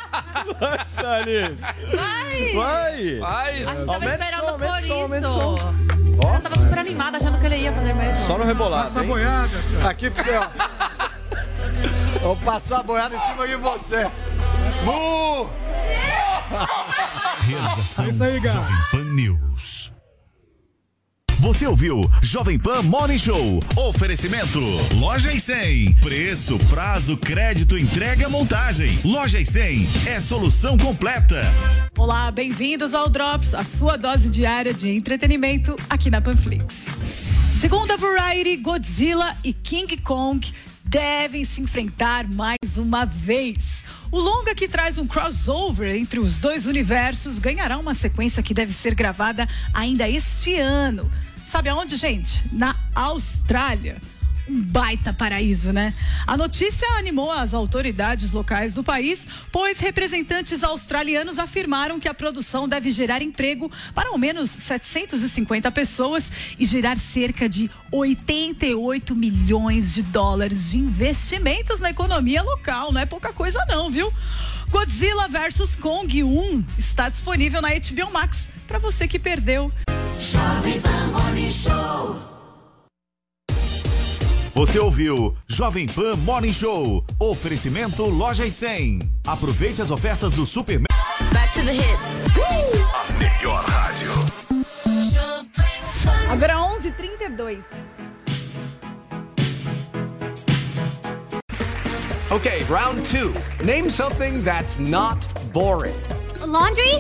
[0.61, 1.61] Vai, Salles.
[1.95, 2.53] Vai!
[2.55, 3.19] Vai.
[3.19, 3.53] Vai.
[3.53, 5.33] A gente tava Aumenta esperando som, por som, isso.
[5.33, 5.75] som.
[6.35, 8.27] Eu tava super animada, achando que ele ia fazer mesmo.
[8.27, 9.09] Só no rebolado, Passa a hein?
[9.09, 9.51] boiada.
[9.89, 10.49] Aqui pra você, ó.
[12.21, 14.11] Vou passar a boiada em cima de você.
[14.85, 15.49] Mu!
[17.41, 18.41] Realização Jovem
[18.91, 19.94] Pan News.
[21.45, 23.61] Você ouviu Jovem Pan Morning Show.
[23.77, 24.59] Oferecimento.
[24.95, 25.97] Loja e 100.
[25.97, 28.99] Preço, prazo, crédito, entrega, montagem.
[29.05, 31.43] Loja e 100 é solução completa.
[31.99, 36.87] Olá, bem-vindos ao Drops, a sua dose diária de entretenimento aqui na Panflix.
[37.61, 40.51] Segundo a Variety, Godzilla e King Kong
[40.83, 43.85] devem se enfrentar mais uma vez.
[44.11, 48.73] O longa que traz um crossover entre os dois universos ganhará uma sequência que deve
[48.73, 51.11] ser gravada ainda este ano.
[51.55, 52.43] Sabe aonde, gente?
[52.51, 54.02] Na Austrália.
[54.48, 55.94] Um baita paraíso, né?
[56.26, 62.68] A notícia animou as autoridades locais do país, pois representantes australianos afirmaram que a produção
[62.68, 70.02] deve gerar emprego para ao menos 750 pessoas e gerar cerca de 88 milhões de
[70.02, 72.90] dólares de investimentos na economia local.
[72.90, 74.12] Não é pouca coisa, não, viu?
[74.70, 79.70] Godzilla vs Kong 1 está disponível na HBO Max para você que perdeu.
[80.19, 82.16] Jovem Pan Morning Show.
[84.55, 87.05] Você ouviu Jovem Pan Morning Show.
[87.19, 89.09] Oferecimento Loja e 100.
[89.27, 90.81] Aproveite as ofertas do Super.
[91.32, 92.23] Back to the hits.
[92.95, 94.12] A melhor rádio.
[96.31, 97.65] Agora 11h32.
[102.31, 103.32] Okay, round two.
[103.65, 105.95] Name something that's not boring.
[106.47, 106.95] laundry?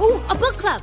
[0.00, 0.82] Ooh, a book club.